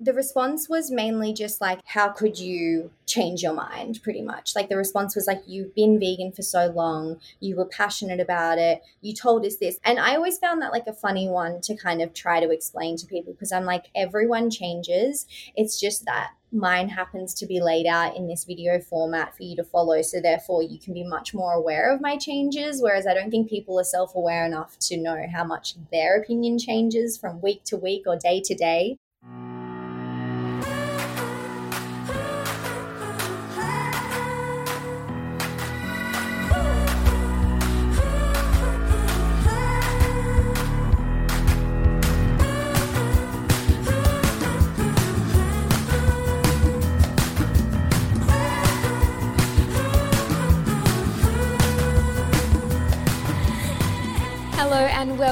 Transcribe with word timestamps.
the 0.00 0.12
response 0.12 0.68
was 0.68 0.90
mainly 0.90 1.32
just 1.32 1.60
like, 1.60 1.78
how 1.84 2.08
could 2.08 2.38
you 2.38 2.90
change 3.06 3.42
your 3.42 3.52
mind, 3.52 4.00
pretty 4.02 4.22
much? 4.22 4.56
Like, 4.56 4.68
the 4.68 4.76
response 4.76 5.14
was 5.14 5.26
like, 5.26 5.42
you've 5.46 5.74
been 5.74 6.00
vegan 6.00 6.32
for 6.32 6.42
so 6.42 6.66
long, 6.66 7.20
you 7.38 7.56
were 7.56 7.64
passionate 7.64 8.18
about 8.18 8.58
it, 8.58 8.82
you 9.00 9.14
told 9.14 9.46
us 9.46 9.56
this. 9.56 9.78
And 9.84 10.00
I 10.00 10.16
always 10.16 10.38
found 10.38 10.60
that 10.62 10.72
like 10.72 10.88
a 10.88 10.92
funny 10.92 11.28
one 11.28 11.60
to 11.62 11.76
kind 11.76 12.02
of 12.02 12.12
try 12.12 12.40
to 12.40 12.50
explain 12.50 12.96
to 12.96 13.06
people 13.06 13.32
because 13.32 13.52
I'm 13.52 13.64
like, 13.64 13.84
everyone 13.94 14.50
changes. 14.50 15.26
It's 15.54 15.78
just 15.78 16.04
that 16.06 16.32
mine 16.50 16.88
happens 16.88 17.32
to 17.34 17.46
be 17.46 17.60
laid 17.60 17.86
out 17.86 18.16
in 18.16 18.26
this 18.26 18.44
video 18.44 18.80
format 18.80 19.36
for 19.36 19.44
you 19.44 19.54
to 19.56 19.64
follow. 19.64 20.02
So, 20.02 20.20
therefore, 20.20 20.64
you 20.64 20.78
can 20.78 20.92
be 20.92 21.04
much 21.04 21.34
more 21.34 21.52
aware 21.52 21.94
of 21.94 22.00
my 22.00 22.16
changes. 22.16 22.82
Whereas 22.82 23.06
I 23.06 23.14
don't 23.14 23.30
think 23.30 23.48
people 23.48 23.78
are 23.78 23.84
self 23.84 24.16
aware 24.16 24.44
enough 24.44 24.76
to 24.80 24.96
know 24.96 25.24
how 25.32 25.44
much 25.44 25.74
their 25.92 26.20
opinion 26.20 26.58
changes 26.58 27.16
from 27.16 27.40
week 27.40 27.62
to 27.66 27.76
week 27.76 28.04
or 28.06 28.16
day 28.16 28.40
to 28.44 28.54
day. 28.56 28.98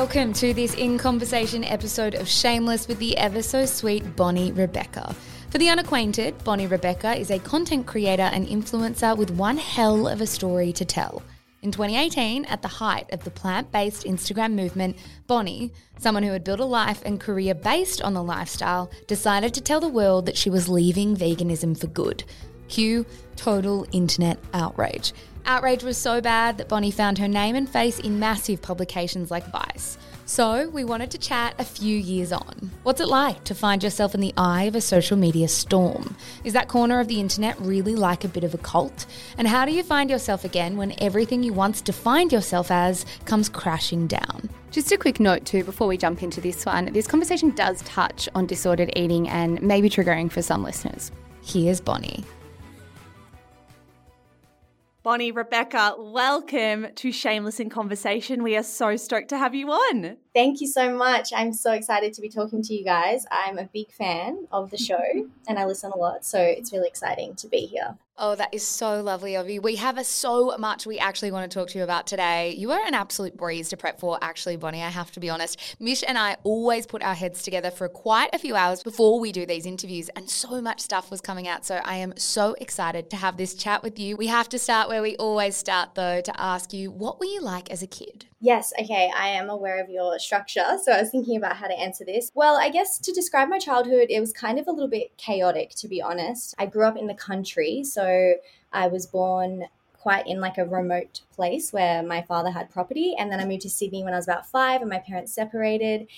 Welcome 0.02 0.32
to 0.32 0.52
this 0.52 0.74
In 0.74 0.98
Conversation 0.98 1.62
episode 1.62 2.16
of 2.16 2.26
Shameless 2.26 2.88
with 2.88 2.98
the 2.98 3.16
ever 3.16 3.40
so 3.40 3.64
sweet 3.64 4.16
Bonnie 4.16 4.50
Rebecca. 4.50 5.14
For 5.50 5.58
the 5.58 5.68
unacquainted, 5.68 6.42
Bonnie 6.42 6.66
Rebecca 6.66 7.14
is 7.14 7.30
a 7.30 7.38
content 7.38 7.86
creator 7.86 8.24
and 8.24 8.48
influencer 8.48 9.16
with 9.16 9.30
one 9.30 9.56
hell 9.56 10.08
of 10.08 10.20
a 10.20 10.26
story 10.26 10.72
to 10.72 10.84
tell. 10.84 11.22
In 11.62 11.70
2018, 11.70 12.46
at 12.46 12.62
the 12.62 12.66
height 12.66 13.12
of 13.12 13.22
the 13.22 13.30
plant 13.30 13.70
based 13.70 14.02
Instagram 14.02 14.54
movement, 14.54 14.96
Bonnie, 15.28 15.72
someone 16.00 16.24
who 16.24 16.32
had 16.32 16.42
built 16.42 16.58
a 16.58 16.64
life 16.64 17.00
and 17.04 17.20
career 17.20 17.54
based 17.54 18.02
on 18.02 18.12
the 18.12 18.24
lifestyle, 18.24 18.90
decided 19.06 19.54
to 19.54 19.60
tell 19.60 19.78
the 19.78 19.86
world 19.86 20.26
that 20.26 20.36
she 20.36 20.50
was 20.50 20.68
leaving 20.68 21.16
veganism 21.16 21.78
for 21.78 21.86
good. 21.86 22.24
Cue 22.66 23.06
total 23.36 23.86
internet 23.92 24.40
outrage. 24.52 25.12
Outrage 25.44 25.82
was 25.82 25.96
so 25.96 26.20
bad 26.20 26.58
that 26.58 26.68
Bonnie 26.68 26.92
found 26.92 27.18
her 27.18 27.26
name 27.26 27.56
and 27.56 27.68
face 27.68 27.98
in 27.98 28.20
massive 28.20 28.62
publications 28.62 29.30
like 29.30 29.50
Vice. 29.50 29.98
So, 30.24 30.68
we 30.68 30.84
wanted 30.84 31.10
to 31.10 31.18
chat 31.18 31.54
a 31.58 31.64
few 31.64 31.98
years 31.98 32.32
on. 32.32 32.70
What's 32.84 33.00
it 33.00 33.08
like 33.08 33.42
to 33.44 33.54
find 33.56 33.82
yourself 33.82 34.14
in 34.14 34.20
the 34.20 34.32
eye 34.36 34.62
of 34.64 34.76
a 34.76 34.80
social 34.80 35.16
media 35.16 35.48
storm? 35.48 36.14
Is 36.44 36.52
that 36.52 36.68
corner 36.68 37.00
of 37.00 37.08
the 37.08 37.18
internet 37.18 37.60
really 37.60 37.96
like 37.96 38.22
a 38.24 38.28
bit 38.28 38.44
of 38.44 38.54
a 38.54 38.58
cult? 38.58 39.06
And 39.36 39.48
how 39.48 39.64
do 39.64 39.72
you 39.72 39.82
find 39.82 40.08
yourself 40.08 40.44
again 40.44 40.76
when 40.76 40.94
everything 41.02 41.42
you 41.42 41.52
once 41.52 41.80
defined 41.80 42.32
yourself 42.32 42.70
as 42.70 43.04
comes 43.24 43.48
crashing 43.48 44.06
down? 44.06 44.48
Just 44.70 44.92
a 44.92 44.96
quick 44.96 45.18
note, 45.18 45.44
too, 45.44 45.64
before 45.64 45.88
we 45.88 45.96
jump 45.96 46.22
into 46.22 46.40
this 46.40 46.64
one 46.64 46.92
this 46.92 47.08
conversation 47.08 47.50
does 47.50 47.82
touch 47.82 48.28
on 48.36 48.46
disordered 48.46 48.92
eating 48.94 49.28
and 49.28 49.60
may 49.60 49.80
be 49.80 49.90
triggering 49.90 50.30
for 50.30 50.40
some 50.40 50.62
listeners. 50.62 51.10
Here's 51.42 51.80
Bonnie. 51.80 52.24
Bonnie, 55.04 55.32
Rebecca, 55.32 55.96
welcome 55.98 56.86
to 56.94 57.10
Shameless 57.10 57.58
in 57.58 57.68
Conversation. 57.68 58.44
We 58.44 58.56
are 58.56 58.62
so 58.62 58.94
stoked 58.94 59.30
to 59.30 59.38
have 59.38 59.52
you 59.52 59.68
on. 59.72 60.16
Thank 60.34 60.62
you 60.62 60.66
so 60.66 60.96
much. 60.96 61.30
I'm 61.34 61.52
so 61.52 61.72
excited 61.72 62.14
to 62.14 62.22
be 62.22 62.30
talking 62.30 62.62
to 62.62 62.74
you 62.74 62.84
guys. 62.84 63.26
I'm 63.30 63.58
a 63.58 63.64
big 63.64 63.92
fan 63.92 64.46
of 64.50 64.70
the 64.70 64.78
show 64.78 64.96
mm-hmm. 64.96 65.28
and 65.46 65.58
I 65.58 65.66
listen 65.66 65.92
a 65.92 65.98
lot, 65.98 66.24
so 66.24 66.40
it's 66.40 66.72
really 66.72 66.88
exciting 66.88 67.34
to 67.36 67.48
be 67.48 67.66
here. 67.66 67.98
Oh, 68.16 68.34
that 68.36 68.52
is 68.52 68.66
so 68.66 69.02
lovely 69.02 69.36
of 69.36 69.50
you. 69.50 69.60
We 69.60 69.76
have 69.76 69.98
a, 69.98 70.04
so 70.04 70.56
much 70.58 70.86
we 70.86 70.98
actually 70.98 71.32
want 71.32 71.50
to 71.50 71.58
talk 71.58 71.68
to 71.70 71.78
you 71.78 71.84
about 71.84 72.06
today. 72.06 72.54
You 72.56 72.70
are 72.70 72.86
an 72.86 72.94
absolute 72.94 73.36
breeze 73.36 73.68
to 73.70 73.76
prep 73.76 73.98
for, 73.98 74.18
actually, 74.22 74.56
Bonnie. 74.56 74.82
I 74.82 74.90
have 74.90 75.10
to 75.12 75.20
be 75.20 75.28
honest. 75.28 75.76
Mish 75.80 76.04
and 76.06 76.16
I 76.16 76.36
always 76.44 76.86
put 76.86 77.02
our 77.02 77.14
heads 77.14 77.42
together 77.42 77.70
for 77.70 77.88
quite 77.88 78.34
a 78.34 78.38
few 78.38 78.54
hours 78.54 78.82
before 78.82 79.18
we 79.18 79.32
do 79.32 79.44
these 79.44 79.66
interviews, 79.66 80.08
and 80.10 80.30
so 80.30 80.60
much 80.60 80.80
stuff 80.80 81.10
was 81.10 81.20
coming 81.20 81.48
out. 81.48 81.66
So 81.66 81.80
I 81.84 81.96
am 81.96 82.14
so 82.16 82.54
excited 82.60 83.10
to 83.10 83.16
have 83.16 83.38
this 83.38 83.54
chat 83.54 83.82
with 83.82 83.98
you. 83.98 84.16
We 84.16 84.28
have 84.28 84.48
to 84.50 84.58
start 84.58 84.88
where 84.88 85.02
we 85.02 85.16
always 85.16 85.56
start, 85.56 85.94
though, 85.94 86.20
to 86.20 86.40
ask 86.40 86.72
you, 86.72 86.90
what 86.90 87.18
were 87.18 87.26
you 87.26 87.40
like 87.40 87.70
as 87.70 87.82
a 87.82 87.86
kid? 87.86 88.26
Yes, 88.44 88.72
okay, 88.76 89.08
I 89.16 89.28
am 89.28 89.50
aware 89.50 89.80
of 89.80 89.88
your 89.88 90.18
structure. 90.18 90.64
So 90.82 90.90
I 90.90 91.00
was 91.00 91.10
thinking 91.10 91.36
about 91.36 91.58
how 91.58 91.68
to 91.68 91.78
answer 91.78 92.04
this. 92.04 92.32
Well, 92.34 92.56
I 92.56 92.70
guess 92.70 92.98
to 92.98 93.12
describe 93.12 93.48
my 93.48 93.60
childhood, 93.60 94.08
it 94.10 94.18
was 94.18 94.32
kind 94.32 94.58
of 94.58 94.66
a 94.66 94.72
little 94.72 94.88
bit 94.88 95.16
chaotic, 95.16 95.70
to 95.76 95.86
be 95.86 96.02
honest. 96.02 96.52
I 96.58 96.66
grew 96.66 96.84
up 96.84 96.96
in 96.96 97.06
the 97.06 97.14
country, 97.14 97.84
so 97.84 98.34
I 98.72 98.88
was 98.88 99.06
born 99.06 99.66
quite 99.96 100.26
in 100.26 100.40
like 100.40 100.58
a 100.58 100.64
remote 100.64 101.20
place 101.32 101.72
where 101.72 102.02
my 102.02 102.20
father 102.22 102.50
had 102.50 102.68
property 102.68 103.14
and 103.16 103.30
then 103.30 103.38
I 103.38 103.44
moved 103.44 103.62
to 103.62 103.70
Sydney 103.70 104.02
when 104.02 104.12
I 104.12 104.16
was 104.16 104.26
about 104.26 104.44
5 104.44 104.80
and 104.80 104.90
my 104.90 104.98
parents 104.98 105.32
separated 105.32 106.08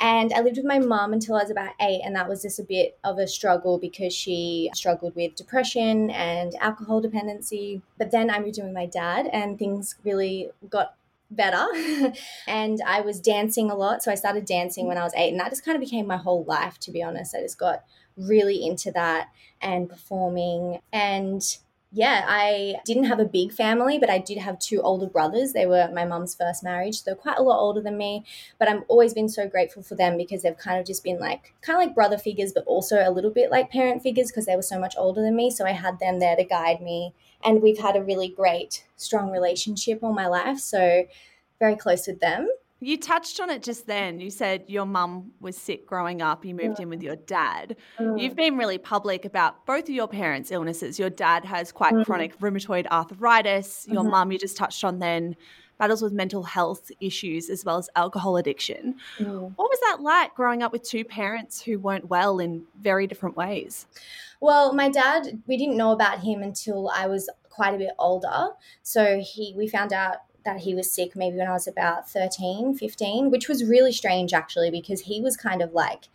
and 0.00 0.32
I 0.32 0.40
lived 0.40 0.56
with 0.56 0.64
my 0.64 0.78
mum 0.78 1.12
until 1.12 1.36
I 1.36 1.42
was 1.42 1.50
about 1.50 1.74
8 1.78 2.00
and 2.02 2.16
that 2.16 2.26
was 2.26 2.40
just 2.40 2.58
a 2.58 2.62
bit 2.62 2.96
of 3.04 3.18
a 3.18 3.26
struggle 3.26 3.76
because 3.76 4.14
she 4.14 4.70
struggled 4.74 5.14
with 5.14 5.34
depression 5.34 6.10
and 6.12 6.54
alcohol 6.54 7.02
dependency 7.02 7.82
but 7.98 8.10
then 8.10 8.30
I 8.30 8.40
moved 8.40 8.56
in 8.56 8.64
with 8.64 8.72
my 8.72 8.86
dad 8.86 9.26
and 9.26 9.58
things 9.58 9.96
really 10.04 10.48
got 10.70 10.94
better. 11.36 11.66
and 12.46 12.80
I 12.86 13.00
was 13.00 13.20
dancing 13.20 13.70
a 13.70 13.74
lot. 13.74 14.02
So 14.02 14.10
I 14.10 14.14
started 14.14 14.44
dancing 14.44 14.86
when 14.86 14.98
I 14.98 15.04
was 15.04 15.14
eight, 15.14 15.30
and 15.30 15.40
that 15.40 15.50
just 15.50 15.64
kind 15.64 15.76
of 15.76 15.80
became 15.80 16.06
my 16.06 16.16
whole 16.16 16.44
life, 16.44 16.78
to 16.80 16.90
be 16.90 17.02
honest. 17.02 17.34
I 17.34 17.40
just 17.40 17.58
got 17.58 17.84
really 18.16 18.64
into 18.64 18.90
that 18.92 19.28
and 19.60 19.88
performing. 19.88 20.80
And 20.92 21.42
yeah, 21.94 22.24
I 22.26 22.74
didn't 22.84 23.04
have 23.04 23.20
a 23.20 23.24
big 23.24 23.52
family, 23.52 23.98
but 24.00 24.10
I 24.10 24.18
did 24.18 24.38
have 24.38 24.58
two 24.58 24.82
older 24.82 25.06
brothers. 25.06 25.52
They 25.52 25.64
were 25.64 25.88
my 25.94 26.04
mum's 26.04 26.34
first 26.34 26.64
marriage. 26.64 27.04
They're 27.04 27.14
quite 27.14 27.38
a 27.38 27.42
lot 27.42 27.60
older 27.60 27.80
than 27.80 27.96
me, 27.96 28.24
but 28.58 28.66
I've 28.66 28.82
always 28.88 29.14
been 29.14 29.28
so 29.28 29.46
grateful 29.46 29.84
for 29.84 29.94
them 29.94 30.16
because 30.16 30.42
they've 30.42 30.58
kind 30.58 30.80
of 30.80 30.86
just 30.86 31.04
been 31.04 31.20
like 31.20 31.54
kind 31.60 31.80
of 31.80 31.86
like 31.86 31.94
brother 31.94 32.18
figures, 32.18 32.52
but 32.52 32.64
also 32.66 32.96
a 32.96 33.12
little 33.12 33.30
bit 33.30 33.48
like 33.52 33.70
parent 33.70 34.02
figures 34.02 34.26
because 34.26 34.46
they 34.46 34.56
were 34.56 34.62
so 34.62 34.78
much 34.78 34.96
older 34.98 35.22
than 35.22 35.36
me. 35.36 35.52
So 35.52 35.64
I 35.64 35.70
had 35.70 36.00
them 36.00 36.18
there 36.18 36.34
to 36.34 36.42
guide 36.42 36.82
me 36.82 37.14
and 37.44 37.62
we've 37.62 37.78
had 37.78 37.94
a 37.94 38.02
really 38.02 38.28
great, 38.28 38.84
strong 38.96 39.30
relationship 39.30 40.02
all 40.02 40.12
my 40.12 40.26
life. 40.26 40.58
So, 40.58 41.06
very 41.60 41.76
close 41.76 42.08
with 42.08 42.18
them. 42.18 42.48
You 42.80 42.98
touched 42.98 43.40
on 43.40 43.50
it 43.50 43.62
just 43.62 43.86
then. 43.86 44.20
You 44.20 44.30
said 44.30 44.64
your 44.66 44.84
mum 44.84 45.32
was 45.40 45.56
sick 45.56 45.86
growing 45.86 46.20
up. 46.20 46.44
You 46.44 46.54
moved 46.54 46.78
mm. 46.78 46.80
in 46.80 46.88
with 46.90 47.02
your 47.02 47.16
dad. 47.16 47.76
Mm. 47.98 48.20
You've 48.20 48.36
been 48.36 48.58
really 48.58 48.78
public 48.78 49.24
about 49.24 49.64
both 49.64 49.84
of 49.84 49.90
your 49.90 50.08
parents' 50.08 50.50
illnesses. 50.50 50.98
Your 50.98 51.10
dad 51.10 51.44
has 51.44 51.72
quite 51.72 51.94
mm. 51.94 52.04
chronic 52.04 52.38
rheumatoid 52.40 52.86
arthritis. 52.88 53.86
Your 53.88 54.02
mm-hmm. 54.02 54.10
mum, 54.10 54.32
you 54.32 54.38
just 54.38 54.56
touched 54.56 54.84
on 54.84 54.98
then, 54.98 55.36
battles 55.78 56.02
with 56.02 56.12
mental 56.12 56.42
health 56.42 56.90
issues 57.00 57.48
as 57.48 57.64
well 57.64 57.78
as 57.78 57.88
alcohol 57.96 58.36
addiction. 58.36 58.96
Mm. 59.18 59.52
What 59.56 59.70
was 59.70 59.80
that 59.80 60.02
like 60.02 60.34
growing 60.34 60.62
up 60.62 60.72
with 60.72 60.82
two 60.82 61.04
parents 61.04 61.62
who 61.62 61.78
weren't 61.78 62.08
well 62.08 62.38
in 62.38 62.64
very 62.80 63.06
different 63.06 63.36
ways? 63.36 63.86
Well, 64.40 64.74
my 64.74 64.90
dad, 64.90 65.42
we 65.46 65.56
didn't 65.56 65.76
know 65.76 65.92
about 65.92 66.20
him 66.20 66.42
until 66.42 66.90
I 66.90 67.06
was 67.06 67.30
quite 67.48 67.74
a 67.74 67.78
bit 67.78 67.92
older. 67.98 68.50
So 68.82 69.22
he 69.24 69.54
we 69.56 69.68
found 69.68 69.92
out 69.92 70.16
that 70.44 70.60
he 70.60 70.74
was 70.74 70.90
sick 70.90 71.16
maybe 71.16 71.36
when 71.36 71.48
I 71.48 71.52
was 71.52 71.66
about 71.66 72.08
13, 72.08 72.74
15, 72.76 73.30
which 73.30 73.48
was 73.48 73.64
really 73.64 73.92
strange 73.92 74.32
actually 74.32 74.70
because 74.70 75.02
he 75.02 75.20
was 75.20 75.36
kind 75.36 75.62
of 75.62 75.72
like 75.72 76.08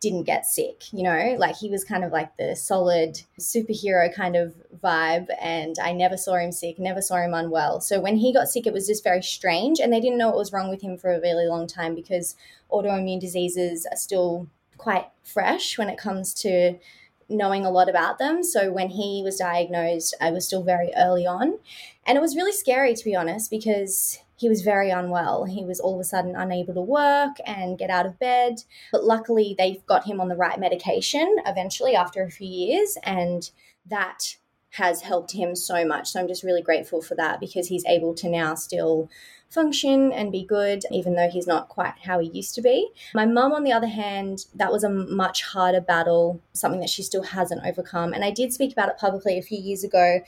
didn't 0.00 0.24
get 0.24 0.46
sick, 0.46 0.92
you 0.92 1.02
know, 1.02 1.36
like 1.38 1.56
he 1.56 1.70
was 1.70 1.84
kind 1.84 2.04
of 2.04 2.12
like 2.12 2.36
the 2.36 2.54
solid 2.54 3.20
superhero 3.40 4.12
kind 4.14 4.36
of 4.36 4.54
vibe. 4.82 5.28
And 5.40 5.76
I 5.82 5.92
never 5.92 6.16
saw 6.16 6.36
him 6.36 6.52
sick, 6.52 6.78
never 6.78 7.00
saw 7.00 7.16
him 7.16 7.34
unwell. 7.34 7.80
So 7.80 8.00
when 8.00 8.16
he 8.16 8.32
got 8.32 8.48
sick, 8.48 8.66
it 8.66 8.72
was 8.72 8.86
just 8.86 9.02
very 9.02 9.22
strange. 9.22 9.80
And 9.80 9.92
they 9.92 10.00
didn't 10.00 10.18
know 10.18 10.28
what 10.28 10.36
was 10.36 10.52
wrong 10.52 10.68
with 10.68 10.82
him 10.82 10.98
for 10.98 11.12
a 11.12 11.20
really 11.20 11.46
long 11.46 11.66
time 11.66 11.94
because 11.94 12.36
autoimmune 12.70 13.20
diseases 13.20 13.86
are 13.90 13.96
still 13.96 14.48
quite 14.76 15.06
fresh 15.22 15.78
when 15.78 15.88
it 15.88 15.98
comes 15.98 16.34
to 16.34 16.78
knowing 17.28 17.64
a 17.64 17.70
lot 17.70 17.88
about 17.88 18.18
them. 18.18 18.42
So 18.42 18.70
when 18.70 18.90
he 18.90 19.22
was 19.24 19.36
diagnosed, 19.36 20.14
I 20.20 20.30
was 20.30 20.46
still 20.46 20.62
very 20.62 20.90
early 20.96 21.26
on. 21.26 21.58
And 22.06 22.16
it 22.16 22.20
was 22.20 22.36
really 22.36 22.52
scary, 22.52 22.94
to 22.94 23.04
be 23.04 23.16
honest, 23.16 23.50
because 23.50 24.18
he 24.36 24.48
was 24.48 24.62
very 24.62 24.90
unwell. 24.90 25.44
He 25.44 25.64
was 25.64 25.80
all 25.80 25.94
of 25.94 26.00
a 26.00 26.04
sudden 26.04 26.36
unable 26.36 26.74
to 26.74 26.80
work 26.80 27.36
and 27.46 27.78
get 27.78 27.90
out 27.90 28.06
of 28.06 28.18
bed. 28.18 28.62
But 28.92 29.04
luckily, 29.04 29.54
they 29.56 29.82
got 29.86 30.06
him 30.06 30.20
on 30.20 30.28
the 30.28 30.36
right 30.36 30.60
medication 30.60 31.36
eventually 31.46 31.96
after 31.96 32.22
a 32.22 32.30
few 32.30 32.48
years. 32.48 32.96
And 33.02 33.50
that 33.86 34.36
has 34.72 35.00
helped 35.02 35.32
him 35.32 35.56
so 35.56 35.86
much. 35.86 36.10
So 36.10 36.20
I'm 36.20 36.28
just 36.28 36.44
really 36.44 36.62
grateful 36.62 37.00
for 37.00 37.14
that 37.14 37.40
because 37.40 37.68
he's 37.68 37.86
able 37.86 38.14
to 38.16 38.28
now 38.28 38.54
still 38.54 39.08
function 39.48 40.12
and 40.12 40.32
be 40.32 40.44
good, 40.44 40.82
even 40.90 41.14
though 41.14 41.28
he's 41.28 41.46
not 41.46 41.68
quite 41.68 41.94
how 42.02 42.18
he 42.18 42.28
used 42.28 42.54
to 42.56 42.62
be. 42.62 42.88
My 43.14 43.26
mum, 43.26 43.52
on 43.52 43.64
the 43.64 43.72
other 43.72 43.86
hand, 43.86 44.46
that 44.54 44.72
was 44.72 44.84
a 44.84 44.90
much 44.90 45.42
harder 45.42 45.80
battle, 45.80 46.40
something 46.52 46.80
that 46.80 46.90
she 46.90 47.02
still 47.02 47.22
hasn't 47.22 47.64
overcome. 47.64 48.12
And 48.12 48.24
I 48.24 48.30
did 48.30 48.52
speak 48.52 48.72
about 48.72 48.88
it 48.88 48.98
publicly 48.98 49.38
a 49.38 49.42
few 49.42 49.58
years 49.58 49.84
ago 49.84 50.20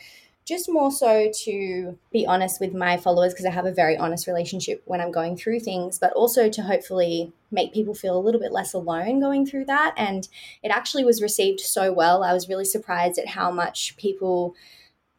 just 0.48 0.66
more 0.66 0.90
so 0.90 1.30
to 1.30 1.98
be 2.10 2.26
honest 2.26 2.58
with 2.58 2.72
my 2.72 2.96
followers 2.96 3.34
because 3.34 3.44
I 3.44 3.50
have 3.50 3.66
a 3.66 3.72
very 3.72 3.98
honest 3.98 4.26
relationship 4.26 4.82
when 4.86 4.98
I'm 4.98 5.12
going 5.12 5.36
through 5.36 5.60
things, 5.60 5.98
but 5.98 6.10
also 6.14 6.48
to 6.48 6.62
hopefully 6.62 7.34
make 7.50 7.74
people 7.74 7.94
feel 7.94 8.16
a 8.16 8.24
little 8.24 8.40
bit 8.40 8.50
less 8.50 8.72
alone 8.72 9.20
going 9.20 9.44
through 9.44 9.66
that. 9.66 9.92
And 9.98 10.26
it 10.62 10.70
actually 10.70 11.04
was 11.04 11.20
received 11.20 11.60
so 11.60 11.92
well. 11.92 12.24
I 12.24 12.32
was 12.32 12.48
really 12.48 12.64
surprised 12.64 13.18
at 13.18 13.28
how 13.28 13.50
much 13.50 13.94
people 13.98 14.54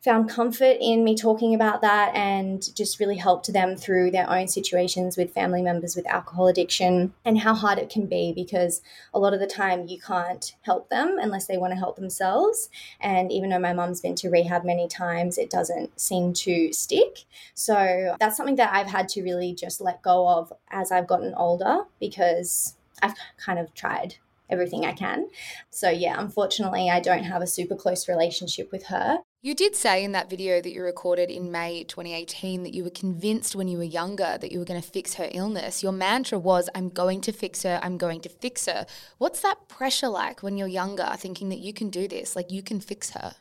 found 0.01 0.29
comfort 0.29 0.77
in 0.79 1.03
me 1.03 1.13
talking 1.15 1.53
about 1.53 1.81
that 1.81 2.15
and 2.15 2.73
just 2.73 2.99
really 2.99 3.17
helped 3.17 3.51
them 3.51 3.75
through 3.75 4.09
their 4.11 4.29
own 4.29 4.47
situations 4.47 5.17
with 5.17 5.33
family 5.33 5.61
members 5.61 5.95
with 5.95 6.07
alcohol 6.07 6.47
addiction 6.47 7.13
and 7.25 7.39
how 7.39 7.53
hard 7.53 7.77
it 7.77 7.89
can 7.89 8.05
be 8.05 8.31
because 8.33 8.81
a 9.13 9.19
lot 9.19 9.33
of 9.33 9.41
the 9.41 9.47
time 9.47 9.87
you 9.87 9.99
can't 9.99 10.55
help 10.61 10.89
them 10.89 11.17
unless 11.19 11.47
they 11.47 11.57
want 11.57 11.71
to 11.71 11.77
help 11.77 11.97
themselves. 11.97 12.69
And 13.01 13.29
even 13.31 13.49
though 13.49 13.59
my 13.59 13.73
mum's 13.73 13.99
been 13.99 14.15
to 14.15 14.29
rehab 14.29 14.63
many 14.63 14.87
times, 14.87 15.37
it 15.37 15.49
doesn't 15.49 15.99
seem 15.99 16.31
to 16.33 16.71
stick. 16.71 17.25
So 17.53 18.15
that's 18.19 18.37
something 18.37 18.55
that 18.55 18.73
I've 18.73 18.87
had 18.87 19.09
to 19.09 19.23
really 19.23 19.53
just 19.53 19.81
let 19.81 20.01
go 20.01 20.29
of 20.29 20.53
as 20.71 20.93
I've 20.93 21.07
gotten 21.07 21.33
older 21.35 21.83
because 21.99 22.77
I've 23.01 23.15
kind 23.37 23.59
of 23.59 23.73
tried 23.73 24.15
everything 24.49 24.85
I 24.85 24.93
can. 24.93 25.27
So, 25.69 25.89
yeah, 25.89 26.19
unfortunately, 26.19 26.89
I 26.89 26.99
don't 26.99 27.23
have 27.23 27.41
a 27.41 27.47
super 27.47 27.75
close 27.75 28.07
relationship 28.07 28.71
with 28.71 28.85
her. 28.87 29.19
You 29.41 29.55
did 29.55 29.73
say 29.73 30.03
in 30.03 30.11
that 30.11 30.29
video 30.29 30.61
that 30.61 30.73
you 30.73 30.83
recorded 30.83 31.29
in 31.29 31.49
May 31.49 31.85
2018 31.85 32.63
that 32.63 32.73
you 32.73 32.83
were 32.83 32.89
convinced 32.89 33.55
when 33.55 33.69
you 33.69 33.77
were 33.77 33.85
younger 33.85 34.37
that 34.37 34.51
you 34.51 34.59
were 34.59 34.65
going 34.65 34.81
to 34.81 34.85
fix 34.85 35.13
her 35.13 35.29
illness. 35.31 35.81
Your 35.81 35.93
mantra 35.93 36.37
was, 36.37 36.69
I'm 36.75 36.89
going 36.89 37.21
to 37.21 37.31
fix 37.31 37.63
her, 37.63 37.79
I'm 37.81 37.97
going 37.97 38.19
to 38.19 38.29
fix 38.29 38.65
her. 38.65 38.85
What's 39.17 39.39
that 39.39 39.69
pressure 39.69 40.09
like 40.09 40.43
when 40.43 40.57
you're 40.57 40.67
younger, 40.67 41.09
thinking 41.15 41.47
that 41.49 41.59
you 41.59 41.71
can 41.71 41.89
do 41.89 42.05
this, 42.05 42.35
like 42.35 42.51
you 42.51 42.61
can 42.61 42.81
fix 42.81 43.11
her? 43.11 43.35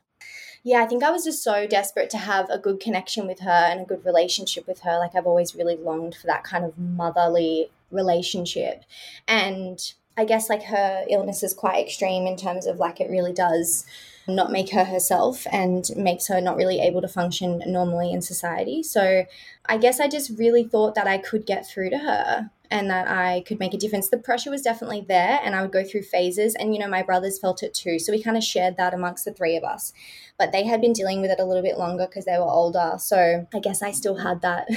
Yeah, 0.63 0.85
I 0.85 0.87
think 0.87 1.03
I 1.03 1.11
was 1.11 1.25
just 1.25 1.43
so 1.43 1.67
desperate 1.67 2.11
to 2.11 2.19
have 2.19 2.49
a 2.49 2.59
good 2.59 2.79
connection 2.79 3.27
with 3.27 3.41
her 3.41 3.51
and 3.51 3.81
a 3.81 3.85
good 3.85 4.05
relationship 4.05 4.69
with 4.69 4.83
her. 4.83 4.99
Like, 4.99 5.17
I've 5.17 5.27
always 5.27 5.57
really 5.57 5.77
longed 5.77 6.15
for 6.15 6.29
that 6.29 6.45
kind 6.45 6.65
of 6.65 6.79
motherly 6.79 7.71
relationship. 7.91 8.85
And 9.27 9.81
I 10.17 10.25
guess 10.25 10.49
like 10.49 10.65
her 10.65 11.05
illness 11.09 11.43
is 11.43 11.55
quite 11.55 11.85
extreme 11.85 12.29
in 12.29 12.37
terms 12.37 12.67
of 12.67 12.79
like 12.79 13.01
it 13.01 13.11
really 13.11 13.33
does 13.33 13.85
not 14.29 14.53
make 14.53 14.71
her 14.71 14.85
herself 14.85 15.47
and 15.51 15.91
makes 15.97 16.29
her 16.29 16.41
not 16.41 16.57
really 16.57 16.81
able 16.81 17.01
to 17.01 17.09
function 17.09 17.63
normally 17.67 18.13
in 18.13 18.21
society. 18.21 18.83
So 18.83 19.25
I 19.67 19.79
guess 19.79 20.01
I 20.01 20.09
just 20.09 20.39
really 20.39 20.65
thought 20.65 20.95
that 20.95 21.07
I 21.07 21.19
could 21.19 21.47
get 21.47 21.67
through 21.67 21.91
to 21.91 21.99
her 21.99 22.51
and 22.71 22.91
that 22.91 23.09
I 23.09 23.43
could 23.47 23.59
make 23.59 23.73
a 23.73 23.79
difference. 23.79 24.09
The 24.09 24.19
pressure 24.19 24.51
was 24.51 24.63
definitely 24.63 25.05
there 25.09 25.41
and 25.43 25.55
I 25.55 25.63
would 25.63 25.73
go 25.73 25.85
through 25.85 26.03
phases 26.03 26.55
and 26.55 26.75
you 26.75 26.81
know 26.81 26.89
my 26.89 27.03
brothers 27.03 27.39
felt 27.39 27.63
it 27.63 27.75
too. 27.75 27.99
So 27.99 28.13
we 28.13 28.23
kind 28.23 28.37
of 28.37 28.45
shared 28.45 28.77
that 28.77 28.95
amongst 28.95 29.25
the 29.25 29.33
three 29.33 29.57
of 29.57 29.65
us. 29.65 29.93
But 30.39 30.53
they 30.53 30.65
had 30.65 30.81
been 30.81 30.93
dealing 30.93 31.21
with 31.21 31.31
it 31.31 31.41
a 31.41 31.45
little 31.45 31.63
bit 31.63 31.79
longer 31.79 32.07
because 32.07 32.27
they 32.27 32.39
were 32.39 32.45
older. 32.45 32.95
So 32.99 33.47
I 33.53 33.59
guess 33.59 33.83
I 33.83 33.93
still 33.93 34.17
had 34.17 34.43
that 34.43 34.69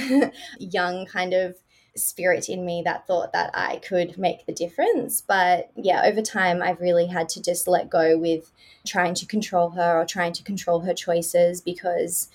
young 0.58 1.06
kind 1.06 1.34
of 1.34 1.56
spirit 1.96 2.48
in 2.48 2.64
me 2.64 2.82
that 2.84 3.06
thought 3.06 3.32
that 3.32 3.50
I 3.54 3.76
could 3.76 4.18
make 4.18 4.46
the 4.46 4.52
difference. 4.52 5.20
But 5.20 5.70
yeah, 5.76 6.02
over 6.04 6.22
time, 6.22 6.62
I've 6.62 6.80
really 6.80 7.06
had 7.06 7.28
to 7.30 7.42
just 7.42 7.68
let 7.68 7.90
go 7.90 8.18
with 8.18 8.50
trying 8.86 9.14
to 9.14 9.26
control 9.26 9.70
her 9.70 10.00
or 10.00 10.04
trying 10.04 10.32
to 10.34 10.42
control 10.42 10.80
her 10.80 10.94
choices 10.94 11.60
because 11.60 12.28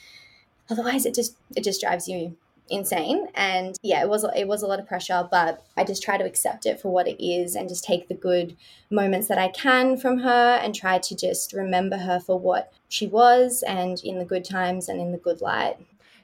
otherwise 0.69 1.06
it 1.06 1.13
just 1.15 1.36
it 1.56 1.63
just 1.63 1.81
drives 1.81 2.07
you 2.07 2.36
insane 2.69 3.27
and 3.36 3.77
yeah 3.81 4.01
it 4.01 4.09
was 4.09 4.25
it 4.36 4.48
was 4.48 4.62
a 4.62 4.68
lot 4.68 4.80
of 4.80 4.86
pressure 4.86 5.27
but 5.31 5.63
i 5.77 5.83
just 5.83 6.04
try 6.04 6.18
to 6.18 6.25
accept 6.25 6.65
it 6.65 6.80
for 6.80 6.92
what 6.92 7.07
it 7.07 7.24
is 7.24 7.56
and 7.56 7.69
just 7.69 7.83
take 7.83 8.07
the 8.07 8.13
good 8.13 8.57
moments 8.89 9.27
that 9.27 9.38
i 9.38 9.48
can 9.48 9.95
from 9.95 10.19
her 10.19 10.59
and 10.62 10.75
try 10.75 10.98
to 10.98 11.15
just 11.15 11.54
remember 11.54 11.98
her 11.98 12.19
for 12.19 12.38
what 12.38 12.74
she 12.89 13.07
was 13.07 13.63
and 13.63 14.01
in 14.04 14.19
the 14.19 14.25
good 14.25 14.44
times 14.44 14.89
and 14.89 15.00
in 15.00 15.13
the 15.13 15.18
good 15.18 15.39
light 15.39 15.77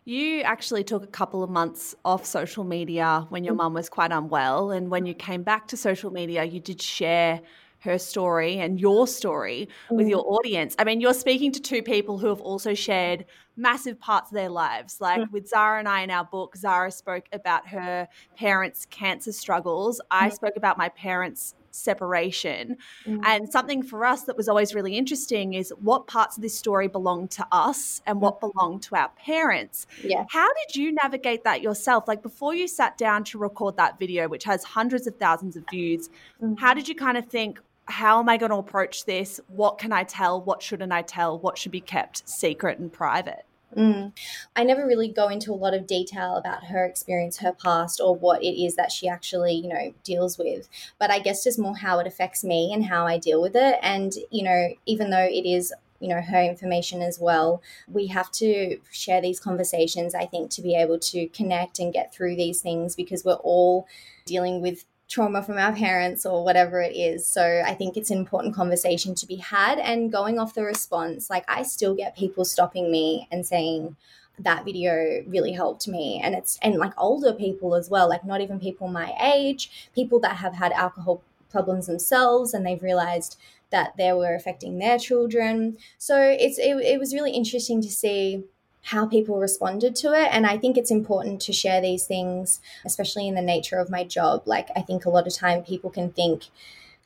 you 0.06 0.42
actually 0.42 0.84
took 0.84 1.04
a 1.04 1.08
couple 1.08 1.44
of 1.44 1.50
months 1.50 1.96
off 2.04 2.26
social 2.26 2.64
media 2.64 3.26
when 3.30 3.44
your 3.44 3.54
mm. 3.54 3.58
mum 3.58 3.74
was 3.74 3.90
quite 3.90 4.12
unwell. 4.12 4.72
And 4.72 4.90
when 4.90 5.06
you 5.06 5.14
came 5.14 5.44
back 5.44 5.68
to 5.70 5.78
social 5.78 6.12
media, 6.12 6.44
you 6.44 6.60
did 6.60 6.82
share 6.82 7.42
her 7.80 7.98
story 7.98 8.60
and 8.60 8.80
your 8.80 9.06
story 9.08 9.68
with 9.90 10.08
your 10.08 10.24
mm. 10.24 10.32
audience. 10.32 10.76
I 10.80 10.84
mean, 10.86 11.02
you're 11.02 11.14
speaking 11.14 11.52
to 11.54 11.62
two 11.62 11.84
people 11.84 12.18
who 12.18 12.28
have 12.28 12.40
also 12.42 12.74
shared 12.74 13.26
massive 13.58 14.00
parts 14.00 14.32
of 14.32 14.36
their 14.36 14.50
lives. 14.50 15.00
Like 15.02 15.22
mm. 15.22 15.32
with 15.32 15.48
Zara 15.48 15.80
and 15.80 15.88
I 15.88 16.02
in 16.02 16.10
our 16.10 16.26
book, 16.26 16.56
Zara 16.56 16.92
spoke 16.92 17.26
about 17.32 17.68
her 17.70 18.08
parents' 18.38 18.86
cancer 18.90 19.32
struggles. 19.32 20.02
I 20.10 20.30
spoke 20.30 20.56
about 20.56 20.78
my 20.78 20.90
parents' 20.90 21.56
separation. 21.74 22.78
Mm. 23.06 23.22
And 23.26 23.52
something 23.52 23.84
for 23.84 24.06
us 24.06 24.24
that 24.24 24.38
was 24.38 24.48
always 24.48 24.74
really 24.74 24.98
interesting 24.98 25.54
is 25.54 25.74
what 25.82 26.08
parts 26.08 26.38
of 26.38 26.44
this 26.44 26.58
story 26.58 26.88
belong 26.88 27.28
to 27.30 27.48
us 27.52 28.02
and 28.06 28.22
what 28.22 28.40
belong 28.40 28.80
to 28.82 28.96
our 28.96 29.10
parents. 29.10 29.88
Yeah. 30.04 30.26
How 30.30 30.48
did 30.48 30.76
you 30.76 30.94
navigate 30.94 31.44
that 31.44 31.62
yourself? 31.62 32.08
Like 32.08 32.22
before 32.22 32.56
you 32.56 32.68
sat 32.68 32.98
down 32.98 33.24
to 33.26 33.38
record 33.38 33.78
that 33.78 34.00
video, 34.00 34.28
which 34.28 34.44
has 34.46 34.64
hundreds 34.64 35.08
of 35.08 35.16
thousands 35.18 35.56
of 35.56 35.64
views, 35.70 36.10
mm. 36.42 36.58
how 36.60 36.74
did 36.74 36.88
you 36.88 36.96
kind 36.96 37.18
of 37.18 37.26
think, 37.26 37.60
how 37.86 38.20
am 38.20 38.30
I 38.30 38.38
going 38.38 38.52
to 38.52 38.58
approach 38.58 39.06
this? 39.06 39.42
What 39.48 39.78
can 39.78 39.92
I 39.92 40.04
tell? 40.04 40.42
What 40.42 40.62
shouldn't 40.62 40.94
I 40.94 41.02
tell? 41.02 41.38
What 41.38 41.58
should 41.58 41.72
be 41.72 41.82
kept 41.82 42.28
secret 42.30 42.80
and 42.80 42.92
private? 42.92 43.46
Mm. 43.76 44.12
I 44.56 44.64
never 44.64 44.86
really 44.86 45.08
go 45.08 45.28
into 45.30 45.52
a 45.52 45.56
lot 45.56 45.74
of 45.74 45.88
detail 45.88 46.36
about 46.36 46.66
her 46.66 46.86
experience, 46.86 47.40
her 47.40 47.54
past, 47.54 48.00
or 48.00 48.16
what 48.16 48.44
it 48.44 48.62
is 48.62 48.76
that 48.76 48.92
she 48.92 49.08
actually, 49.08 49.54
you 49.54 49.68
know, 49.68 49.94
deals 50.04 50.38
with. 50.38 50.70
But 51.00 51.12
I 51.12 51.20
guess 51.20 51.44
just 51.44 51.60
more 51.60 51.76
how 51.76 52.00
it 52.00 52.08
affects 52.08 52.44
me 52.44 52.72
and 52.74 52.86
how 52.86 53.06
I 53.06 53.18
deal 53.18 53.42
with 53.42 53.56
it. 53.56 53.80
And, 53.82 54.14
you 54.32 54.44
know, 54.44 54.70
even 54.86 55.10
though 55.10 55.28
it 55.30 55.46
is 55.46 55.74
you 56.00 56.10
know 56.10 56.20
her 56.20 56.44
information 56.44 57.02
as 57.02 57.18
well 57.18 57.62
we 57.88 58.08
have 58.08 58.30
to 58.30 58.78
share 58.92 59.22
these 59.22 59.40
conversations 59.40 60.14
i 60.14 60.26
think 60.26 60.50
to 60.52 60.62
be 60.62 60.76
able 60.76 61.00
to 61.00 61.28
connect 61.30 61.80
and 61.80 61.94
get 61.94 62.14
through 62.14 62.36
these 62.36 62.60
things 62.60 62.94
because 62.94 63.24
we're 63.24 63.36
all 63.36 63.88
dealing 64.26 64.62
with 64.62 64.84
trauma 65.10 65.44
from 65.44 65.58
our 65.58 65.74
parents 65.74 66.26
or 66.26 66.44
whatever 66.44 66.82
it 66.82 66.96
is. 66.96 67.28
So 67.28 67.64
I 67.66 67.74
think 67.74 67.98
it's 67.98 68.10
an 68.10 68.18
important 68.18 68.56
conversation 68.56 69.16
to 69.16 69.28
be 69.28 69.36
had. 69.36 69.80
And 69.80 70.12
going 70.12 70.40
off 70.40 70.54
the 70.54 70.64
response, 70.64 71.30
like 71.30 71.46
I 71.48 71.64
still 71.64 71.96
get 71.96 72.18
people 72.18 72.46
stopping 72.46 72.92
me 72.92 73.28
and 73.32 73.46
saying, 73.46 73.96
that 74.40 74.66
video 74.66 75.24
really 75.28 75.52
helped 75.52 75.88
me 75.88 76.20
and 76.24 76.34
it's 76.34 76.58
and 76.64 76.76
like 76.78 76.94
older 76.98 77.34
people 77.34 77.76
as 77.76 77.90
well 77.90 78.10
like 78.10 78.26
not 78.26 78.42
even 78.42 78.60
people 78.60 78.88
my 78.88 79.14
age 79.22 79.90
people 79.94 80.20
that 80.20 80.38
have 80.38 80.56
had 80.56 80.72
alcohol 80.72 81.22
problems 81.52 81.86
themselves 81.86 82.54
and 82.54 82.66
they've 82.66 82.82
realized 82.82 83.38
that 83.70 83.96
they 83.96 84.12
were 84.12 84.34
affecting 84.34 84.80
their 84.80 84.98
children 84.98 85.78
so 86.00 86.20
it's 86.20 86.58
it, 86.58 86.76
it 86.78 87.00
was 87.00 87.14
really 87.14 87.32
interesting 87.32 87.80
to 87.80 87.90
see 87.90 88.44
how 88.84 89.08
people 89.08 89.40
responded 89.40 89.96
to 89.96 90.14
it. 90.14 90.30
And 90.32 90.46
I 90.46 90.58
think 90.58 90.78
it's 90.78 90.92
important 90.92 91.42
to 91.42 91.54
share 91.54 91.82
these 91.82 92.06
things, 92.06 92.60
especially 92.86 93.28
in 93.28 93.36
the 93.36 93.42
nature 93.42 93.80
of 93.80 93.90
my 93.90 94.04
job. 94.04 94.44
Like, 94.46 94.70
I 94.76 94.82
think 94.82 95.06
a 95.06 95.10
lot 95.10 95.26
of 95.26 95.34
time 95.34 95.64
people 95.64 95.90
can 95.90 96.12
think, 96.12 96.44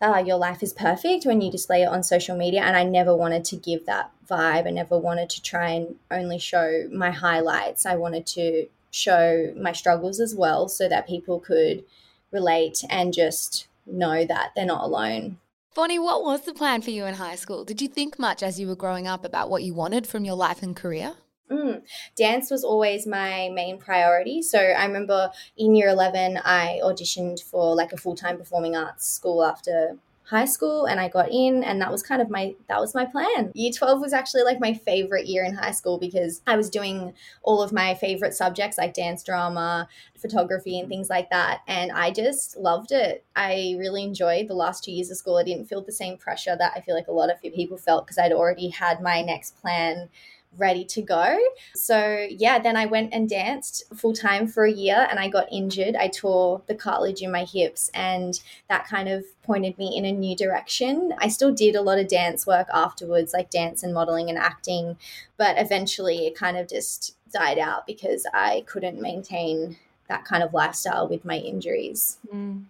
oh, 0.02 0.18
your 0.18 0.38
life 0.38 0.64
is 0.64 0.74
perfect 0.74 1.26
when 1.26 1.40
you 1.40 1.52
display 1.52 1.84
it 1.84 1.88
on 1.88 2.02
social 2.02 2.36
media. 2.36 2.62
And 2.62 2.76
I 2.76 2.84
never 2.84 3.16
wanted 3.16 3.46
to 3.46 3.56
give 3.56 3.86
that 3.86 4.12
vibe. 4.28 4.68
I 4.68 4.72
never 4.72 4.98
wanted 4.98 5.30
to 5.30 5.42
try 5.42 5.70
and 5.70 5.96
only 6.10 6.40
show 6.40 6.88
my 6.92 7.12
highlights. 7.12 7.86
I 7.86 7.96
wanted 7.96 8.26
to 8.28 8.68
show 8.90 9.54
my 9.56 9.72
struggles 9.72 10.20
as 10.20 10.34
well 10.34 10.68
so 10.68 10.90
that 10.90 11.08
people 11.08 11.40
could 11.40 11.84
relate 12.32 12.84
and 12.90 13.14
just 13.14 13.68
know 13.86 14.26
that 14.26 14.52
they're 14.56 14.66
not 14.66 14.84
alone. 14.84 15.38
Bonnie, 15.76 16.00
what 16.00 16.24
was 16.24 16.42
the 16.42 16.56
plan 16.56 16.82
for 16.82 16.90
you 16.90 17.06
in 17.06 17.14
high 17.14 17.36
school? 17.36 17.64
Did 17.64 17.84
you 17.84 17.88
think 17.88 18.18
much 18.18 18.42
as 18.42 18.60
you 18.60 18.68
were 18.68 18.76
growing 18.76 19.06
up 19.06 19.24
about 19.24 19.52
what 19.52 19.62
you 19.62 19.76
wanted 19.76 20.08
from 20.08 20.26
your 20.26 20.34
life 20.34 20.64
and 20.64 20.76
career? 20.76 21.14
Mm. 21.50 21.82
Dance 22.16 22.52
was 22.52 22.64
always 22.64 23.08
my 23.08 23.50
main 23.54 23.78
priority. 23.78 24.42
So 24.42 24.60
I 24.60 24.86
remember 24.86 25.32
in 25.58 25.76
year 25.76 25.90
11, 25.90 26.40
I 26.44 26.80
auditioned 26.84 27.42
for 27.42 27.76
like 27.76 27.94
a 27.94 27.98
full 27.98 28.16
time 28.16 28.38
performing 28.38 28.76
arts 28.76 29.08
school 29.08 29.44
after 29.44 29.98
high 30.28 30.46
school 30.46 30.86
and 30.86 31.00
I 31.00 31.08
got 31.08 31.32
in 31.32 31.64
and 31.64 31.80
that 31.82 31.90
was 31.90 32.04
kind 32.04 32.22
of 32.22 32.30
my 32.30 32.54
that 32.68 32.82
was 32.82 32.94
my 32.94 33.06
plan. 33.06 33.50
Year 33.54 33.72
12 33.72 34.02
was 34.02 34.12
actually 34.12 34.44
like 34.44 34.60
my 34.60 34.74
favorite 34.74 35.26
year 35.26 35.46
in 35.46 35.56
high 35.56 35.72
school 35.72 35.98
because 35.98 36.42
I 36.46 36.58
was 36.58 36.70
doing 36.70 37.14
all 37.44 37.62
of 37.62 37.72
my 37.72 37.96
favorite 37.96 38.34
subjects 38.34 38.78
like 38.78 38.94
dance 38.94 39.24
drama, 39.24 39.88
photography 40.18 40.80
and 40.80 40.90
things 40.90 41.10
like 41.10 41.30
that 41.30 41.62
and 41.66 41.94
I 41.94 42.12
just 42.12 42.58
loved 42.58 42.92
it. 42.92 43.24
I 43.38 43.76
really 43.80 44.04
enjoyed 44.04 44.50
the 44.50 44.54
last 44.54 44.84
2 44.84 44.92
years 44.92 45.10
of 45.10 45.18
school. 45.18 45.38
I 45.38 45.44
didn't 45.44 45.68
feel 45.68 45.82
the 45.82 45.94
same 45.94 46.18
pressure 46.18 46.58
that 46.58 46.74
I 46.76 46.82
feel 46.82 46.96
like 46.96 47.08
a 47.08 47.14
lot 47.14 47.32
of 47.32 47.42
people 47.42 47.78
felt 47.78 48.06
because 48.06 48.18
I'd 48.18 48.34
already 48.34 48.68
had 48.68 49.02
my 49.02 49.22
next 49.22 49.62
plan 49.62 50.10
ready 50.58 50.86
to 50.86 51.02
go. 51.02 51.38
So, 51.76 52.28
yeah, 52.30 52.60
then 52.60 52.76
I 52.76 52.86
went 52.86 53.14
and 53.14 53.30
danced 53.30 53.84
full 53.96 54.14
time 54.14 54.48
for 54.48 54.66
a 54.66 54.72
year 54.72 55.08
and 55.10 55.20
I 55.20 55.28
got 55.28 55.52
injured. 55.52 55.96
I 55.96 56.08
tore 56.08 56.62
the 56.68 56.76
cartilage 56.76 57.22
in 57.22 57.32
my 57.32 57.44
hips, 57.44 57.90
and 57.94 58.40
that 58.70 58.88
kind 58.88 59.10
of 59.10 59.26
pointed 59.44 59.78
me 59.78 59.96
in 59.96 60.06
a 60.06 60.12
new 60.12 60.36
direction. 60.36 61.14
I 61.20 61.28
still 61.28 61.54
did 61.54 61.76
a 61.76 61.82
lot 61.82 62.00
of 62.00 62.08
dance 62.08 62.48
work 62.48 62.68
afterwards, 62.74 63.34
like 63.34 63.50
dance 63.50 63.84
and 63.84 63.94
modeling 63.94 64.30
and 64.30 64.38
acting, 64.38 64.98
but 65.38 65.58
eventually 65.58 66.28
it 66.28 66.36
kind 66.36 66.58
of 66.58 66.68
just 66.68 67.16
died 67.32 67.60
out 67.60 67.86
because 67.86 68.26
I 68.34 68.64
couldn't 68.68 69.02
maintain 69.02 69.78
that 70.08 70.26
kind 70.26 70.42
of 70.44 70.54
lifestyle 70.54 71.08
with 71.08 71.26
my 71.26 71.38
injuries. 71.38 72.18
Mm. 72.34 72.64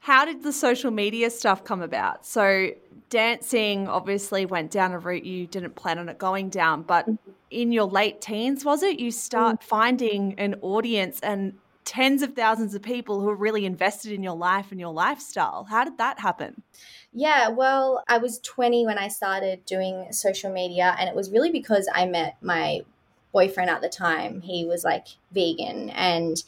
How 0.00 0.24
did 0.24 0.42
the 0.42 0.52
social 0.52 0.90
media 0.90 1.30
stuff 1.30 1.64
come 1.64 1.82
about? 1.82 2.26
So, 2.26 2.70
dancing 3.10 3.88
obviously 3.88 4.46
went 4.46 4.70
down 4.70 4.92
a 4.92 4.98
route 4.98 5.24
you 5.24 5.46
didn't 5.46 5.74
plan 5.74 5.98
on 5.98 6.08
it 6.08 6.16
going 6.16 6.48
down, 6.48 6.82
but 6.82 7.06
mm-hmm. 7.06 7.30
in 7.50 7.72
your 7.72 7.84
late 7.84 8.20
teens, 8.20 8.64
was 8.64 8.82
it? 8.82 8.98
You 8.98 9.10
start 9.10 9.56
mm-hmm. 9.56 9.68
finding 9.68 10.34
an 10.38 10.56
audience 10.62 11.20
and 11.20 11.54
tens 11.84 12.22
of 12.22 12.34
thousands 12.34 12.74
of 12.74 12.82
people 12.82 13.20
who 13.20 13.28
are 13.28 13.34
really 13.34 13.66
invested 13.66 14.12
in 14.12 14.22
your 14.22 14.36
life 14.36 14.70
and 14.70 14.78
your 14.78 14.92
lifestyle. 14.92 15.64
How 15.64 15.84
did 15.84 15.98
that 15.98 16.20
happen? 16.20 16.62
Yeah, 17.12 17.48
well, 17.48 18.04
I 18.06 18.18
was 18.18 18.38
20 18.40 18.86
when 18.86 18.96
I 18.96 19.08
started 19.08 19.64
doing 19.64 20.12
social 20.12 20.52
media, 20.52 20.94
and 20.98 21.08
it 21.08 21.14
was 21.16 21.30
really 21.30 21.50
because 21.50 21.88
I 21.92 22.06
met 22.06 22.36
my 22.40 22.82
boyfriend 23.32 23.70
at 23.70 23.80
the 23.80 23.88
time. 23.88 24.40
He 24.40 24.64
was 24.64 24.84
like 24.84 25.08
vegan, 25.32 25.90
and 25.90 26.42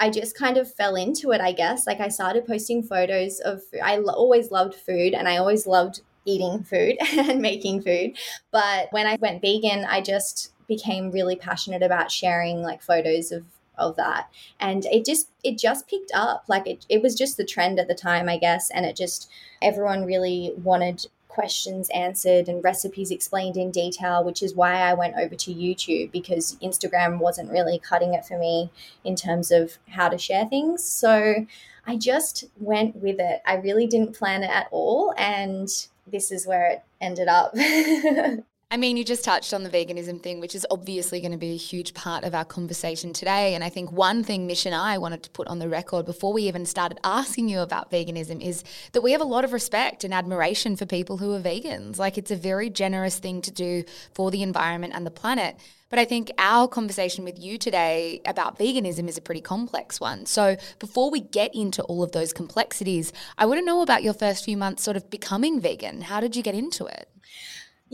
I 0.00 0.10
just 0.10 0.36
kind 0.36 0.56
of 0.56 0.72
fell 0.72 0.96
into 0.96 1.30
it, 1.32 1.40
I 1.40 1.52
guess. 1.52 1.86
Like 1.86 2.00
I 2.00 2.08
started 2.08 2.46
posting 2.46 2.82
photos 2.82 3.40
of 3.40 3.62
I 3.82 3.96
lo- 3.96 4.14
always 4.14 4.50
loved 4.50 4.74
food 4.74 5.14
and 5.14 5.28
I 5.28 5.36
always 5.36 5.66
loved 5.66 6.00
eating 6.24 6.64
food 6.64 6.96
and 7.12 7.40
making 7.40 7.82
food. 7.82 8.16
But 8.50 8.88
when 8.90 9.06
I 9.06 9.16
went 9.16 9.42
vegan, 9.42 9.84
I 9.84 10.00
just 10.00 10.52
became 10.66 11.10
really 11.10 11.36
passionate 11.36 11.82
about 11.82 12.10
sharing 12.10 12.62
like 12.62 12.82
photos 12.82 13.32
of 13.32 13.44
of 13.78 13.96
that 13.96 14.28
and 14.60 14.84
it 14.86 15.04
just 15.04 15.30
it 15.42 15.58
just 15.58 15.88
picked 15.88 16.10
up 16.14 16.44
like 16.46 16.66
it, 16.66 16.84
it 16.90 17.02
was 17.02 17.14
just 17.14 17.38
the 17.38 17.44
trend 17.44 17.78
at 17.80 17.88
the 17.88 17.94
time 17.94 18.28
i 18.28 18.36
guess 18.36 18.70
and 18.70 18.84
it 18.84 18.94
just 18.94 19.30
everyone 19.62 20.04
really 20.04 20.52
wanted 20.62 21.06
questions 21.32 21.88
answered 21.90 22.46
and 22.46 22.62
recipes 22.62 23.10
explained 23.10 23.56
in 23.56 23.70
detail, 23.70 24.22
which 24.22 24.42
is 24.42 24.54
why 24.54 24.74
I 24.74 24.92
went 24.92 25.16
over 25.16 25.34
to 25.34 25.54
YouTube 25.54 26.12
because 26.12 26.56
Instagram 26.62 27.18
wasn't 27.18 27.50
really 27.50 27.78
cutting 27.78 28.12
it 28.12 28.26
for 28.26 28.38
me 28.38 28.70
in 29.02 29.16
terms 29.16 29.50
of 29.50 29.78
how 29.88 30.10
to 30.10 30.18
share 30.18 30.46
things. 30.46 30.84
So 30.84 31.46
I 31.86 31.96
just 31.96 32.44
went 32.58 32.96
with 32.96 33.18
it. 33.18 33.40
I 33.46 33.54
really 33.54 33.86
didn't 33.86 34.16
plan 34.16 34.42
it 34.42 34.50
at 34.50 34.68
all. 34.70 35.14
And 35.16 35.68
this 36.06 36.30
is 36.30 36.46
where 36.46 36.66
it 36.68 36.84
ended 37.00 37.28
up. 37.28 37.54
I 38.72 38.78
mean, 38.78 38.96
you 38.96 39.04
just 39.04 39.22
touched 39.22 39.52
on 39.52 39.64
the 39.64 39.68
veganism 39.68 40.22
thing, 40.22 40.40
which 40.40 40.54
is 40.54 40.66
obviously 40.70 41.20
going 41.20 41.32
to 41.32 41.36
be 41.36 41.52
a 41.52 41.58
huge 41.58 41.92
part 41.92 42.24
of 42.24 42.34
our 42.34 42.46
conversation 42.46 43.12
today. 43.12 43.54
And 43.54 43.62
I 43.62 43.68
think 43.68 43.92
one 43.92 44.24
thing 44.24 44.46
Mish 44.46 44.64
and 44.64 44.74
I 44.74 44.96
wanted 44.96 45.22
to 45.24 45.30
put 45.30 45.46
on 45.48 45.58
the 45.58 45.68
record 45.68 46.06
before 46.06 46.32
we 46.32 46.44
even 46.44 46.64
started 46.64 46.98
asking 47.04 47.50
you 47.50 47.60
about 47.60 47.90
veganism 47.90 48.40
is 48.42 48.64
that 48.92 49.02
we 49.02 49.12
have 49.12 49.20
a 49.20 49.24
lot 49.24 49.44
of 49.44 49.52
respect 49.52 50.04
and 50.04 50.14
admiration 50.14 50.74
for 50.76 50.86
people 50.86 51.18
who 51.18 51.34
are 51.34 51.38
vegans. 51.38 51.98
Like, 51.98 52.16
it's 52.16 52.30
a 52.30 52.34
very 52.34 52.70
generous 52.70 53.18
thing 53.18 53.42
to 53.42 53.50
do 53.50 53.84
for 54.14 54.30
the 54.30 54.42
environment 54.42 54.94
and 54.96 55.04
the 55.04 55.10
planet. 55.10 55.56
But 55.90 55.98
I 55.98 56.06
think 56.06 56.30
our 56.38 56.66
conversation 56.66 57.26
with 57.26 57.38
you 57.38 57.58
today 57.58 58.22
about 58.24 58.58
veganism 58.58 59.06
is 59.06 59.18
a 59.18 59.20
pretty 59.20 59.42
complex 59.42 60.00
one. 60.00 60.24
So 60.24 60.56
before 60.78 61.10
we 61.10 61.20
get 61.20 61.54
into 61.54 61.82
all 61.82 62.02
of 62.02 62.12
those 62.12 62.32
complexities, 62.32 63.12
I 63.36 63.44
want 63.44 63.60
to 63.60 63.66
know 63.66 63.82
about 63.82 64.02
your 64.02 64.14
first 64.14 64.46
few 64.46 64.56
months 64.56 64.82
sort 64.82 64.96
of 64.96 65.10
becoming 65.10 65.60
vegan. 65.60 66.00
How 66.00 66.20
did 66.20 66.36
you 66.36 66.42
get 66.42 66.54
into 66.54 66.86
it? 66.86 67.10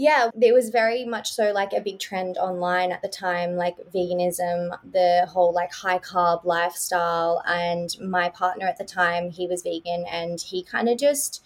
Yeah, 0.01 0.31
there 0.33 0.55
was 0.55 0.69
very 0.69 1.05
much 1.05 1.33
so 1.33 1.51
like 1.51 1.73
a 1.73 1.81
big 1.81 1.99
trend 1.99 2.39
online 2.39 2.93
at 2.93 3.03
the 3.03 3.09
time, 3.09 3.57
like 3.57 3.75
veganism, 3.93 4.79
the 4.93 5.27
whole 5.29 5.53
like 5.53 5.73
high 5.73 5.99
carb 5.99 6.45
lifestyle. 6.45 7.43
And 7.45 7.91
my 8.01 8.29
partner 8.29 8.69
at 8.69 8.79
the 8.79 8.85
time, 8.85 9.31
he 9.31 9.49
was 9.49 9.63
vegan 9.63 10.05
and 10.09 10.41
he 10.41 10.63
kind 10.63 10.89
of 10.89 10.99
just 10.99 11.45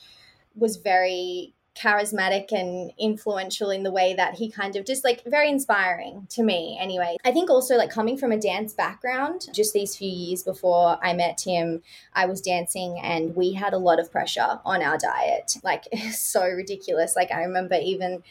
was 0.54 0.76
very 0.76 1.54
charismatic 1.74 2.52
and 2.52 2.92
influential 2.98 3.70
in 3.70 3.82
the 3.82 3.90
way 3.90 4.14
that 4.14 4.34
he 4.34 4.50
kind 4.50 4.76
of 4.76 4.84
just 4.84 5.04
like 5.04 5.24
very 5.24 5.48
inspiring 5.48 6.26
to 6.30 6.42
me 6.42 6.78
anyway. 6.80 7.16
I 7.24 7.32
think 7.32 7.50
also 7.50 7.76
like 7.76 7.90
coming 7.90 8.16
from 8.16 8.32
a 8.32 8.38
dance 8.38 8.72
background, 8.72 9.48
just 9.52 9.72
these 9.72 9.96
few 9.96 10.10
years 10.10 10.42
before 10.42 10.98
I 11.02 11.14
met 11.14 11.40
him, 11.40 11.82
I 12.14 12.26
was 12.26 12.40
dancing 12.40 13.00
and 13.02 13.34
we 13.34 13.54
had 13.54 13.72
a 13.72 13.78
lot 13.78 13.98
of 13.98 14.12
pressure 14.12 14.60
on 14.64 14.82
our 14.82 14.98
diet. 14.98 15.56
Like 15.62 15.84
so 16.12 16.44
ridiculous. 16.46 17.16
Like 17.16 17.32
I 17.32 17.42
remember 17.42 17.76
even 17.82 18.22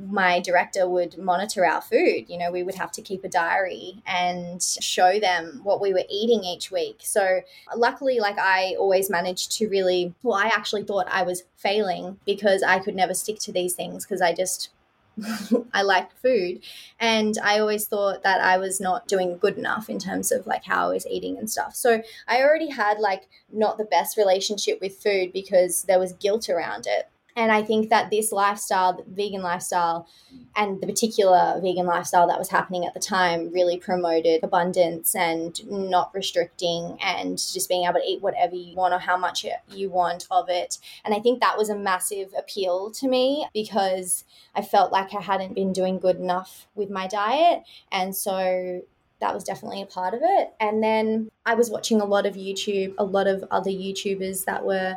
my 0.00 0.40
director 0.40 0.88
would 0.88 1.18
monitor 1.18 1.66
our 1.66 1.82
food. 1.82 2.24
You 2.28 2.38
know, 2.38 2.50
we 2.50 2.62
would 2.62 2.76
have 2.76 2.92
to 2.92 3.02
keep 3.02 3.24
a 3.24 3.28
diary 3.28 4.02
and 4.06 4.62
show 4.62 5.20
them 5.20 5.60
what 5.62 5.80
we 5.80 5.92
were 5.92 6.04
eating 6.10 6.44
each 6.44 6.70
week. 6.70 7.00
So, 7.02 7.42
luckily, 7.76 8.18
like 8.18 8.38
I 8.38 8.74
always 8.78 9.10
managed 9.10 9.52
to 9.58 9.68
really, 9.68 10.14
well, 10.22 10.38
I 10.38 10.46
actually 10.46 10.84
thought 10.84 11.06
I 11.10 11.22
was 11.22 11.44
failing 11.56 12.18
because 12.24 12.62
I 12.62 12.78
could 12.78 12.94
never 12.94 13.14
stick 13.14 13.38
to 13.40 13.52
these 13.52 13.74
things 13.74 14.04
because 14.04 14.22
I 14.22 14.32
just 14.32 14.70
I 15.74 15.82
liked 15.82 16.18
food. 16.18 16.60
And 16.98 17.36
I 17.42 17.58
always 17.58 17.86
thought 17.86 18.22
that 18.22 18.40
I 18.40 18.58
was 18.58 18.80
not 18.80 19.06
doing 19.06 19.38
good 19.38 19.58
enough 19.58 19.88
in 19.88 19.98
terms 19.98 20.32
of 20.32 20.46
like 20.46 20.64
how 20.64 20.88
I 20.88 20.94
was 20.94 21.06
eating 21.06 21.36
and 21.36 21.50
stuff. 21.50 21.74
So 21.74 22.02
I 22.28 22.42
already 22.42 22.70
had 22.70 22.98
like 22.98 23.28
not 23.52 23.78
the 23.78 23.84
best 23.84 24.16
relationship 24.16 24.80
with 24.80 25.02
food 25.02 25.32
because 25.32 25.82
there 25.82 25.98
was 25.98 26.12
guilt 26.14 26.48
around 26.48 26.86
it. 26.86 27.08
And 27.36 27.50
I 27.50 27.62
think 27.62 27.88
that 27.90 28.10
this 28.10 28.32
lifestyle, 28.32 29.02
vegan 29.08 29.42
lifestyle, 29.42 30.06
and 30.54 30.80
the 30.80 30.86
particular 30.86 31.58
vegan 31.62 31.86
lifestyle 31.86 32.26
that 32.28 32.38
was 32.38 32.50
happening 32.50 32.84
at 32.84 32.94
the 32.94 33.00
time 33.00 33.52
really 33.52 33.78
promoted 33.78 34.44
abundance 34.44 35.14
and 35.14 35.58
not 35.70 36.14
restricting 36.14 36.98
and 37.02 37.38
just 37.38 37.68
being 37.68 37.84
able 37.84 38.00
to 38.00 38.06
eat 38.06 38.20
whatever 38.20 38.54
you 38.54 38.74
want 38.74 38.92
or 38.92 38.98
how 38.98 39.16
much 39.16 39.46
you 39.70 39.88
want 39.88 40.26
of 40.30 40.48
it. 40.48 40.78
And 41.04 41.14
I 41.14 41.20
think 41.20 41.40
that 41.40 41.56
was 41.56 41.70
a 41.70 41.76
massive 41.76 42.32
appeal 42.36 42.90
to 42.92 43.08
me 43.08 43.46
because 43.54 44.24
I 44.54 44.62
felt 44.62 44.92
like 44.92 45.14
I 45.14 45.20
hadn't 45.20 45.54
been 45.54 45.72
doing 45.72 45.98
good 45.98 46.16
enough 46.16 46.66
with 46.74 46.90
my 46.90 47.06
diet. 47.06 47.62
And 47.90 48.14
so 48.14 48.82
that 49.20 49.32
was 49.32 49.44
definitely 49.44 49.80
a 49.80 49.86
part 49.86 50.14
of 50.14 50.20
it. 50.22 50.52
And 50.60 50.82
then 50.82 51.30
I 51.46 51.54
was 51.54 51.70
watching 51.70 52.00
a 52.00 52.04
lot 52.04 52.26
of 52.26 52.34
YouTube, 52.34 52.94
a 52.98 53.04
lot 53.04 53.26
of 53.26 53.44
other 53.50 53.70
YouTubers 53.70 54.44
that 54.44 54.64
were 54.64 54.96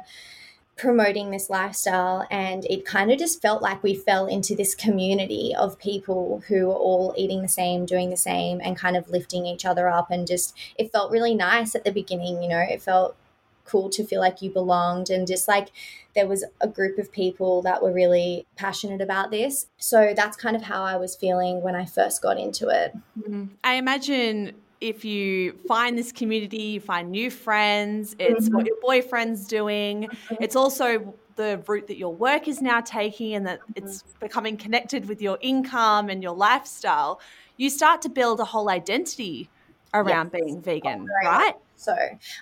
promoting 0.77 1.31
this 1.31 1.49
lifestyle 1.49 2.27
and 2.29 2.65
it 2.65 2.85
kind 2.85 3.09
of 3.09 3.17
just 3.17 3.41
felt 3.41 3.61
like 3.61 3.81
we 3.81 3.95
fell 3.95 4.25
into 4.25 4.53
this 4.53 4.75
community 4.75 5.53
of 5.57 5.79
people 5.79 6.43
who 6.49 6.67
were 6.67 6.73
all 6.73 7.13
eating 7.17 7.41
the 7.41 7.47
same 7.47 7.85
doing 7.85 8.09
the 8.09 8.17
same 8.17 8.59
and 8.61 8.77
kind 8.77 8.97
of 8.97 9.09
lifting 9.09 9.45
each 9.45 9.63
other 9.63 9.87
up 9.87 10.11
and 10.11 10.27
just 10.27 10.53
it 10.77 10.91
felt 10.91 11.11
really 11.11 11.33
nice 11.33 11.75
at 11.75 11.85
the 11.85 11.91
beginning 11.91 12.43
you 12.43 12.49
know 12.49 12.59
it 12.59 12.81
felt 12.81 13.15
cool 13.63 13.89
to 13.89 14.05
feel 14.05 14.19
like 14.19 14.41
you 14.41 14.49
belonged 14.49 15.09
and 15.09 15.27
just 15.27 15.47
like 15.47 15.69
there 16.13 16.27
was 16.27 16.43
a 16.61 16.67
group 16.67 16.97
of 16.97 17.11
people 17.11 17.61
that 17.61 17.81
were 17.81 17.91
really 17.91 18.45
passionate 18.57 19.01
about 19.01 19.31
this 19.31 19.67
so 19.77 20.13
that's 20.15 20.35
kind 20.35 20.57
of 20.57 20.63
how 20.63 20.83
i 20.83 20.97
was 20.97 21.15
feeling 21.15 21.61
when 21.61 21.73
i 21.73 21.85
first 21.85 22.21
got 22.21 22.37
into 22.37 22.67
it 22.67 22.93
mm-hmm. 23.17 23.45
i 23.63 23.75
imagine 23.75 24.53
if 24.87 25.03
you 25.03 25.53
find 25.67 25.97
this 25.97 26.11
community, 26.11 26.61
you 26.61 26.79
find 26.79 27.11
new 27.11 27.31
friends, 27.31 28.15
it's 28.19 28.45
mm-hmm. 28.45 28.55
what 28.55 28.65
your 28.65 28.77
boyfriend's 28.81 29.47
doing. 29.47 30.03
Mm-hmm. 30.03 30.43
It's 30.43 30.55
also 30.55 31.13
the 31.35 31.61
route 31.67 31.87
that 31.87 31.97
your 31.97 32.13
work 32.13 32.47
is 32.47 32.61
now 32.61 32.81
taking 32.81 33.33
and 33.33 33.45
that 33.47 33.59
mm-hmm. 33.61 33.85
it's 33.85 34.03
becoming 34.19 34.57
connected 34.57 35.07
with 35.07 35.21
your 35.21 35.37
income 35.41 36.09
and 36.09 36.23
your 36.23 36.35
lifestyle. 36.35 37.19
You 37.57 37.69
start 37.69 38.01
to 38.03 38.09
build 38.09 38.39
a 38.39 38.45
whole 38.45 38.69
identity 38.69 39.49
around 39.93 40.31
yes. 40.33 40.41
being 40.41 40.61
vegan, 40.61 41.07
oh, 41.09 41.27
right? 41.27 41.55
So 41.85 41.95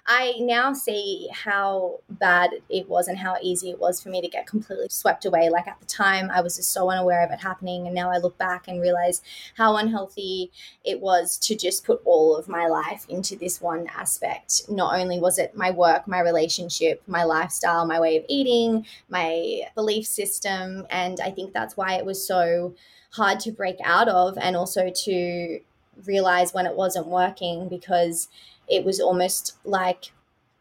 I 0.08 0.36
now 0.40 0.72
see 0.72 1.30
how 1.32 2.00
bad 2.10 2.52
it 2.70 2.88
was 2.88 3.10
and 3.10 3.18
how 3.18 3.36
easy 3.42 3.70
it 3.70 3.80
was 3.80 4.02
for 4.02 4.10
me 4.10 4.22
to 4.22 4.28
get 4.30 4.48
completely 4.48 4.88
swept 4.90 5.26
away. 5.26 5.50
Like 5.50 5.68
at 5.68 5.80
the 5.82 5.86
time, 5.86 6.32
I 6.32 6.42
was 6.42 6.56
just 6.56 6.72
so 6.72 6.90
unaware 6.90 7.24
of 7.26 7.32
it 7.32 7.42
happening. 7.42 7.86
And 7.86 7.94
now 7.94 8.10
I 8.10 8.18
look 8.18 8.38
back 8.38 8.68
and 8.68 8.82
realize 8.82 9.22
how 9.58 9.76
unhealthy 9.76 10.52
it 10.86 11.02
was 11.02 11.38
to 11.40 11.56
just 11.56 11.86
put 11.86 12.02
all 12.06 12.38
of 12.38 12.48
my 12.48 12.68
life 12.68 13.06
into 13.10 13.36
this 13.36 13.62
one 13.62 13.88
aspect. 13.88 14.62
Not 14.70 14.98
only 14.98 15.20
was 15.20 15.38
it 15.38 15.58
my 15.58 15.72
work, 15.72 16.08
my 16.08 16.22
relationship, 16.22 17.04
my 17.06 17.26
lifestyle, 17.26 17.86
my 17.86 18.00
way 18.00 18.18
of 18.18 18.26
eating, 18.30 18.86
my 19.10 19.64
belief 19.76 20.06
system. 20.06 20.88
And 20.90 21.20
I 21.20 21.32
think 21.32 21.52
that's 21.54 21.76
why 21.76 21.96
it 21.96 22.06
was 22.06 22.26
so 22.26 22.76
hard 23.12 23.40
to 23.42 23.52
break 23.52 23.78
out 23.84 24.08
of 24.08 24.38
and 24.38 24.56
also 24.56 24.90
to 24.90 25.60
realize 26.06 26.54
when 26.54 26.66
it 26.66 26.76
wasn't 26.76 27.08
working 27.08 27.70
because 27.70 28.28
it 28.68 28.86
was 28.86 29.00
almost 29.00 29.58
like 29.64 30.12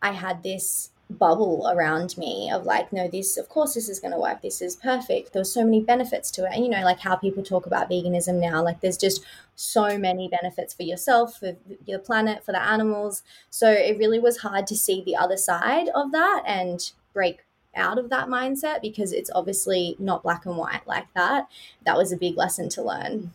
I 0.01 0.13
had 0.13 0.43
this 0.43 0.91
bubble 1.19 1.71
around 1.73 2.17
me 2.17 2.51
of 2.51 2.65
like, 2.65 2.93
no, 2.93 3.09
this, 3.09 3.37
of 3.37 3.49
course, 3.49 3.75
this 3.75 3.89
is 3.89 4.01
going 4.01 4.13
to 4.13 4.19
work. 4.19 4.43
This 4.43 4.63
is 4.63 4.77
perfect. 4.77 5.33
There's 5.33 5.53
so 5.53 5.65
many 5.65 5.81
benefits 5.81 6.31
to 6.33 6.45
it. 6.45 6.53
And, 6.55 6.65
you 6.65 6.71
know, 6.71 6.83
like 6.83 7.01
how 7.01 7.17
people 7.17 7.43
talk 7.43 7.67
about 7.67 7.91
veganism 7.91 8.41
now, 8.41 8.63
like 8.63 8.81
there's 8.81 8.97
just 8.97 9.25
so 9.55 9.99
many 9.99 10.29
benefits 10.29 10.75
for 10.75 10.83
yourself, 10.83 11.39
for 11.39 11.57
the 11.87 11.99
planet, 11.99 12.45
for 12.45 12.53
the 12.53 12.63
animals. 12.63 13.23
So 13.51 13.71
it 13.71 13.99
really 13.99 14.19
was 14.19 14.39
hard 14.39 14.67
to 14.69 14.77
see 14.77 15.03
the 15.03 15.17
other 15.17 15.37
side 15.37 15.89
of 15.95 16.13
that 16.13 16.43
and 16.47 16.91
break 17.13 17.45
out 17.75 17.99
of 17.99 18.11
that 18.11 18.29
mindset 18.29 18.83
because 18.83 19.13
it's 19.13 19.31
obviously 19.35 19.97
not 19.99 20.23
black 20.23 20.47
and 20.47 20.57
white 20.57 20.87
like 20.87 21.07
that. 21.15 21.47
That 21.85 21.97
was 21.97 22.13
a 22.13 22.17
big 22.17 22.37
lesson 22.37 22.69
to 22.71 22.83
learn. 22.83 23.33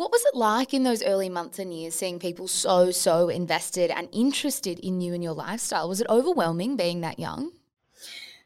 What 0.00 0.12
was 0.12 0.24
it 0.24 0.34
like 0.34 0.72
in 0.72 0.82
those 0.82 1.02
early 1.02 1.28
months 1.28 1.58
and 1.58 1.74
years 1.74 1.94
seeing 1.94 2.18
people 2.18 2.48
so, 2.48 2.90
so 2.90 3.28
invested 3.28 3.90
and 3.90 4.08
interested 4.12 4.78
in 4.78 5.02
you 5.02 5.12
and 5.12 5.22
your 5.22 5.34
lifestyle? 5.34 5.90
Was 5.90 6.00
it 6.00 6.06
overwhelming 6.08 6.74
being 6.74 7.02
that 7.02 7.18
young? 7.18 7.52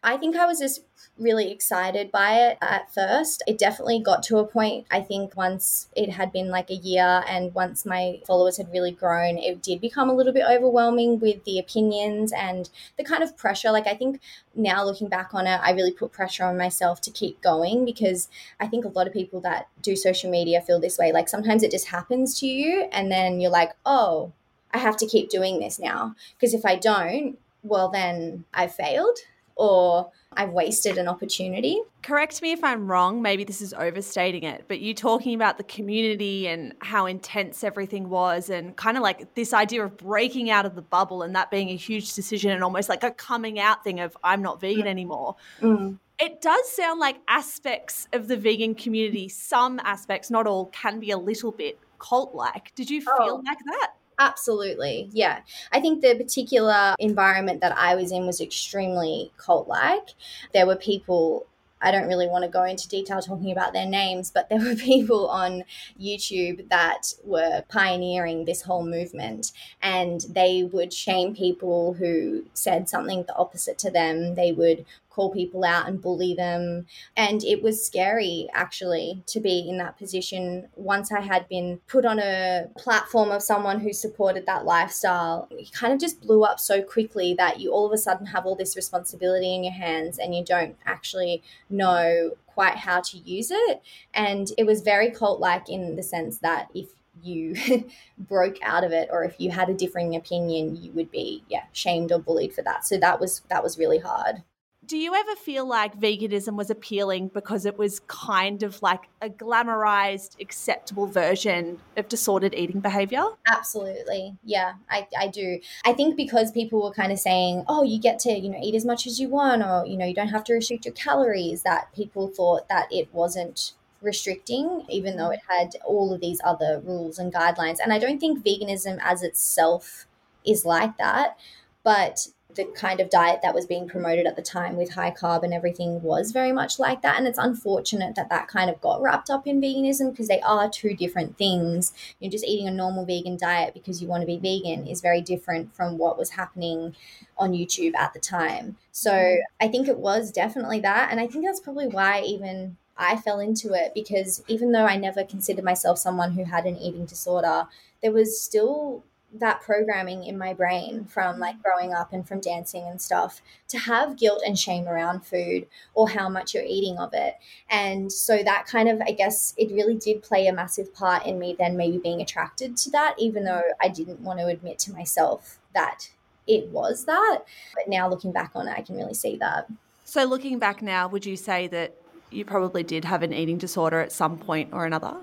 I 0.02 0.16
think 0.16 0.34
I 0.34 0.46
was 0.46 0.58
just 0.58 0.80
really 1.18 1.50
excited 1.50 2.10
by 2.10 2.34
it 2.40 2.58
at 2.60 2.92
first. 2.92 3.42
It 3.46 3.56
definitely 3.56 4.00
got 4.00 4.22
to 4.24 4.38
a 4.38 4.46
point, 4.46 4.86
I 4.90 5.00
think, 5.00 5.36
once 5.36 5.88
it 5.94 6.10
had 6.10 6.32
been 6.32 6.48
like 6.48 6.70
a 6.70 6.74
year 6.74 7.22
and 7.28 7.54
once 7.54 7.86
my 7.86 8.20
followers 8.26 8.56
had 8.56 8.72
really 8.72 8.90
grown, 8.90 9.38
it 9.38 9.62
did 9.62 9.80
become 9.80 10.10
a 10.10 10.14
little 10.14 10.32
bit 10.32 10.44
overwhelming 10.48 11.20
with 11.20 11.44
the 11.44 11.58
opinions 11.58 12.32
and 12.32 12.68
the 12.98 13.04
kind 13.04 13.22
of 13.22 13.36
pressure. 13.36 13.70
Like, 13.70 13.86
I 13.86 13.94
think 13.94 14.20
now 14.54 14.84
looking 14.84 15.08
back 15.08 15.34
on 15.34 15.46
it, 15.46 15.60
I 15.62 15.70
really 15.72 15.92
put 15.92 16.12
pressure 16.12 16.44
on 16.44 16.58
myself 16.58 17.00
to 17.02 17.10
keep 17.10 17.40
going 17.40 17.84
because 17.84 18.28
I 18.58 18.66
think 18.66 18.84
a 18.84 18.88
lot 18.88 19.06
of 19.06 19.12
people 19.12 19.40
that 19.42 19.68
do 19.82 19.94
social 19.94 20.30
media 20.30 20.60
feel 20.60 20.80
this 20.80 20.98
way. 20.98 21.12
Like, 21.12 21.28
sometimes 21.28 21.62
it 21.62 21.70
just 21.70 21.88
happens 21.88 22.38
to 22.40 22.46
you 22.46 22.88
and 22.90 23.10
then 23.10 23.40
you're 23.40 23.50
like, 23.50 23.72
oh, 23.86 24.32
I 24.72 24.78
have 24.78 24.96
to 24.96 25.06
keep 25.06 25.30
doing 25.30 25.60
this 25.60 25.78
now. 25.78 26.16
Because 26.34 26.54
if 26.54 26.64
I 26.64 26.74
don't, 26.74 27.38
well, 27.62 27.88
then 27.88 28.44
I've 28.52 28.74
failed 28.74 29.18
or 29.56 30.10
I've 30.32 30.50
wasted 30.50 30.98
an 30.98 31.08
opportunity. 31.08 31.80
Correct 32.02 32.42
me 32.42 32.52
if 32.52 32.62
I'm 32.64 32.90
wrong, 32.90 33.22
maybe 33.22 33.44
this 33.44 33.60
is 33.60 33.72
overstating 33.72 34.42
it, 34.42 34.64
but 34.68 34.80
you 34.80 34.94
talking 34.94 35.34
about 35.34 35.58
the 35.58 35.64
community 35.64 36.48
and 36.48 36.74
how 36.80 37.06
intense 37.06 37.64
everything 37.64 38.08
was, 38.08 38.50
and 38.50 38.76
kind 38.76 38.96
of 38.96 39.02
like 39.02 39.34
this 39.34 39.54
idea 39.54 39.84
of 39.84 39.96
breaking 39.96 40.50
out 40.50 40.66
of 40.66 40.74
the 40.74 40.82
bubble 40.82 41.22
and 41.22 41.34
that 41.36 41.50
being 41.50 41.70
a 41.70 41.76
huge 41.76 42.14
decision 42.14 42.50
and 42.50 42.64
almost 42.64 42.88
like 42.88 43.04
a 43.04 43.10
coming 43.12 43.58
out 43.58 43.84
thing 43.84 44.00
of 44.00 44.16
I'm 44.24 44.42
not 44.42 44.60
vegan 44.60 44.84
mm. 44.84 44.90
anymore. 44.90 45.36
Mm. 45.60 45.98
It 46.20 46.40
does 46.40 46.70
sound 46.70 47.00
like 47.00 47.16
aspects 47.26 48.06
of 48.12 48.28
the 48.28 48.36
vegan 48.36 48.74
community, 48.74 49.28
some 49.28 49.80
aspects, 49.80 50.30
not 50.30 50.46
all, 50.46 50.66
can 50.66 51.00
be 51.00 51.10
a 51.10 51.18
little 51.18 51.50
bit 51.50 51.78
cult 51.98 52.34
like. 52.34 52.72
Did 52.74 52.90
you 52.90 53.00
feel 53.00 53.14
oh. 53.18 53.42
like 53.44 53.58
that? 53.66 53.92
Absolutely. 54.18 55.08
Yeah. 55.12 55.40
I 55.72 55.80
think 55.80 56.00
the 56.00 56.14
particular 56.14 56.94
environment 56.98 57.60
that 57.60 57.76
I 57.76 57.94
was 57.94 58.12
in 58.12 58.26
was 58.26 58.40
extremely 58.40 59.32
cult 59.36 59.68
like. 59.68 60.14
There 60.52 60.66
were 60.66 60.76
people 60.76 61.46
I 61.84 61.90
don't 61.90 62.08
really 62.08 62.26
want 62.26 62.44
to 62.44 62.50
go 62.50 62.64
into 62.64 62.88
detail 62.88 63.20
talking 63.20 63.52
about 63.52 63.74
their 63.74 63.86
names, 63.86 64.30
but 64.30 64.48
there 64.48 64.58
were 64.58 64.74
people 64.76 65.28
on 65.28 65.64
YouTube 66.00 66.68
that 66.70 67.12
were 67.22 67.62
pioneering 67.68 68.46
this 68.46 68.62
whole 68.62 68.84
movement 68.84 69.52
and 69.82 70.22
they 70.30 70.64
would 70.72 70.92
shame 70.94 71.36
people 71.36 71.92
who 71.94 72.46
said 72.54 72.88
something 72.88 73.24
the 73.24 73.36
opposite 73.36 73.76
to 73.78 73.90
them. 73.90 74.34
They 74.34 74.50
would 74.50 74.86
call 75.14 75.30
people 75.30 75.64
out 75.64 75.86
and 75.86 76.02
bully 76.02 76.34
them. 76.34 76.86
And 77.16 77.44
it 77.44 77.62
was 77.62 77.84
scary 77.84 78.48
actually 78.52 79.22
to 79.26 79.40
be 79.40 79.66
in 79.68 79.78
that 79.78 79.96
position 79.96 80.68
once 80.74 81.12
I 81.12 81.20
had 81.20 81.48
been 81.48 81.80
put 81.86 82.04
on 82.04 82.18
a 82.18 82.68
platform 82.76 83.30
of 83.30 83.42
someone 83.42 83.80
who 83.80 83.92
supported 83.92 84.46
that 84.46 84.64
lifestyle. 84.64 85.48
It 85.52 85.72
kind 85.72 85.92
of 85.92 86.00
just 86.00 86.20
blew 86.20 86.42
up 86.42 86.58
so 86.58 86.82
quickly 86.82 87.34
that 87.34 87.60
you 87.60 87.70
all 87.70 87.86
of 87.86 87.92
a 87.92 87.98
sudden 87.98 88.26
have 88.26 88.44
all 88.44 88.56
this 88.56 88.76
responsibility 88.76 89.54
in 89.54 89.62
your 89.62 89.72
hands 89.72 90.18
and 90.18 90.34
you 90.34 90.44
don't 90.44 90.76
actually 90.84 91.42
know 91.70 92.32
quite 92.46 92.76
how 92.76 93.00
to 93.00 93.18
use 93.18 93.50
it. 93.50 93.82
And 94.12 94.50
it 94.58 94.64
was 94.64 94.80
very 94.80 95.10
cult 95.10 95.40
like 95.40 95.68
in 95.68 95.96
the 95.96 96.02
sense 96.02 96.38
that 96.38 96.68
if 96.74 96.88
you 97.22 97.54
broke 98.18 98.56
out 98.62 98.82
of 98.82 98.90
it 98.92 99.08
or 99.12 99.22
if 99.24 99.36
you 99.38 99.50
had 99.50 99.68
a 99.68 99.74
differing 99.74 100.16
opinion 100.16 100.76
you 100.82 100.90
would 100.92 101.10
be 101.12 101.44
yeah 101.48 101.62
shamed 101.72 102.10
or 102.10 102.18
bullied 102.18 102.52
for 102.52 102.62
that 102.62 102.84
so 102.84 102.98
that 102.98 103.20
was 103.20 103.42
that 103.48 103.62
was 103.62 103.78
really 103.78 103.98
hard 103.98 104.42
do 104.86 104.96
you 104.96 105.14
ever 105.14 105.34
feel 105.36 105.66
like 105.66 105.98
veganism 105.98 106.56
was 106.56 106.70
appealing 106.70 107.28
because 107.28 107.66
it 107.66 107.78
was 107.78 108.00
kind 108.06 108.62
of 108.62 108.82
like 108.82 109.08
a 109.20 109.28
glamorized, 109.28 110.40
acceptable 110.40 111.06
version 111.06 111.78
of 111.96 112.08
disordered 112.08 112.54
eating 112.54 112.80
behavior? 112.80 113.24
Absolutely. 113.50 114.36
Yeah, 114.44 114.74
I, 114.90 115.06
I 115.18 115.28
do. 115.28 115.60
I 115.84 115.92
think 115.92 116.16
because 116.16 116.50
people 116.52 116.82
were 116.82 116.92
kind 116.92 117.12
of 117.12 117.18
saying, 117.18 117.64
oh, 117.68 117.82
you 117.82 118.00
get 118.00 118.18
to, 118.20 118.32
you 118.32 118.50
know, 118.50 118.58
eat 118.62 118.74
as 118.74 118.84
much 118.84 119.06
as 119.06 119.20
you 119.20 119.28
want, 119.28 119.62
or, 119.62 119.86
you 119.86 119.96
know, 119.96 120.06
you 120.06 120.14
don't 120.14 120.28
have 120.28 120.44
to 120.44 120.54
restrict 120.54 120.84
your 120.84 120.94
calories, 120.94 121.62
that 121.62 121.92
people 121.94 122.28
thought 122.28 122.68
that 122.68 122.88
it 122.90 123.08
wasn't 123.12 123.72
restricting, 124.02 124.84
even 124.88 125.16
though 125.16 125.30
it 125.30 125.40
mm. 125.48 125.56
had 125.56 125.76
all 125.86 126.12
of 126.12 126.20
these 126.20 126.40
other 126.44 126.80
rules 126.84 127.18
and 127.18 127.32
guidelines. 127.32 127.78
And 127.82 127.92
I 127.92 127.98
don't 127.98 128.20
think 128.20 128.44
veganism 128.44 128.98
as 129.02 129.22
itself 129.22 130.06
is 130.44 130.64
like 130.64 130.98
that. 130.98 131.38
But 131.82 132.28
the 132.54 132.64
kind 132.64 133.00
of 133.00 133.10
diet 133.10 133.40
that 133.42 133.54
was 133.54 133.66
being 133.66 133.88
promoted 133.88 134.26
at 134.26 134.36
the 134.36 134.42
time 134.42 134.76
with 134.76 134.94
high 134.94 135.10
carb 135.10 135.42
and 135.42 135.52
everything 135.52 136.02
was 136.02 136.32
very 136.32 136.52
much 136.52 136.78
like 136.78 137.02
that. 137.02 137.18
And 137.18 137.26
it's 137.26 137.38
unfortunate 137.38 138.14
that 138.14 138.30
that 138.30 138.48
kind 138.48 138.70
of 138.70 138.80
got 138.80 139.02
wrapped 139.02 139.30
up 139.30 139.46
in 139.46 139.60
veganism 139.60 140.10
because 140.10 140.28
they 140.28 140.40
are 140.40 140.70
two 140.70 140.94
different 140.94 141.36
things. 141.36 141.92
You're 142.20 142.30
just 142.30 142.46
eating 142.46 142.68
a 142.68 142.70
normal 142.70 143.04
vegan 143.04 143.36
diet 143.36 143.74
because 143.74 144.00
you 144.00 144.08
want 144.08 144.22
to 144.22 144.26
be 144.26 144.38
vegan 144.38 144.86
is 144.86 145.00
very 145.00 145.20
different 145.20 145.74
from 145.74 145.98
what 145.98 146.18
was 146.18 146.30
happening 146.30 146.94
on 147.36 147.52
YouTube 147.52 147.94
at 147.96 148.12
the 148.12 148.20
time. 148.20 148.76
So. 148.92 149.36
I 149.60 149.68
think 149.68 149.88
it 149.88 149.98
was 149.98 150.30
definitely 150.30 150.80
that. 150.80 151.10
And 151.10 151.18
I 151.20 151.26
think 151.26 151.46
that's 151.46 151.60
probably 151.60 151.86
why 151.86 152.20
even 152.20 152.76
I 152.96 153.16
fell 153.16 153.40
into 153.40 153.72
it 153.72 153.92
because 153.94 154.44
even 154.46 154.72
though 154.72 154.84
I 154.84 154.96
never 154.96 155.24
considered 155.24 155.64
myself 155.64 155.98
someone 155.98 156.32
who 156.32 156.44
had 156.44 156.66
an 156.66 156.76
eating 156.76 157.06
disorder, 157.06 157.66
there 158.02 158.12
was 158.12 158.40
still 158.40 159.02
that 159.40 159.60
programming 159.60 160.24
in 160.24 160.38
my 160.38 160.54
brain 160.54 161.04
from 161.04 161.38
like 161.38 161.56
mm. 161.56 161.62
growing 161.62 161.92
up 161.92 162.12
and 162.12 162.26
from 162.26 162.40
dancing 162.40 162.84
and 162.84 163.00
stuff 163.00 163.42
to 163.68 163.78
have 163.78 164.16
guilt 164.16 164.42
and 164.46 164.58
shame 164.58 164.86
around 164.86 165.26
food 165.26 165.66
or 165.94 166.08
how 166.08 166.28
much 166.28 166.54
you're 166.54 166.64
eating 166.64 166.98
of 166.98 167.10
it. 167.12 167.34
And 167.68 168.12
so 168.12 168.42
that 168.42 168.66
kind 168.66 168.88
of, 168.88 169.00
I 169.00 169.12
guess, 169.12 169.54
it 169.56 169.72
really 169.72 169.96
did 169.96 170.22
play 170.22 170.46
a 170.46 170.52
massive 170.52 170.94
part 170.94 171.26
in 171.26 171.38
me 171.38 171.56
then 171.58 171.76
maybe 171.76 171.98
being 171.98 172.20
attracted 172.20 172.76
to 172.78 172.90
that, 172.90 173.14
even 173.18 173.44
though 173.44 173.62
I 173.80 173.88
didn't 173.88 174.20
want 174.20 174.38
to 174.38 174.46
admit 174.46 174.78
to 174.80 174.92
myself 174.92 175.58
that 175.74 176.10
it 176.46 176.68
was 176.68 177.04
that. 177.06 177.40
But 177.74 177.88
now 177.88 178.08
looking 178.08 178.32
back 178.32 178.52
on 178.54 178.68
it, 178.68 178.74
I 178.76 178.82
can 178.82 178.96
really 178.96 179.14
see 179.14 179.36
that. 179.36 179.66
So 180.04 180.24
looking 180.24 180.58
back 180.58 180.82
now, 180.82 181.08
would 181.08 181.26
you 181.26 181.36
say 181.36 181.66
that 181.68 181.94
you 182.30 182.44
probably 182.44 182.82
did 182.82 183.04
have 183.04 183.22
an 183.22 183.32
eating 183.32 183.58
disorder 183.58 184.00
at 184.00 184.12
some 184.12 184.38
point 184.38 184.70
or 184.72 184.84
another? 184.84 185.16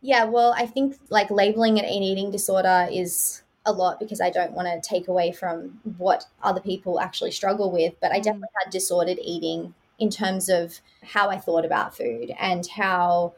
Yeah, 0.00 0.24
well, 0.24 0.54
I 0.56 0.66
think 0.66 0.96
like 1.10 1.30
labeling 1.30 1.78
it 1.78 1.84
an 1.84 1.90
eating 1.90 2.30
disorder 2.30 2.88
is 2.90 3.42
a 3.66 3.72
lot 3.72 4.00
because 4.00 4.20
I 4.20 4.30
don't 4.30 4.52
want 4.52 4.68
to 4.68 4.88
take 4.88 5.08
away 5.08 5.32
from 5.32 5.80
what 5.98 6.24
other 6.42 6.60
people 6.60 7.00
actually 7.00 7.32
struggle 7.32 7.70
with. 7.70 7.94
But 8.00 8.12
I 8.12 8.20
mm. 8.20 8.24
definitely 8.24 8.48
had 8.64 8.70
disordered 8.70 9.18
eating 9.22 9.74
in 9.98 10.10
terms 10.10 10.48
of 10.48 10.80
how 11.02 11.28
I 11.28 11.38
thought 11.38 11.64
about 11.64 11.96
food 11.96 12.32
and 12.38 12.66
how 12.66 13.34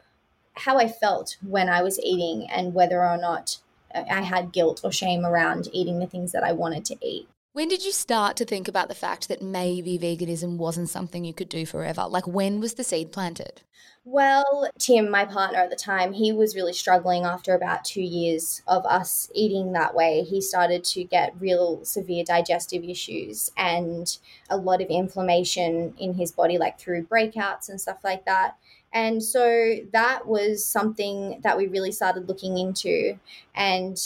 how 0.53 0.77
I 0.77 0.87
felt 0.87 1.37
when 1.41 1.69
I 1.69 1.81
was 1.81 1.99
eating 1.99 2.47
and 2.49 2.73
whether 2.73 3.03
or 3.05 3.17
not 3.17 3.59
I 3.93 4.21
had 4.21 4.51
guilt 4.51 4.81
or 4.83 4.91
shame 4.91 5.25
around 5.25 5.69
eating 5.71 5.99
the 5.99 6.07
things 6.07 6.31
that 6.33 6.43
I 6.43 6.51
wanted 6.51 6.85
to 6.85 6.97
eat. 7.01 7.27
When 7.53 7.67
did 7.67 7.83
you 7.83 7.91
start 7.91 8.37
to 8.37 8.45
think 8.45 8.69
about 8.69 8.87
the 8.87 8.95
fact 8.95 9.27
that 9.27 9.41
maybe 9.41 9.99
veganism 9.99 10.55
wasn't 10.55 10.89
something 10.89 11.25
you 11.25 11.33
could 11.33 11.49
do 11.49 11.65
forever? 11.65 12.05
Like, 12.07 12.25
when 12.25 12.61
was 12.61 12.75
the 12.75 12.83
seed 12.83 13.11
planted? 13.11 13.61
Well, 14.05 14.69
Tim, 14.79 15.11
my 15.11 15.25
partner 15.25 15.57
at 15.59 15.69
the 15.69 15.75
time, 15.75 16.13
he 16.13 16.31
was 16.31 16.55
really 16.55 16.71
struggling 16.71 17.25
after 17.25 17.53
about 17.53 17.83
two 17.83 18.01
years 18.01 18.61
of 18.67 18.85
us 18.85 19.29
eating 19.35 19.73
that 19.73 19.93
way. 19.93 20.21
He 20.23 20.39
started 20.39 20.85
to 20.85 21.03
get 21.03 21.35
real 21.41 21.83
severe 21.83 22.23
digestive 22.23 22.85
issues 22.85 23.51
and 23.57 24.17
a 24.49 24.55
lot 24.55 24.81
of 24.81 24.87
inflammation 24.87 25.93
in 25.97 26.13
his 26.13 26.31
body, 26.31 26.57
like 26.57 26.79
through 26.79 27.03
breakouts 27.03 27.67
and 27.67 27.81
stuff 27.81 27.99
like 28.05 28.23
that. 28.23 28.55
And 28.93 29.21
so 29.21 29.75
that 29.91 30.25
was 30.25 30.65
something 30.65 31.41
that 31.43 31.57
we 31.57 31.67
really 31.67 31.91
started 31.91 32.29
looking 32.29 32.57
into. 32.57 33.19
And 33.53 34.01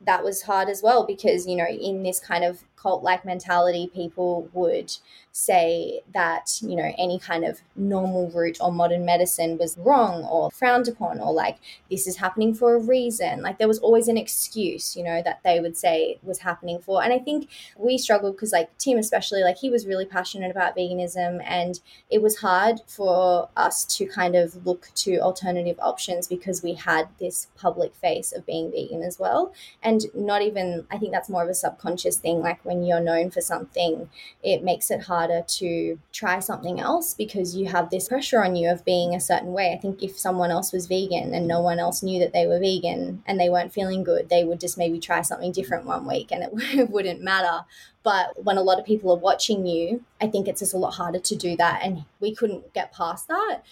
that 0.00 0.22
was 0.24 0.42
hard 0.42 0.68
as 0.68 0.82
well 0.82 1.06
because, 1.06 1.46
you 1.46 1.56
know, 1.56 1.66
in 1.66 2.02
this 2.02 2.20
kind 2.20 2.44
of 2.44 2.62
cult 2.76 3.02
like 3.02 3.24
mentality, 3.24 3.90
people 3.94 4.48
would 4.52 4.96
say 5.32 6.00
that, 6.14 6.58
you 6.62 6.76
know, 6.76 6.92
any 6.96 7.18
kind 7.18 7.44
of 7.44 7.60
normal 7.74 8.30
route 8.30 8.58
or 8.60 8.72
modern 8.72 9.04
medicine 9.04 9.58
was 9.58 9.76
wrong 9.78 10.24
or 10.24 10.50
frowned 10.50 10.88
upon 10.88 11.20
or 11.20 11.32
like 11.32 11.58
this 11.90 12.06
is 12.06 12.16
happening 12.16 12.54
for 12.54 12.74
a 12.74 12.78
reason. 12.78 13.42
Like 13.42 13.58
there 13.58 13.68
was 13.68 13.78
always 13.80 14.08
an 14.08 14.16
excuse, 14.16 14.96
you 14.96 15.04
know, 15.04 15.22
that 15.22 15.40
they 15.44 15.60
would 15.60 15.76
say 15.76 16.18
was 16.22 16.38
happening 16.38 16.78
for. 16.80 17.02
And 17.02 17.12
I 17.12 17.18
think 17.18 17.48
we 17.76 17.98
struggled 17.98 18.36
because, 18.36 18.52
like, 18.52 18.76
Tim, 18.78 18.98
especially, 18.98 19.42
like, 19.42 19.56
he 19.58 19.70
was 19.70 19.86
really 19.86 20.04
passionate 20.04 20.50
about 20.50 20.76
veganism 20.76 21.42
and 21.44 21.80
it 22.10 22.22
was 22.22 22.38
hard 22.38 22.80
for 22.86 23.48
us 23.56 23.84
to 23.96 24.06
kind 24.06 24.34
of 24.34 24.66
look 24.66 24.90
to 24.96 25.18
alternative 25.18 25.78
options 25.80 26.26
because 26.26 26.62
we 26.62 26.74
had 26.74 27.08
this 27.18 27.48
public 27.56 27.94
face 27.94 28.32
of 28.32 28.46
being 28.46 28.70
vegan 28.70 29.02
as 29.02 29.18
well. 29.18 29.52
And 29.82 30.02
not 30.14 30.42
even, 30.42 30.86
I 30.90 30.98
think 30.98 31.12
that's 31.12 31.28
more 31.28 31.42
of 31.42 31.48
a 31.48 31.54
subconscious 31.54 32.16
thing. 32.16 32.40
Like, 32.40 32.64
when 32.66 32.84
you're 32.84 33.00
known 33.00 33.30
for 33.30 33.40
something, 33.40 34.10
it 34.42 34.62
makes 34.62 34.90
it 34.90 35.02
harder 35.02 35.42
to 35.46 35.98
try 36.12 36.40
something 36.40 36.80
else 36.80 37.14
because 37.14 37.56
you 37.56 37.66
have 37.66 37.90
this 37.90 38.08
pressure 38.08 38.42
on 38.42 38.56
you 38.56 38.70
of 38.70 38.84
being 38.84 39.14
a 39.14 39.20
certain 39.20 39.52
way. 39.52 39.72
I 39.72 39.80
think 39.80 40.02
if 40.02 40.18
someone 40.18 40.50
else 40.50 40.72
was 40.72 40.86
vegan 40.86 41.34
and 41.34 41.46
no 41.46 41.60
one 41.60 41.78
else 41.78 42.02
knew 42.02 42.18
that 42.20 42.32
they 42.32 42.46
were 42.46 42.58
vegan 42.58 43.22
and 43.26 43.38
they 43.38 43.48
weren't 43.48 43.72
feeling 43.72 44.04
good, 44.04 44.28
they 44.28 44.44
would 44.44 44.60
just 44.60 44.76
maybe 44.76 44.98
try 44.98 45.22
something 45.22 45.52
different 45.52 45.86
one 45.86 46.06
week 46.06 46.30
and 46.32 46.42
it 46.42 46.90
wouldn't 46.90 47.22
matter. 47.22 47.64
But 48.06 48.44
when 48.44 48.56
a 48.56 48.62
lot 48.62 48.78
of 48.78 48.84
people 48.86 49.10
are 49.10 49.18
watching 49.18 49.66
you, 49.66 50.04
I 50.20 50.28
think 50.28 50.46
it's 50.46 50.60
just 50.60 50.74
a 50.74 50.78
lot 50.78 50.94
harder 50.94 51.18
to 51.18 51.34
do 51.34 51.56
that. 51.56 51.80
And 51.82 52.04
we 52.20 52.36
couldn't 52.36 52.72
get 52.72 52.92
past 52.92 53.26
that. 53.26 53.62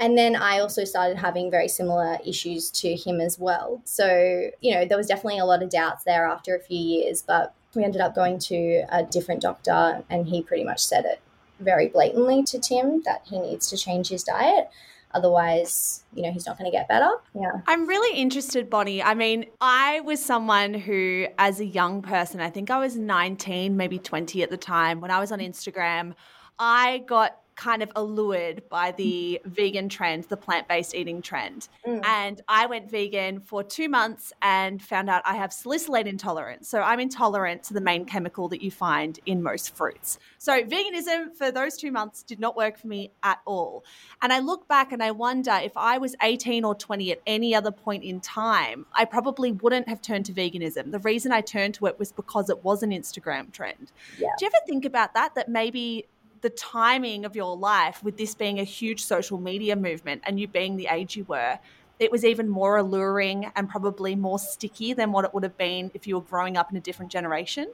And 0.00 0.18
then 0.18 0.34
I 0.34 0.58
also 0.58 0.82
started 0.82 1.16
having 1.16 1.48
very 1.48 1.68
similar 1.68 2.18
issues 2.26 2.72
to 2.72 2.96
him 2.96 3.20
as 3.20 3.38
well. 3.38 3.82
So, 3.84 4.50
you 4.60 4.74
know, 4.74 4.84
there 4.84 4.98
was 4.98 5.06
definitely 5.06 5.38
a 5.38 5.44
lot 5.44 5.62
of 5.62 5.70
doubts 5.70 6.02
there 6.02 6.26
after 6.26 6.56
a 6.56 6.60
few 6.60 6.76
years, 6.76 7.22
but 7.22 7.54
we 7.74 7.84
ended 7.84 8.00
up 8.00 8.14
going 8.14 8.38
to 8.38 8.84
a 8.90 9.02
different 9.02 9.42
doctor 9.42 10.02
and 10.08 10.26
he 10.26 10.42
pretty 10.42 10.64
much 10.64 10.84
said 10.84 11.04
it 11.04 11.20
very 11.60 11.88
blatantly 11.88 12.42
to 12.44 12.58
Tim 12.58 13.02
that 13.04 13.22
he 13.24 13.38
needs 13.38 13.68
to 13.70 13.76
change 13.76 14.08
his 14.08 14.22
diet. 14.22 14.68
Otherwise, 15.12 16.02
you 16.12 16.22
know, 16.22 16.32
he's 16.32 16.44
not 16.44 16.58
going 16.58 16.68
to 16.68 16.76
get 16.76 16.88
better. 16.88 17.10
Yeah. 17.34 17.60
I'm 17.68 17.86
really 17.86 18.18
interested, 18.18 18.68
Bonnie. 18.68 19.00
I 19.00 19.14
mean, 19.14 19.46
I 19.60 20.00
was 20.00 20.22
someone 20.22 20.74
who, 20.74 21.26
as 21.38 21.60
a 21.60 21.64
young 21.64 22.02
person, 22.02 22.40
I 22.40 22.50
think 22.50 22.68
I 22.68 22.78
was 22.78 22.96
19, 22.96 23.76
maybe 23.76 24.00
20 24.00 24.42
at 24.42 24.50
the 24.50 24.56
time, 24.56 25.00
when 25.00 25.12
I 25.12 25.20
was 25.20 25.30
on 25.30 25.38
Instagram, 25.38 26.14
I 26.58 27.04
got 27.06 27.38
kind 27.56 27.82
of 27.82 27.90
allured 27.96 28.62
by 28.68 28.92
the 28.92 29.40
vegan 29.44 29.88
trend, 29.88 30.24
the 30.24 30.36
plant 30.36 30.68
based 30.68 30.94
eating 30.94 31.22
trend. 31.22 31.68
Mm. 31.86 32.04
And 32.04 32.40
I 32.48 32.66
went 32.66 32.90
vegan 32.90 33.40
for 33.40 33.62
two 33.62 33.88
months 33.88 34.32
and 34.42 34.82
found 34.82 35.08
out 35.08 35.22
I 35.24 35.36
have 35.36 35.52
salicylate 35.52 36.06
intolerance. 36.06 36.68
So 36.68 36.80
I'm 36.80 37.00
intolerant 37.00 37.62
to 37.64 37.74
the 37.74 37.80
main 37.80 38.04
chemical 38.04 38.48
that 38.48 38.62
you 38.62 38.70
find 38.70 39.18
in 39.26 39.42
most 39.42 39.74
fruits. 39.76 40.18
So 40.38 40.62
veganism 40.62 41.34
for 41.34 41.50
those 41.50 41.76
two 41.76 41.92
months 41.92 42.22
did 42.22 42.40
not 42.40 42.56
work 42.56 42.78
for 42.78 42.88
me 42.88 43.12
at 43.22 43.40
all. 43.44 43.84
And 44.22 44.32
I 44.32 44.40
look 44.40 44.68
back 44.68 44.92
and 44.92 45.02
I 45.02 45.10
wonder 45.10 45.52
if 45.62 45.76
I 45.76 45.98
was 45.98 46.14
18 46.22 46.64
or 46.64 46.74
20 46.74 47.12
at 47.12 47.20
any 47.26 47.54
other 47.54 47.70
point 47.70 48.04
in 48.04 48.20
time, 48.20 48.86
I 48.92 49.04
probably 49.04 49.52
wouldn't 49.52 49.88
have 49.88 50.00
turned 50.02 50.26
to 50.26 50.32
veganism. 50.32 50.90
The 50.90 50.98
reason 51.00 51.32
I 51.32 51.40
turned 51.40 51.74
to 51.74 51.86
it 51.86 51.98
was 51.98 52.12
because 52.12 52.50
it 52.50 52.64
was 52.64 52.82
an 52.82 52.90
Instagram 52.90 53.52
trend. 53.52 53.92
Yeah. 54.18 54.28
Do 54.38 54.44
you 54.44 54.50
ever 54.54 54.64
think 54.66 54.84
about 54.84 55.14
that? 55.14 55.34
That 55.34 55.48
maybe 55.48 56.06
the 56.44 56.50
timing 56.50 57.24
of 57.24 57.34
your 57.34 57.56
life 57.56 58.04
with 58.04 58.18
this 58.18 58.34
being 58.34 58.60
a 58.60 58.64
huge 58.64 59.02
social 59.02 59.38
media 59.38 59.74
movement 59.74 60.20
and 60.26 60.38
you 60.38 60.46
being 60.46 60.76
the 60.76 60.86
age 60.88 61.16
you 61.16 61.24
were, 61.24 61.58
it 61.98 62.12
was 62.12 62.22
even 62.22 62.50
more 62.50 62.76
alluring 62.76 63.50
and 63.56 63.66
probably 63.66 64.14
more 64.14 64.38
sticky 64.38 64.92
than 64.92 65.10
what 65.10 65.24
it 65.24 65.32
would 65.32 65.42
have 65.42 65.56
been 65.56 65.90
if 65.94 66.06
you 66.06 66.16
were 66.16 66.20
growing 66.20 66.58
up 66.58 66.70
in 66.70 66.76
a 66.76 66.80
different 66.80 67.10
generation? 67.10 67.72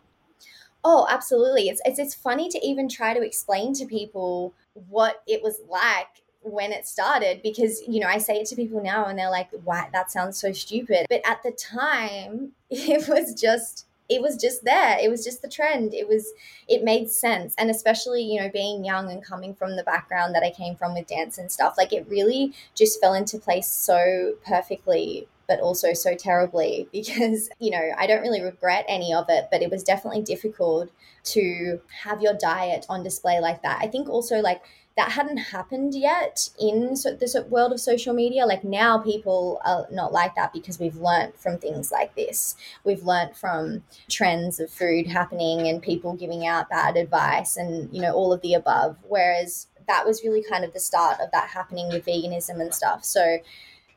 Oh, 0.85 1.05
absolutely. 1.11 1.69
It's, 1.69 1.83
it's 1.85 1.99
it's 1.99 2.15
funny 2.15 2.49
to 2.49 2.65
even 2.65 2.89
try 2.89 3.13
to 3.13 3.23
explain 3.23 3.75
to 3.75 3.87
people 3.87 4.55
what 4.89 5.21
it 5.27 5.43
was 5.43 5.61
like 5.69 6.23
when 6.43 6.71
it 6.71 6.87
started 6.87 7.43
because 7.43 7.83
you 7.87 8.01
know 8.01 8.07
I 8.07 8.19
say 8.19 8.37
it 8.37 8.47
to 8.47 8.57
people 8.57 8.81
now 8.83 9.07
and 9.07 9.19
they're 9.19 9.31
like, 9.31 9.51
"Why 9.65 9.91
that 9.93 10.13
sounds 10.13 10.39
so 10.39 10.53
stupid." 10.53 11.07
But 11.11 11.23
at 11.27 11.43
the 11.43 11.51
time, 11.51 12.53
it 12.71 13.09
was 13.09 13.35
just 13.35 13.87
it 14.11 14.21
was 14.21 14.37
just 14.37 14.65
there. 14.65 14.99
It 15.01 15.11
was 15.11 15.25
just 15.25 15.41
the 15.41 15.49
trend. 15.49 15.95
It 15.95 16.09
was 16.09 16.33
it 16.69 16.85
made 16.85 17.11
sense. 17.11 17.55
And 17.57 17.71
especially 17.71 18.23
you 18.23 18.41
know 18.41 18.51
being 18.51 18.85
young 18.85 19.11
and 19.11 19.25
coming 19.25 19.55
from 19.55 19.77
the 19.77 19.83
background 19.83 20.35
that 20.35 20.43
i 20.43 20.51
came 20.51 20.77
from 20.77 20.95
with 20.95 21.07
dance 21.07 21.39
and 21.39 21.51
stuff 21.51 21.75
like 21.77 21.93
it 21.93 22.07
really 22.09 22.53
just 22.75 23.01
fell 23.01 23.15
into 23.15 23.39
place 23.39 23.67
so 23.69 24.35
perfectly 24.47 25.29
but 25.49 25.61
also 25.61 25.93
so 25.93 26.15
terribly 26.15 26.89
because 26.93 27.51
you 27.59 27.71
know 27.71 27.91
i 27.99 28.07
don't 28.07 28.23
really 28.23 28.43
regret 28.43 28.85
any 28.89 29.13
of 29.13 29.27
it 29.29 29.49
but 29.51 29.63
it 29.63 29.71
was 29.71 29.83
definitely 29.83 30.23
difficult 30.23 30.91
to 31.23 31.81
have 32.03 32.23
your 32.23 32.35
diet 32.35 32.87
on 32.89 33.03
display 33.03 33.41
like 33.41 33.63
that. 33.63 33.79
I 33.83 33.87
think 33.87 34.09
also 34.09 34.41
like 34.41 34.63
that 35.01 35.13
hadn't 35.13 35.39
happened 35.39 35.95
yet 35.95 36.51
in 36.61 36.95
so, 36.95 37.15
this 37.15 37.35
world 37.49 37.73
of 37.73 37.81
social 37.81 38.13
media. 38.13 38.45
Like 38.45 38.65
now, 38.65 38.99
people 38.99 39.59
are 39.65 39.87
not 39.91 40.13
like 40.13 40.35
that 40.35 40.53
because 40.53 40.79
we've 40.79 40.97
learnt 40.97 41.41
from 41.41 41.57
things 41.57 41.91
like 41.91 42.15
this. 42.17 42.55
We've 42.85 43.03
learnt 43.03 43.35
from 43.35 43.83
trends 44.11 44.61
of 44.61 44.71
food 44.71 45.07
happening 45.07 45.69
and 45.69 45.83
people 45.83 46.13
giving 46.15 46.47
out 46.47 46.69
bad 46.69 46.99
advice 46.99 47.57
and 47.57 47.89
you 47.95 48.03
know 48.03 48.13
all 48.13 48.31
of 48.31 48.43
the 48.43 48.53
above. 48.53 48.99
Whereas 49.09 49.69
that 49.89 50.07
was 50.07 50.23
really 50.23 50.43
kind 50.43 50.67
of 50.67 50.75
the 50.75 50.81
start 50.81 51.19
of 51.19 51.31
that 51.33 51.49
happening 51.49 51.89
with 51.89 52.05
veganism 52.05 52.61
and 52.61 52.75
stuff. 52.75 53.03
So 53.03 53.39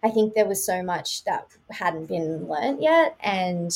I 0.03 0.09
think 0.09 0.33
there 0.33 0.47
was 0.47 0.65
so 0.65 0.81
much 0.81 1.25
that 1.25 1.47
hadn't 1.69 2.05
been 2.05 2.47
learnt 2.47 2.81
yet, 2.81 3.17
and 3.19 3.71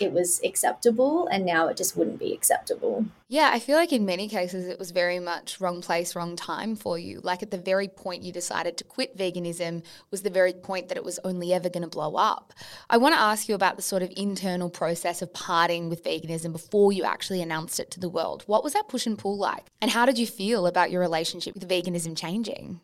it 0.00 0.12
was 0.12 0.40
acceptable 0.44 1.26
and 1.28 1.44
now 1.44 1.68
it 1.68 1.76
just 1.76 1.96
wouldn't 1.96 2.18
be 2.18 2.32
acceptable. 2.32 3.06
Yeah, 3.28 3.50
I 3.52 3.58
feel 3.58 3.76
like 3.76 3.92
in 3.92 4.04
many 4.04 4.28
cases 4.28 4.66
it 4.66 4.78
was 4.78 4.90
very 4.90 5.20
much 5.20 5.60
wrong 5.60 5.82
place, 5.82 6.16
wrong 6.16 6.36
time 6.36 6.74
for 6.74 6.98
you. 6.98 7.20
Like 7.22 7.42
at 7.42 7.50
the 7.50 7.58
very 7.58 7.86
point 7.88 8.22
you 8.22 8.32
decided 8.32 8.76
to 8.78 8.84
quit 8.84 9.16
veganism 9.16 9.82
was 10.10 10.22
the 10.22 10.30
very 10.30 10.52
point 10.52 10.88
that 10.88 10.96
it 10.96 11.04
was 11.04 11.20
only 11.24 11.52
ever 11.52 11.68
going 11.68 11.82
to 11.82 11.88
blow 11.88 12.16
up. 12.16 12.52
I 12.88 12.96
want 12.96 13.14
to 13.14 13.20
ask 13.20 13.48
you 13.48 13.54
about 13.54 13.76
the 13.76 13.82
sort 13.82 14.02
of 14.02 14.12
internal 14.16 14.70
process 14.70 15.22
of 15.22 15.32
parting 15.32 15.88
with 15.88 16.02
veganism 16.02 16.52
before 16.52 16.92
you 16.92 17.04
actually 17.04 17.42
announced 17.42 17.78
it 17.78 17.90
to 17.92 18.00
the 18.00 18.08
world. 18.08 18.42
What 18.46 18.64
was 18.64 18.72
that 18.72 18.88
push 18.88 19.06
and 19.06 19.18
pull 19.18 19.38
like? 19.38 19.66
And 19.80 19.90
how 19.90 20.06
did 20.06 20.18
you 20.18 20.26
feel 20.26 20.66
about 20.66 20.90
your 20.90 21.00
relationship 21.00 21.54
with 21.54 21.68
veganism 21.68 22.16
changing? 22.16 22.80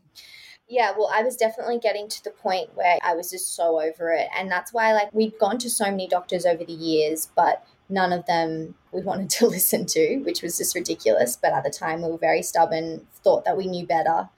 Yeah, 0.68 0.92
well, 0.96 1.11
I 1.12 1.22
was 1.22 1.37
definitely 1.37 1.79
getting 1.79 2.09
to 2.09 2.24
the 2.24 2.31
point 2.31 2.74
where 2.74 2.98
I 3.02 3.14
was 3.14 3.31
just 3.31 3.55
so 3.55 3.81
over 3.81 4.11
it. 4.11 4.29
And 4.37 4.50
that's 4.50 4.72
why, 4.72 4.92
like, 4.92 5.14
we'd 5.14 5.38
gone 5.38 5.59
to 5.59 5.70
so 5.70 5.85
many 5.85 6.09
doctors 6.09 6.44
over 6.44 6.64
the 6.64 6.72
years, 6.72 7.29
but 7.37 7.64
none 7.88 8.12
of 8.12 8.26
them 8.26 8.74
we 8.90 9.02
wanted 9.02 9.31
to 9.31 9.46
listen 9.48 9.87
to, 9.87 10.16
which 10.24 10.42
was 10.42 10.59
just 10.59 10.74
ridiculous. 10.74 11.37
But 11.37 11.52
at 11.52 11.62
the 11.62 11.70
time, 11.70 12.02
we 12.02 12.11
were 12.11 12.18
very 12.18 12.42
stubborn, 12.42 13.07
thought 13.22 13.44
that 13.44 13.57
we 13.57 13.68
knew 13.68 13.87
better. 13.87 14.29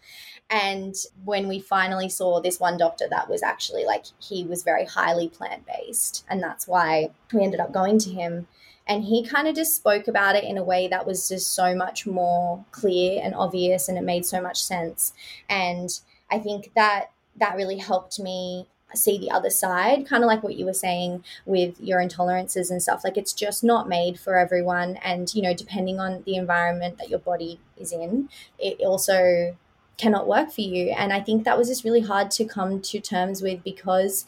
And 0.50 0.94
when 1.24 1.46
we 1.48 1.60
finally 1.60 2.08
saw 2.08 2.40
this 2.40 2.60
one 2.60 2.78
doctor 2.78 3.06
that 3.08 3.28
was 3.28 3.42
actually 3.42 3.84
like, 3.84 4.06
he 4.18 4.44
was 4.44 4.62
very 4.62 4.84
highly 4.84 5.28
plant 5.28 5.64
based. 5.66 6.24
And 6.28 6.42
that's 6.42 6.66
why 6.66 7.10
we 7.32 7.42
ended 7.42 7.60
up 7.60 7.72
going 7.72 7.98
to 8.00 8.10
him. 8.10 8.48
And 8.86 9.04
he 9.04 9.22
kind 9.22 9.46
of 9.46 9.54
just 9.54 9.76
spoke 9.76 10.08
about 10.08 10.36
it 10.36 10.44
in 10.44 10.56
a 10.56 10.64
way 10.64 10.88
that 10.88 11.06
was 11.06 11.28
just 11.28 11.52
so 11.52 11.74
much 11.74 12.06
more 12.06 12.64
clear 12.70 13.20
and 13.22 13.34
obvious, 13.34 13.86
and 13.86 13.98
it 13.98 14.02
made 14.02 14.24
so 14.24 14.40
much 14.40 14.62
sense. 14.62 15.12
And 15.50 15.90
I 16.30 16.38
think 16.38 16.72
that 16.74 17.10
that 17.36 17.56
really 17.56 17.78
helped 17.78 18.18
me 18.18 18.66
see 18.94 19.18
the 19.18 19.30
other 19.30 19.50
side, 19.50 20.06
kind 20.06 20.24
of 20.24 20.28
like 20.28 20.42
what 20.42 20.56
you 20.56 20.64
were 20.64 20.72
saying 20.72 21.22
with 21.44 21.78
your 21.80 22.00
intolerances 22.00 22.70
and 22.70 22.82
stuff. 22.82 23.04
Like 23.04 23.16
it's 23.16 23.32
just 23.32 23.62
not 23.62 23.88
made 23.88 24.18
for 24.18 24.38
everyone. 24.38 24.96
And, 24.96 25.32
you 25.34 25.42
know, 25.42 25.54
depending 25.54 26.00
on 26.00 26.22
the 26.24 26.36
environment 26.36 26.98
that 26.98 27.10
your 27.10 27.18
body 27.18 27.60
is 27.76 27.92
in, 27.92 28.28
it 28.58 28.80
also 28.80 29.56
cannot 29.98 30.26
work 30.26 30.50
for 30.50 30.62
you. 30.62 30.90
And 30.90 31.12
I 31.12 31.20
think 31.20 31.44
that 31.44 31.58
was 31.58 31.68
just 31.68 31.84
really 31.84 32.00
hard 32.00 32.30
to 32.32 32.44
come 32.44 32.80
to 32.80 33.00
terms 33.00 33.42
with 33.42 33.62
because 33.62 34.24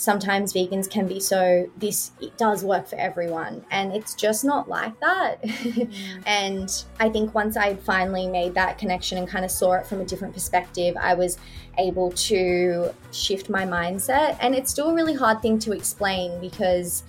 sometimes 0.00 0.54
vegans 0.54 0.88
can 0.88 1.06
be 1.06 1.20
so 1.20 1.70
this 1.76 2.12
it 2.22 2.34
does 2.38 2.64
work 2.64 2.88
for 2.88 2.96
everyone. 2.96 3.62
And 3.70 3.92
it's 3.92 4.14
just 4.14 4.44
not 4.44 4.68
like 4.68 4.98
that. 5.00 5.42
Mm. 5.70 6.22
and 6.26 6.84
i 6.98 7.08
think 7.08 7.34
once 7.34 7.56
i 7.56 7.74
finally 7.74 8.26
made 8.26 8.54
that 8.54 8.78
connection 8.78 9.18
and 9.18 9.28
kind 9.28 9.44
of 9.44 9.50
saw 9.50 9.72
it 9.74 9.86
from 9.86 10.00
a 10.00 10.04
different 10.04 10.34
perspective 10.34 10.96
i 11.00 11.14
was 11.14 11.38
able 11.78 12.12
to 12.12 12.92
shift 13.12 13.48
my 13.48 13.64
mindset. 13.64 14.36
And 14.40 14.54
it's 14.54 14.70
still 14.70 14.90
a 14.90 14.94
really 14.94 15.14
hard 15.14 15.42
thing 15.42 15.58
to 15.60 15.72
explain 15.72 16.40
because 16.40 17.02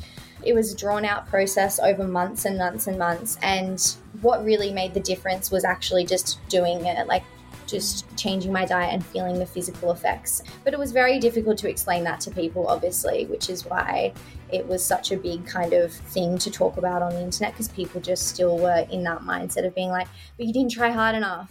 it 0.43 0.53
was 0.53 0.73
a 0.73 0.77
drawn 0.77 1.05
out 1.05 1.27
process 1.27 1.79
over 1.79 2.07
months 2.07 2.45
and 2.45 2.57
months 2.57 2.87
and 2.87 2.97
months. 2.97 3.37
And 3.41 3.79
what 4.21 4.43
really 4.43 4.71
made 4.71 4.93
the 4.93 4.99
difference 4.99 5.51
was 5.51 5.63
actually 5.63 6.05
just 6.05 6.39
doing 6.49 6.85
it 6.85 7.07
like 7.07 7.23
just 7.71 8.05
changing 8.17 8.51
my 8.51 8.65
diet 8.65 8.93
and 8.93 9.05
feeling 9.05 9.39
the 9.39 9.45
physical 9.45 9.91
effects. 9.91 10.43
But 10.63 10.73
it 10.73 10.79
was 10.79 10.91
very 10.91 11.19
difficult 11.19 11.57
to 11.59 11.69
explain 11.69 12.03
that 12.03 12.19
to 12.21 12.31
people, 12.31 12.67
obviously, 12.67 13.25
which 13.25 13.49
is 13.49 13.65
why 13.65 14.13
it 14.51 14.67
was 14.67 14.85
such 14.85 15.11
a 15.11 15.17
big 15.17 15.45
kind 15.47 15.73
of 15.73 15.91
thing 15.91 16.37
to 16.39 16.51
talk 16.51 16.77
about 16.77 17.01
on 17.01 17.13
the 17.13 17.21
internet 17.21 17.53
because 17.53 17.69
people 17.69 18.01
just 18.01 18.27
still 18.27 18.57
were 18.57 18.85
in 18.91 19.03
that 19.05 19.21
mindset 19.21 19.65
of 19.65 19.73
being 19.73 19.89
like, 19.89 20.07
but 20.37 20.45
you 20.45 20.53
didn't 20.53 20.71
try 20.71 20.91
hard 20.91 21.15
enough. 21.15 21.49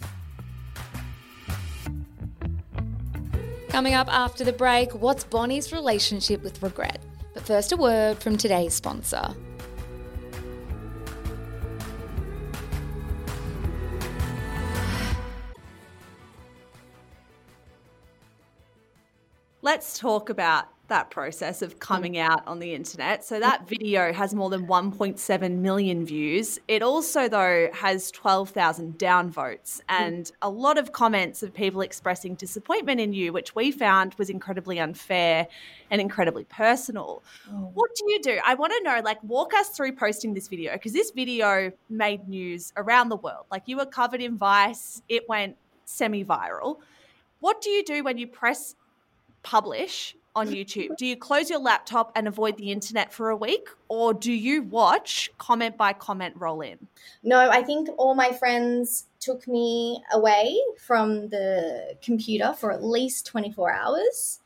Coming 3.69 3.93
up 3.93 4.13
after 4.13 4.43
the 4.43 4.53
break, 4.53 4.93
what's 4.93 5.23
Bonnie's 5.23 5.71
relationship 5.71 6.43
with 6.43 6.61
regret? 6.61 6.99
But 7.33 7.43
first, 7.43 7.71
a 7.71 7.77
word 7.77 8.19
from 8.19 8.37
today's 8.37 8.73
sponsor. 8.73 9.33
Let's 19.61 19.99
talk 19.99 20.29
about 20.29 20.67
that 20.91 21.09
process 21.09 21.61
of 21.61 21.79
coming 21.79 22.13
mm. 22.13 22.19
out 22.19 22.45
on 22.45 22.59
the 22.59 22.73
internet. 22.73 23.23
So 23.23 23.39
that 23.39 23.63
mm. 23.63 23.69
video 23.69 24.11
has 24.11 24.35
more 24.35 24.49
than 24.49 24.67
1.7 24.67 25.57
million 25.59 26.05
views. 26.05 26.59
It 26.67 26.81
also, 26.81 27.29
though, 27.29 27.69
has 27.73 28.11
12,000 28.11 28.97
downvotes 28.97 29.77
mm. 29.77 29.81
and 29.87 30.29
a 30.41 30.49
lot 30.49 30.77
of 30.77 30.91
comments 30.91 31.43
of 31.43 31.53
people 31.53 31.79
expressing 31.79 32.35
disappointment 32.35 32.99
in 32.99 33.13
you, 33.13 33.31
which 33.31 33.55
we 33.55 33.71
found 33.71 34.15
was 34.15 34.29
incredibly 34.29 34.79
unfair 34.79 35.47
and 35.89 36.01
incredibly 36.01 36.43
personal. 36.43 37.23
Oh. 37.49 37.71
What 37.73 37.91
do 37.95 38.11
you 38.11 38.21
do? 38.21 38.39
I 38.45 38.55
want 38.55 38.73
to 38.73 38.83
know, 38.83 39.01
like, 39.01 39.23
walk 39.23 39.53
us 39.53 39.69
through 39.69 39.93
posting 39.93 40.33
this 40.33 40.49
video 40.49 40.73
because 40.73 40.91
this 40.91 41.11
video 41.11 41.71
made 41.89 42.27
news 42.27 42.73
around 42.75 43.07
the 43.07 43.17
world. 43.17 43.45
Like, 43.49 43.63
you 43.65 43.77
were 43.77 43.85
covered 43.85 44.21
in 44.21 44.37
Vice, 44.37 45.01
it 45.07 45.29
went 45.29 45.55
semi 45.85 46.25
viral. 46.25 46.79
What 47.39 47.61
do 47.61 47.69
you 47.69 47.83
do 47.83 48.03
when 48.03 48.17
you 48.17 48.27
press 48.27 48.75
publish 49.43 50.15
on 50.35 50.47
YouTube? 50.47 50.95
Do 50.97 51.05
you 51.05 51.17
close 51.17 51.49
your 51.49 51.59
laptop 51.59 52.11
and 52.15 52.27
avoid 52.27 52.57
the 52.57 52.71
internet 52.71 53.13
for 53.13 53.29
a 53.29 53.35
week, 53.35 53.67
or 53.89 54.13
do 54.13 54.31
you 54.31 54.63
watch 54.63 55.29
comment 55.37 55.77
by 55.77 55.93
comment 55.93 56.35
roll 56.37 56.61
in? 56.61 56.87
No, 57.23 57.49
I 57.49 57.63
think 57.63 57.89
all 57.97 58.15
my 58.15 58.31
friends 58.31 59.05
took 59.19 59.47
me 59.47 60.01
away 60.13 60.57
from 60.79 61.29
the 61.29 61.95
computer 62.01 62.53
for 62.53 62.71
at 62.71 62.83
least 62.83 63.25
24 63.25 63.71
hours. 63.73 64.39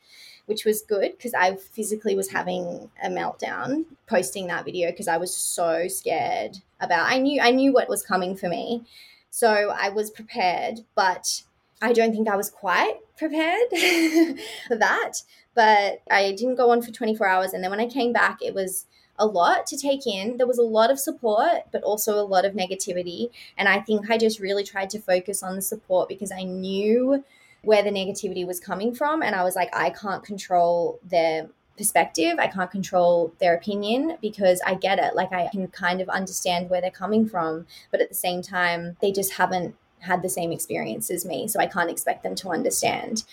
Which 0.47 0.63
was 0.63 0.83
good 0.83 1.13
because 1.17 1.33
I 1.33 1.55
physically 1.55 2.15
was 2.15 2.29
having 2.29 2.91
a 3.03 3.09
meltdown 3.09 3.85
posting 4.05 4.45
that 4.45 4.63
video 4.63 4.91
because 4.91 5.07
I 5.07 5.17
was 5.17 5.35
so 5.35 5.87
scared 5.87 6.57
about 6.79 7.11
I 7.11 7.17
knew 7.17 7.41
I 7.41 7.49
knew 7.49 7.73
what 7.73 7.89
was 7.89 8.03
coming 8.03 8.35
for 8.35 8.47
me. 8.47 8.83
So 9.31 9.73
I 9.75 9.89
was 9.89 10.11
prepared, 10.11 10.81
but 10.93 11.41
I 11.81 11.93
don't 11.93 12.11
think 12.11 12.27
I 12.27 12.35
was 12.35 12.49
quite 12.49 12.97
prepared 13.17 13.69
for 14.67 14.75
that. 14.77 15.13
But 15.53 16.01
I 16.11 16.31
didn't 16.31 16.55
go 16.55 16.71
on 16.71 16.81
for 16.81 16.91
24 16.91 17.27
hours. 17.27 17.53
And 17.53 17.63
then 17.63 17.71
when 17.71 17.79
I 17.79 17.87
came 17.87 18.11
back, 18.11 18.39
it 18.41 18.53
was 18.53 18.85
a 19.17 19.25
lot 19.25 19.65
to 19.67 19.77
take 19.77 20.05
in. 20.05 20.37
There 20.37 20.47
was 20.47 20.57
a 20.57 20.63
lot 20.63 20.91
of 20.91 20.99
support, 20.99 21.63
but 21.71 21.83
also 21.83 22.19
a 22.19 22.25
lot 22.25 22.45
of 22.45 22.53
negativity. 22.53 23.29
And 23.57 23.69
I 23.69 23.79
think 23.79 24.09
I 24.09 24.17
just 24.17 24.39
really 24.39 24.63
tried 24.63 24.89
to 24.91 24.99
focus 24.99 25.41
on 25.41 25.55
the 25.55 25.61
support 25.61 26.09
because 26.09 26.31
I 26.31 26.43
knew 26.43 27.23
where 27.61 27.83
the 27.83 27.89
negativity 27.89 28.45
was 28.45 28.59
coming 28.59 28.93
from. 28.93 29.23
And 29.23 29.35
I 29.35 29.43
was 29.43 29.55
like, 29.55 29.73
I 29.75 29.89
can't 29.89 30.23
control 30.23 30.99
their 31.03 31.47
perspective. 31.77 32.37
I 32.39 32.47
can't 32.47 32.71
control 32.71 33.33
their 33.39 33.55
opinion 33.55 34.17
because 34.21 34.61
I 34.65 34.75
get 34.75 34.99
it. 34.99 35.15
Like, 35.15 35.31
I 35.31 35.47
can 35.51 35.67
kind 35.67 36.01
of 36.01 36.09
understand 36.09 36.69
where 36.69 36.81
they're 36.81 36.91
coming 36.91 37.27
from. 37.27 37.65
But 37.91 38.01
at 38.01 38.09
the 38.09 38.15
same 38.15 38.41
time, 38.41 38.97
they 39.01 39.11
just 39.11 39.33
haven't 39.33 39.75
had 40.05 40.21
the 40.21 40.29
same 40.29 40.51
experience 40.51 41.11
as 41.11 41.25
me. 41.25 41.47
So 41.47 41.59
I 41.59 41.67
can't 41.67 41.89
expect 41.89 42.23
them 42.23 42.35
to 42.35 42.49
understand. 42.49 43.23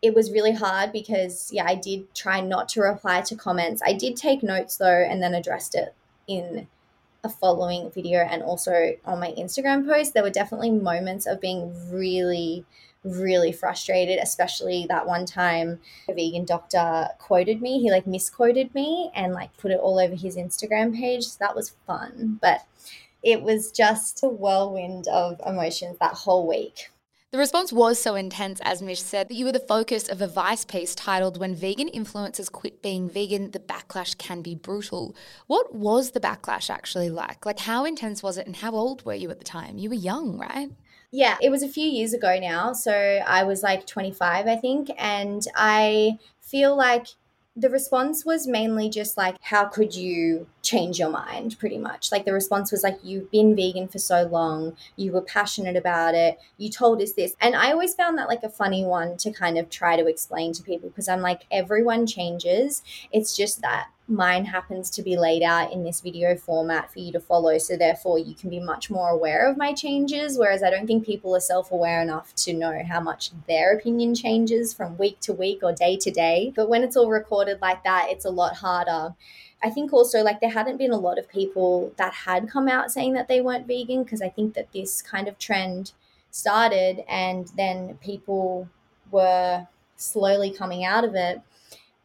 It 0.00 0.14
was 0.14 0.30
really 0.30 0.52
hard 0.52 0.92
because, 0.92 1.50
yeah, 1.52 1.64
I 1.66 1.74
did 1.74 2.14
try 2.14 2.40
not 2.40 2.68
to 2.70 2.82
reply 2.82 3.22
to 3.22 3.34
comments. 3.36 3.82
I 3.84 3.92
did 3.92 4.16
take 4.16 4.42
notes 4.42 4.76
though 4.76 5.04
and 5.08 5.22
then 5.22 5.34
addressed 5.34 5.74
it 5.74 5.94
in 6.28 6.68
a 7.24 7.28
following 7.28 7.90
video 7.90 8.20
and 8.20 8.42
also 8.42 8.94
on 9.04 9.18
my 9.18 9.32
Instagram 9.32 9.86
post. 9.86 10.14
There 10.14 10.22
were 10.22 10.30
definitely 10.30 10.70
moments 10.70 11.26
of 11.26 11.40
being 11.40 11.74
really 11.90 12.64
really 13.04 13.52
frustrated, 13.52 14.18
especially 14.18 14.86
that 14.88 15.06
one 15.06 15.24
time 15.24 15.80
a 16.08 16.14
vegan 16.14 16.44
doctor 16.44 17.08
quoted 17.18 17.62
me. 17.62 17.80
He 17.80 17.90
like 17.90 18.06
misquoted 18.06 18.74
me 18.74 19.10
and 19.14 19.32
like 19.32 19.56
put 19.56 19.70
it 19.70 19.80
all 19.80 19.98
over 19.98 20.14
his 20.14 20.36
Instagram 20.36 20.94
page. 20.94 21.24
So 21.24 21.36
that 21.40 21.56
was 21.56 21.74
fun. 21.86 22.38
But 22.40 22.64
it 23.22 23.42
was 23.42 23.70
just 23.72 24.22
a 24.22 24.28
whirlwind 24.28 25.06
of 25.08 25.40
emotions 25.46 25.96
that 26.00 26.14
whole 26.14 26.46
week. 26.46 26.90
The 27.30 27.36
response 27.36 27.74
was 27.74 28.00
so 28.00 28.14
intense, 28.14 28.58
as 28.62 28.80
Mish 28.80 29.02
said, 29.02 29.28
that 29.28 29.34
you 29.34 29.44
were 29.44 29.52
the 29.52 29.60
focus 29.60 30.08
of 30.08 30.22
a 30.22 30.26
Vice 30.26 30.64
piece 30.64 30.94
titled 30.94 31.38
When 31.38 31.54
Vegan 31.54 31.90
Influencers 31.90 32.50
Quit 32.50 32.80
Being 32.80 33.10
Vegan, 33.10 33.50
the 33.50 33.58
Backlash 33.58 34.16
Can 34.16 34.40
Be 34.40 34.54
Brutal. 34.54 35.14
What 35.46 35.74
was 35.74 36.12
the 36.12 36.20
backlash 36.20 36.70
actually 36.70 37.10
like? 37.10 37.44
Like, 37.44 37.58
how 37.58 37.84
intense 37.84 38.22
was 38.22 38.38
it, 38.38 38.46
and 38.46 38.56
how 38.56 38.72
old 38.72 39.04
were 39.04 39.12
you 39.12 39.30
at 39.30 39.40
the 39.40 39.44
time? 39.44 39.76
You 39.76 39.90
were 39.90 39.94
young, 39.94 40.38
right? 40.38 40.70
Yeah, 41.10 41.36
it 41.42 41.50
was 41.50 41.62
a 41.62 41.68
few 41.68 41.86
years 41.86 42.14
ago 42.14 42.38
now. 42.40 42.72
So 42.72 42.92
I 42.92 43.44
was 43.44 43.62
like 43.62 43.86
25, 43.86 44.46
I 44.46 44.56
think. 44.56 44.90
And 44.96 45.42
I 45.54 46.18
feel 46.40 46.74
like 46.76 47.08
the 47.58 47.68
response 47.68 48.24
was 48.24 48.46
mainly 48.46 48.88
just 48.88 49.16
like, 49.16 49.36
how 49.42 49.64
could 49.64 49.94
you 49.94 50.46
change 50.62 50.98
your 50.98 51.10
mind, 51.10 51.58
pretty 51.58 51.78
much? 51.78 52.12
Like, 52.12 52.24
the 52.24 52.32
response 52.32 52.70
was 52.70 52.84
like, 52.84 52.98
you've 53.02 53.30
been 53.32 53.56
vegan 53.56 53.88
for 53.88 53.98
so 53.98 54.22
long, 54.22 54.76
you 54.94 55.10
were 55.10 55.22
passionate 55.22 55.76
about 55.76 56.14
it, 56.14 56.38
you 56.56 56.70
told 56.70 57.02
us 57.02 57.12
this. 57.12 57.34
And 57.40 57.56
I 57.56 57.72
always 57.72 57.94
found 57.94 58.16
that 58.18 58.28
like 58.28 58.44
a 58.44 58.48
funny 58.48 58.84
one 58.84 59.16
to 59.18 59.32
kind 59.32 59.58
of 59.58 59.70
try 59.70 59.96
to 59.96 60.06
explain 60.06 60.52
to 60.52 60.62
people 60.62 60.88
because 60.88 61.08
I'm 61.08 61.20
like, 61.20 61.46
everyone 61.50 62.06
changes. 62.06 62.82
It's 63.10 63.36
just 63.36 63.60
that 63.62 63.88
mine 64.08 64.46
happens 64.46 64.88
to 64.90 65.02
be 65.02 65.16
laid 65.16 65.42
out 65.42 65.72
in 65.72 65.84
this 65.84 66.00
video 66.00 66.34
format 66.34 66.90
for 66.90 66.98
you 66.98 67.12
to 67.12 67.20
follow. 67.20 67.58
So, 67.58 67.76
therefore, 67.76 68.18
you 68.18 68.34
can 68.34 68.50
be 68.50 68.58
much 68.58 68.90
more 68.90 69.10
aware 69.10 69.46
of 69.48 69.56
my 69.56 69.74
changes. 69.74 70.38
Whereas 70.38 70.62
I 70.62 70.70
don't 70.70 70.86
think 70.86 71.04
people 71.04 71.36
are 71.36 71.40
self 71.40 71.70
aware 71.70 72.00
enough 72.00 72.34
to 72.36 72.52
know 72.52 72.82
how 72.88 73.00
much 73.00 73.30
their 73.46 73.76
opinion 73.76 74.14
changes 74.14 74.72
from 74.72 74.96
week 74.96 75.20
to 75.20 75.32
week 75.32 75.60
or 75.62 75.72
day 75.72 75.96
to 75.98 76.10
day. 76.10 76.52
But 76.56 76.68
when 76.68 76.82
it's 76.82 76.96
all 76.96 77.10
recorded 77.10 77.60
like 77.60 77.84
that, 77.84 78.06
it's 78.08 78.24
a 78.24 78.30
lot 78.30 78.56
harder. 78.56 79.14
I 79.62 79.70
think 79.70 79.92
also 79.92 80.22
like 80.22 80.40
there 80.40 80.50
hadn't 80.50 80.76
been 80.78 80.92
a 80.92 80.98
lot 80.98 81.18
of 81.18 81.28
people 81.28 81.92
that 81.96 82.14
had 82.14 82.48
come 82.48 82.68
out 82.68 82.92
saying 82.92 83.14
that 83.14 83.28
they 83.28 83.40
weren't 83.40 83.66
vegan 83.66 84.04
because 84.04 84.22
I 84.22 84.28
think 84.28 84.54
that 84.54 84.72
this 84.72 85.02
kind 85.02 85.26
of 85.26 85.38
trend 85.38 85.92
started 86.30 87.04
and 87.08 87.50
then 87.56 87.98
people 88.00 88.68
were 89.10 89.66
slowly 89.96 90.52
coming 90.52 90.84
out 90.84 91.04
of 91.04 91.14
it 91.14 91.40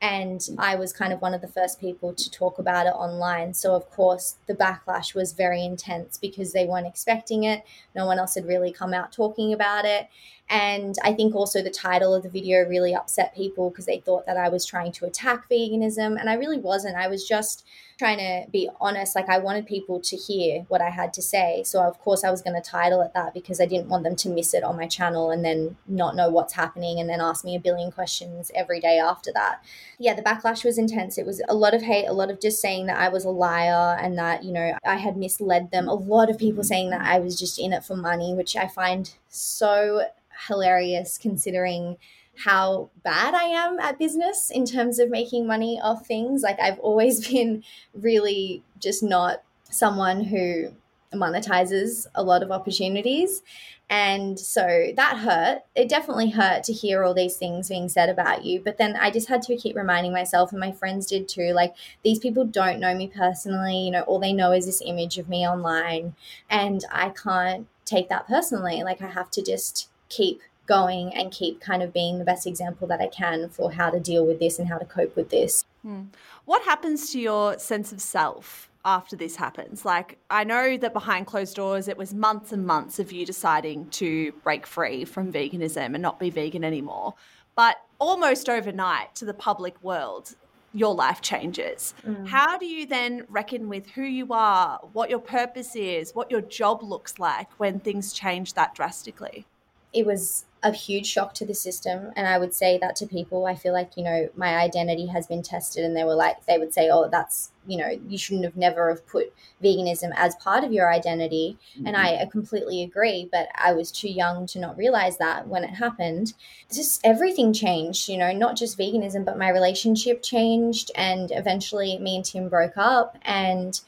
and 0.03 0.49
I 0.57 0.75
was 0.75 0.91
kind 0.91 1.13
of 1.13 1.21
one 1.21 1.33
of 1.33 1.39
the 1.39 1.47
first 1.47 1.79
people 1.79 2.13
to 2.13 2.29
talk 2.29 2.59
about 2.59 2.87
it 2.87 2.89
online. 2.89 3.53
So, 3.53 3.73
of 3.73 3.89
course, 3.89 4.35
the 4.47 4.53
backlash 4.53 5.15
was 5.15 5.31
very 5.31 5.63
intense 5.63 6.17
because 6.17 6.51
they 6.51 6.65
weren't 6.65 6.85
expecting 6.85 7.45
it. 7.45 7.63
No 7.95 8.05
one 8.05 8.19
else 8.19 8.35
had 8.35 8.45
really 8.45 8.73
come 8.73 8.93
out 8.93 9.13
talking 9.13 9.53
about 9.53 9.85
it. 9.85 10.09
And 10.49 10.95
I 11.05 11.13
think 11.13 11.35
also 11.35 11.63
the 11.63 11.69
title 11.69 12.13
of 12.13 12.23
the 12.23 12.29
video 12.29 12.67
really 12.67 12.93
upset 12.93 13.33
people 13.33 13.69
because 13.69 13.85
they 13.85 13.99
thought 13.99 14.25
that 14.25 14.35
I 14.35 14.49
was 14.49 14.65
trying 14.65 14.91
to 14.91 15.05
attack 15.05 15.49
veganism. 15.49 16.19
And 16.19 16.29
I 16.29 16.33
really 16.33 16.59
wasn't. 16.59 16.97
I 16.97 17.07
was 17.07 17.25
just 17.25 17.65
trying 17.97 18.17
to 18.17 18.49
be 18.51 18.69
honest. 18.79 19.15
Like, 19.15 19.29
I 19.29 19.37
wanted 19.37 19.65
people 19.65 19.99
to 20.01 20.15
hear 20.15 20.65
what 20.67 20.81
I 20.81 20.89
had 20.89 21.13
to 21.13 21.21
say. 21.21 21.63
So, 21.63 21.81
of 21.81 21.99
course, 21.99 22.23
I 22.23 22.31
was 22.31 22.41
going 22.41 22.59
to 22.59 22.69
title 22.69 23.01
it 23.01 23.13
that 23.13 23.33
because 23.33 23.61
I 23.61 23.65
didn't 23.65 23.89
want 23.89 24.03
them 24.03 24.15
to 24.17 24.29
miss 24.29 24.53
it 24.53 24.63
on 24.63 24.77
my 24.77 24.87
channel 24.87 25.31
and 25.31 25.43
then 25.43 25.77
not 25.87 26.15
know 26.15 26.29
what's 26.29 26.53
happening 26.53 26.99
and 26.99 27.09
then 27.09 27.21
ask 27.21 27.45
me 27.45 27.55
a 27.55 27.59
billion 27.59 27.91
questions 27.91 28.51
every 28.55 28.79
day 28.79 28.99
after 28.99 29.31
that. 29.33 29.63
Yeah, 29.99 30.13
the 30.13 30.21
backlash 30.21 30.65
was 30.65 30.77
intense. 30.77 31.17
It 31.17 31.25
was 31.25 31.41
a 31.47 31.55
lot 31.55 31.73
of 31.73 31.81
hate, 31.81 32.07
a 32.07 32.13
lot 32.13 32.31
of 32.31 32.41
just 32.41 32.61
saying 32.61 32.87
that 32.87 32.99
I 32.99 33.09
was 33.09 33.25
a 33.25 33.29
liar 33.29 33.97
and 33.99 34.17
that, 34.17 34.43
you 34.43 34.51
know, 34.51 34.77
I 34.85 34.95
had 34.95 35.17
misled 35.17 35.71
them. 35.71 35.87
A 35.87 35.93
lot 35.93 36.29
of 36.29 36.37
people 36.37 36.63
saying 36.63 36.89
that 36.89 37.01
I 37.01 37.19
was 37.19 37.39
just 37.39 37.59
in 37.59 37.73
it 37.73 37.83
for 37.83 37.95
money, 37.95 38.33
which 38.33 38.55
I 38.55 38.67
find 38.67 39.13
so 39.29 40.03
hilarious 40.47 41.17
considering 41.17 41.97
how 42.37 42.89
bad 43.03 43.33
I 43.33 43.43
am 43.43 43.79
at 43.79 43.99
business 43.99 44.49
in 44.49 44.65
terms 44.65 44.99
of 44.99 45.09
making 45.09 45.45
money 45.45 45.79
off 45.81 46.05
things. 46.05 46.41
Like, 46.41 46.59
I've 46.59 46.79
always 46.79 47.27
been 47.31 47.63
really 47.93 48.63
just 48.79 49.03
not 49.03 49.43
someone 49.69 50.25
who 50.25 50.73
monetizes 51.13 52.07
a 52.15 52.23
lot 52.23 52.43
of 52.43 52.51
opportunities. 52.51 53.43
And 53.89 54.39
so 54.39 54.91
that 54.95 55.17
hurt. 55.17 55.61
It 55.75 55.87
definitely 55.87 56.31
hurt 56.31 56.63
to 56.63 56.73
hear 56.73 57.03
all 57.03 57.13
these 57.13 57.35
things 57.35 57.69
being 57.69 57.89
said 57.89 58.09
about 58.09 58.43
you. 58.43 58.59
But 58.59 58.77
then 58.77 58.95
I 58.95 59.11
just 59.11 59.29
had 59.29 59.43
to 59.43 59.55
keep 59.55 59.75
reminding 59.75 60.11
myself, 60.11 60.51
and 60.51 60.59
my 60.59 60.71
friends 60.71 61.05
did 61.05 61.27
too, 61.27 61.53
like, 61.53 61.75
these 62.03 62.17
people 62.17 62.45
don't 62.45 62.79
know 62.79 62.95
me 62.95 63.07
personally. 63.07 63.77
You 63.77 63.91
know, 63.91 64.01
all 64.01 64.19
they 64.19 64.33
know 64.33 64.51
is 64.51 64.65
this 64.65 64.81
image 64.83 65.17
of 65.17 65.29
me 65.29 65.47
online. 65.47 66.15
And 66.49 66.83
I 66.91 67.09
can't 67.09 67.67
take 67.85 68.09
that 68.09 68.27
personally. 68.27 68.81
Like, 68.83 69.01
I 69.01 69.07
have 69.07 69.29
to 69.31 69.43
just 69.43 69.89
keep 70.09 70.41
going 70.65 71.13
and 71.13 71.31
keep 71.31 71.59
kind 71.59 71.83
of 71.83 71.93
being 71.93 72.19
the 72.19 72.25
best 72.25 72.47
example 72.47 72.87
that 72.87 73.01
I 73.01 73.07
can 73.07 73.49
for 73.49 73.71
how 73.71 73.89
to 73.89 73.99
deal 73.99 74.25
with 74.25 74.39
this 74.39 74.59
and 74.59 74.67
how 74.67 74.77
to 74.77 74.85
cope 74.85 75.15
with 75.15 75.29
this. 75.29 75.65
Hmm. 75.81 76.03
What 76.45 76.63
happens 76.63 77.11
to 77.11 77.19
your 77.19 77.59
sense 77.59 77.91
of 77.91 78.01
self 78.01 78.69
after 78.85 79.15
this 79.15 79.35
happens? 79.35 79.83
Like, 79.83 80.17
I 80.29 80.43
know 80.43 80.77
that 80.77 80.93
behind 80.93 81.27
closed 81.27 81.55
doors, 81.55 81.87
it 81.87 81.97
was 81.97 82.13
months 82.13 82.51
and 82.51 82.65
months 82.65 82.99
of 82.99 83.11
you 83.11 83.25
deciding 83.25 83.89
to 83.89 84.31
break 84.43 84.65
free 84.65 85.05
from 85.05 85.31
veganism 85.31 85.93
and 85.93 86.01
not 86.01 86.19
be 86.19 86.29
vegan 86.29 86.63
anymore. 86.63 87.15
But 87.55 87.77
almost 87.99 88.49
overnight 88.49 89.15
to 89.15 89.25
the 89.25 89.33
public 89.33 89.81
world, 89.83 90.35
your 90.73 90.95
life 90.95 91.21
changes. 91.21 91.93
Mm. 92.05 92.27
How 92.27 92.57
do 92.57 92.65
you 92.65 92.85
then 92.85 93.25
reckon 93.29 93.69
with 93.69 93.87
who 93.91 94.03
you 94.03 94.27
are, 94.31 94.79
what 94.93 95.09
your 95.09 95.19
purpose 95.19 95.75
is, 95.75 96.15
what 96.15 96.31
your 96.31 96.41
job 96.41 96.81
looks 96.81 97.19
like 97.19 97.47
when 97.59 97.79
things 97.79 98.11
change 98.11 98.53
that 98.55 98.73
drastically? 98.73 99.45
It 99.93 100.05
was 100.05 100.45
a 100.63 100.71
huge 100.71 101.05
shock 101.05 101.33
to 101.33 101.45
the 101.45 101.53
system. 101.53 102.11
And 102.15 102.25
I 102.25 102.37
would 102.37 102.53
say 102.53 102.77
that 102.77 102.95
to 102.97 103.05
people. 103.05 103.45
I 103.45 103.55
feel 103.55 103.73
like, 103.73 103.97
you 103.97 104.03
know, 104.03 104.29
my 104.35 104.55
identity 104.55 105.07
has 105.07 105.27
been 105.27 105.43
tested 105.43 105.83
and 105.83 105.95
they 105.95 106.05
were 106.05 106.15
like, 106.15 106.45
they 106.45 106.57
would 106.57 106.73
say, 106.73 106.89
oh, 106.89 107.09
that's, 107.09 107.51
you 107.67 107.77
know, 107.77 107.89
you 108.07 108.17
shouldn't 108.17 108.45
have 108.45 108.55
never 108.55 108.89
have 108.89 109.05
put 109.05 109.33
veganism 109.61 110.11
as 110.15 110.35
part 110.35 110.63
of 110.63 110.71
your 110.71 110.91
identity. 110.91 111.57
Mm-hmm. 111.75 111.87
And 111.87 111.97
I, 111.97 112.21
I 112.21 112.25
completely 112.31 112.81
agree. 112.81 113.27
But 113.29 113.49
I 113.55 113.73
was 113.73 113.91
too 113.91 114.09
young 114.09 114.47
to 114.47 114.59
not 114.59 114.77
realize 114.77 115.17
that 115.17 115.49
when 115.49 115.65
it 115.65 115.71
happened. 115.71 116.33
Just 116.73 117.01
everything 117.03 117.51
changed, 117.51 118.07
you 118.07 118.17
know, 118.17 118.31
not 118.31 118.55
just 118.55 118.79
veganism, 118.79 119.25
but 119.25 119.37
my 119.37 119.49
relationship 119.49 120.23
changed. 120.23 120.91
And 120.95 121.29
eventually 121.31 121.97
me 121.97 122.15
and 122.15 122.25
Tim 122.25 122.47
broke 122.47 122.77
up. 122.77 123.17
And 123.23 123.79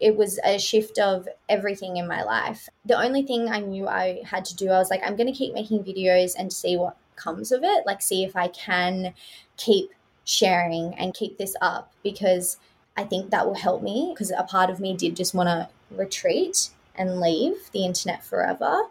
it 0.00 0.16
was 0.16 0.38
a 0.44 0.58
shift 0.58 0.98
of 0.98 1.28
everything 1.48 1.96
in 1.96 2.06
my 2.06 2.22
life. 2.22 2.68
The 2.84 2.98
only 2.98 3.22
thing 3.22 3.48
I 3.48 3.60
knew 3.60 3.88
I 3.88 4.22
had 4.24 4.44
to 4.46 4.56
do, 4.56 4.70
I 4.70 4.78
was 4.78 4.90
like, 4.90 5.02
I'm 5.04 5.16
going 5.16 5.32
to 5.32 5.38
keep 5.38 5.54
making 5.54 5.84
videos 5.84 6.34
and 6.38 6.52
see 6.52 6.76
what 6.76 6.96
comes 7.16 7.50
of 7.50 7.64
it, 7.64 7.84
like, 7.86 8.00
see 8.00 8.24
if 8.24 8.36
I 8.36 8.48
can 8.48 9.14
keep 9.56 9.90
sharing 10.24 10.94
and 10.94 11.14
keep 11.14 11.38
this 11.38 11.56
up 11.60 11.92
because 12.02 12.58
I 12.96 13.04
think 13.04 13.30
that 13.30 13.46
will 13.46 13.54
help 13.54 13.82
me 13.82 14.12
because 14.12 14.30
a 14.30 14.42
part 14.42 14.70
of 14.70 14.80
me 14.80 14.96
did 14.96 15.16
just 15.16 15.34
want 15.34 15.48
to 15.48 15.68
retreat 15.90 16.70
and 16.94 17.20
leave 17.20 17.70
the 17.72 17.84
internet 17.84 18.24
forever. 18.24 18.82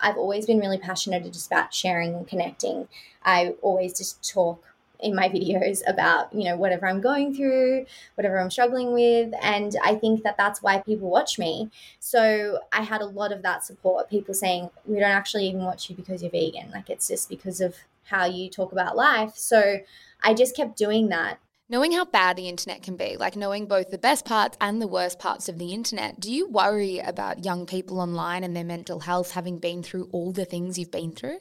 I've 0.00 0.16
always 0.16 0.44
been 0.46 0.58
really 0.58 0.78
passionate 0.78 1.24
just 1.32 1.46
about 1.46 1.72
sharing 1.72 2.14
and 2.14 2.28
connecting. 2.28 2.88
I 3.24 3.54
always 3.62 3.96
just 3.96 4.28
talk 4.28 4.73
in 5.04 5.14
my 5.14 5.28
videos 5.28 5.82
about 5.86 6.32
you 6.32 6.44
know 6.44 6.56
whatever 6.56 6.86
i'm 6.86 7.00
going 7.00 7.34
through 7.34 7.84
whatever 8.14 8.40
i'm 8.40 8.50
struggling 8.50 8.92
with. 8.92 9.32
And 9.42 9.76
i 9.84 9.94
think 9.94 10.22
that 10.24 10.36
that's 10.36 10.62
why 10.62 10.78
people 10.78 11.10
watch 11.10 11.38
me. 11.38 11.70
So 12.00 12.58
i 12.72 12.82
had 12.82 13.02
a 13.02 13.06
lot 13.06 13.30
of 13.30 13.42
that 13.42 13.64
support 13.64 14.08
people 14.08 14.34
saying 14.34 14.70
we 14.86 14.98
don't 14.98 15.10
actually 15.10 15.46
even 15.46 15.64
watch 15.64 15.90
you 15.90 15.96
because 15.96 16.22
you're 16.22 16.30
vegan. 16.30 16.70
Like 16.70 16.90
it's 16.90 17.08
just 17.08 17.28
because 17.28 17.60
of 17.60 17.76
how 18.04 18.24
you 18.24 18.48
talk 18.50 18.72
about 18.72 18.96
life. 18.96 19.36
So 19.36 19.78
i 20.22 20.34
just 20.34 20.56
kept 20.56 20.76
doing 20.76 21.08
that. 21.10 21.38
Knowing 21.68 21.92
how 21.92 22.04
bad 22.04 22.36
the 22.36 22.48
internet 22.48 22.82
can 22.82 22.96
be, 22.96 23.16
like 23.16 23.36
knowing 23.36 23.66
both 23.66 23.90
the 23.90 23.98
best 23.98 24.26
parts 24.26 24.56
and 24.60 24.82
the 24.82 24.86
worst 24.86 25.18
parts 25.18 25.48
of 25.48 25.58
the 25.58 25.72
internet, 25.72 26.20
do 26.20 26.30
you 26.30 26.46
worry 26.46 26.98
about 26.98 27.44
young 27.44 27.64
people 27.64 28.00
online 28.00 28.44
and 28.44 28.54
their 28.54 28.64
mental 28.64 29.00
health 29.00 29.30
having 29.30 29.58
been 29.58 29.82
through 29.82 30.08
all 30.12 30.30
the 30.30 30.44
things 30.44 30.78
you've 30.78 30.90
been 30.90 31.12
through? 31.12 31.38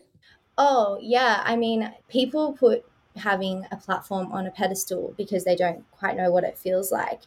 Oh, 0.58 0.98
yeah. 1.02 1.42
I 1.44 1.56
mean, 1.56 1.92
people 2.08 2.54
put 2.54 2.86
having 3.18 3.66
a 3.72 3.78
platform 3.78 4.32
on 4.32 4.48
a 4.48 4.52
pedestal 4.52 5.14
because 5.18 5.44
they 5.44 5.56
don't 5.56 5.90
quite 5.92 6.18
know 6.18 6.32
what 6.32 6.44
it 6.44 6.58
feels 6.58 6.92
like. 6.92 7.22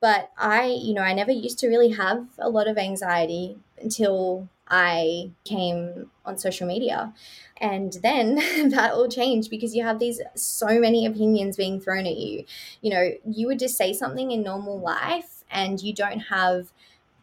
But 0.00 0.30
I, 0.36 0.66
you 0.66 0.94
know, 0.94 1.02
I 1.02 1.14
never 1.14 1.32
used 1.32 1.58
to 1.60 1.68
really 1.68 1.90
have 1.90 2.26
a 2.38 2.50
lot 2.50 2.68
of 2.68 2.78
anxiety 2.78 3.58
until 3.80 4.48
I 4.68 5.30
came 5.44 6.10
on 6.24 6.38
social 6.38 6.66
media. 6.66 7.14
And 7.58 7.94
then 8.02 8.34
that 8.70 8.92
all 8.92 9.08
changed 9.08 9.50
because 9.50 9.74
you 9.74 9.82
have 9.84 9.98
these 9.98 10.20
so 10.34 10.78
many 10.80 11.06
opinions 11.06 11.56
being 11.56 11.80
thrown 11.80 12.06
at 12.06 12.16
you. 12.16 12.44
You 12.82 12.90
know, 12.90 13.10
you 13.26 13.46
would 13.46 13.58
just 13.58 13.76
say 13.76 13.92
something 13.92 14.30
in 14.30 14.42
normal 14.42 14.78
life 14.78 15.44
and 15.50 15.80
you 15.80 15.94
don't 15.94 16.20
have 16.20 16.72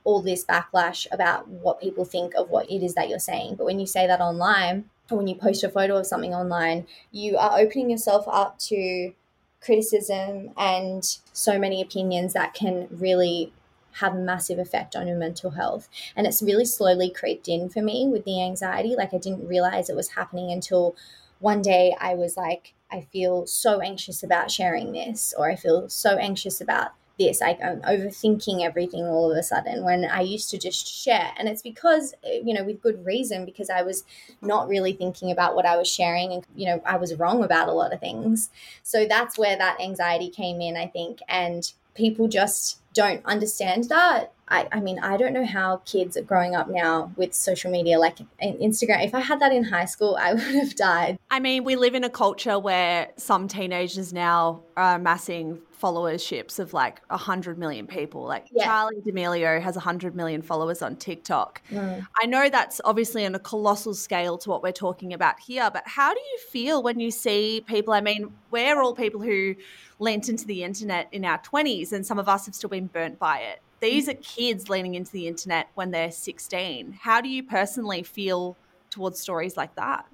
all 0.03 0.21
this 0.21 0.43
backlash 0.43 1.07
about 1.11 1.47
what 1.47 1.79
people 1.79 2.05
think 2.05 2.33
of 2.35 2.49
what 2.49 2.69
it 2.69 2.83
is 2.83 2.95
that 2.95 3.09
you're 3.09 3.19
saying. 3.19 3.55
But 3.55 3.65
when 3.65 3.79
you 3.79 3.85
say 3.85 4.07
that 4.07 4.19
online, 4.19 4.89
when 5.09 5.27
you 5.27 5.35
post 5.35 5.63
a 5.63 5.69
photo 5.69 5.97
of 5.97 6.07
something 6.07 6.33
online, 6.33 6.87
you 7.11 7.37
are 7.37 7.59
opening 7.59 7.89
yourself 7.89 8.25
up 8.27 8.57
to 8.59 9.13
criticism 9.61 10.51
and 10.57 11.17
so 11.31 11.57
many 11.57 11.81
opinions 11.81 12.33
that 12.33 12.53
can 12.53 12.87
really 12.91 13.53
have 13.97 14.13
a 14.13 14.19
massive 14.19 14.59
effect 14.59 14.95
on 14.95 15.07
your 15.07 15.17
mental 15.17 15.51
health. 15.51 15.87
And 16.15 16.25
it's 16.25 16.41
really 16.41 16.65
slowly 16.65 17.09
creeped 17.09 17.47
in 17.47 17.69
for 17.69 17.81
me 17.81 18.07
with 18.07 18.25
the 18.25 18.41
anxiety. 18.41 18.95
Like 18.97 19.13
I 19.13 19.17
didn't 19.17 19.47
realize 19.47 19.89
it 19.89 19.95
was 19.95 20.09
happening 20.09 20.51
until 20.51 20.95
one 21.39 21.61
day 21.61 21.95
I 21.99 22.15
was 22.15 22.35
like, 22.35 22.73
I 22.91 23.01
feel 23.01 23.45
so 23.45 23.81
anxious 23.81 24.23
about 24.23 24.51
sharing 24.51 24.93
this, 24.93 25.33
or 25.37 25.49
I 25.49 25.55
feel 25.55 25.89
so 25.89 26.17
anxious 26.17 26.61
about 26.61 26.91
this 27.19 27.41
like 27.41 27.59
i'm 27.61 27.81
overthinking 27.81 28.63
everything 28.63 29.05
all 29.05 29.31
of 29.31 29.37
a 29.37 29.43
sudden 29.43 29.83
when 29.83 30.05
i 30.05 30.21
used 30.21 30.49
to 30.49 30.57
just 30.57 30.87
share 30.87 31.31
and 31.37 31.47
it's 31.47 31.61
because 31.61 32.13
eh, 32.23 32.39
you 32.43 32.53
know 32.53 32.63
with 32.63 32.81
good 32.81 33.05
reason 33.05 33.45
because 33.45 33.69
i 33.69 33.81
was 33.81 34.03
not 34.41 34.67
really 34.67 34.93
thinking 34.93 35.31
about 35.31 35.55
what 35.55 35.65
i 35.65 35.75
was 35.75 35.87
sharing 35.87 36.31
and 36.33 36.45
you 36.55 36.65
know 36.65 36.81
i 36.85 36.97
was 36.97 37.15
wrong 37.15 37.43
about 37.43 37.69
a 37.69 37.73
lot 37.73 37.93
of 37.93 37.99
things 37.99 38.49
so 38.81 39.05
that's 39.05 39.37
where 39.37 39.57
that 39.57 39.79
anxiety 39.79 40.29
came 40.29 40.59
in 40.61 40.75
i 40.75 40.87
think 40.87 41.19
and 41.27 41.73
people 41.93 42.27
just 42.27 42.79
don't 42.93 43.23
understand 43.25 43.85
that 43.85 44.33
I, 44.53 44.67
I 44.71 44.79
mean, 44.81 44.99
I 44.99 45.17
don't 45.17 45.33
know 45.33 45.45
how 45.45 45.77
kids 45.77 46.15
are 46.15 46.21
growing 46.21 46.53
up 46.53 46.69
now 46.69 47.11
with 47.15 47.33
social 47.33 47.71
media, 47.71 47.97
like 47.97 48.17
Instagram. 48.41 49.03
If 49.03 49.15
I 49.15 49.21
had 49.21 49.39
that 49.39 49.51
in 49.51 49.63
high 49.63 49.85
school, 49.85 50.17
I 50.19 50.33
would 50.33 50.43
have 50.43 50.75
died. 50.75 51.17
I 51.31 51.39
mean, 51.39 51.63
we 51.63 51.75
live 51.75 51.95
in 51.95 52.03
a 52.03 52.09
culture 52.09 52.59
where 52.59 53.11
some 53.17 53.47
teenagers 53.47 54.13
now 54.13 54.61
are 54.77 54.95
amassing 54.95 55.59
followerships 55.83 56.59
of 56.59 56.73
like 56.73 57.01
100 57.09 57.57
million 57.57 57.85
people. 57.85 58.23
Like 58.23 58.47
yeah. 58.53 58.65
Charli 58.65 59.03
D'Amelio 59.03 59.61
has 59.61 59.75
100 59.75 60.15
million 60.15 60.41
followers 60.41 60.81
on 60.81 60.95
TikTok. 60.95 61.61
Mm. 61.69 62.07
I 62.21 62.25
know 62.25 62.49
that's 62.49 62.79
obviously 62.85 63.25
on 63.25 63.35
a 63.35 63.39
colossal 63.39 63.93
scale 63.93 64.37
to 64.39 64.49
what 64.49 64.63
we're 64.63 64.71
talking 64.71 65.11
about 65.11 65.41
here, 65.41 65.69
but 65.71 65.83
how 65.85 66.13
do 66.13 66.19
you 66.19 66.37
feel 66.49 66.81
when 66.81 67.01
you 67.01 67.11
see 67.11 67.63
people? 67.67 67.93
I 67.93 67.99
mean, 67.99 68.31
we're 68.49 68.81
all 68.81 68.95
people 68.95 69.21
who 69.21 69.55
lent 69.99 70.29
into 70.29 70.47
the 70.47 70.63
internet 70.63 71.09
in 71.11 71.25
our 71.25 71.39
20s, 71.39 71.91
and 71.91 72.05
some 72.05 72.17
of 72.17 72.29
us 72.29 72.45
have 72.45 72.55
still 72.55 72.69
been 72.69 72.87
burnt 72.87 73.19
by 73.19 73.39
it. 73.39 73.59
These 73.81 74.07
are 74.07 74.13
kids 74.13 74.69
leaning 74.69 74.95
into 74.95 75.11
the 75.11 75.27
internet 75.27 75.67
when 75.75 75.91
they're 75.91 76.11
16. 76.11 76.99
How 77.01 77.19
do 77.19 77.27
you 77.27 77.43
personally 77.43 78.03
feel 78.03 78.55
towards 78.89 79.19
stories 79.19 79.57
like 79.57 79.75
that? 79.75 80.05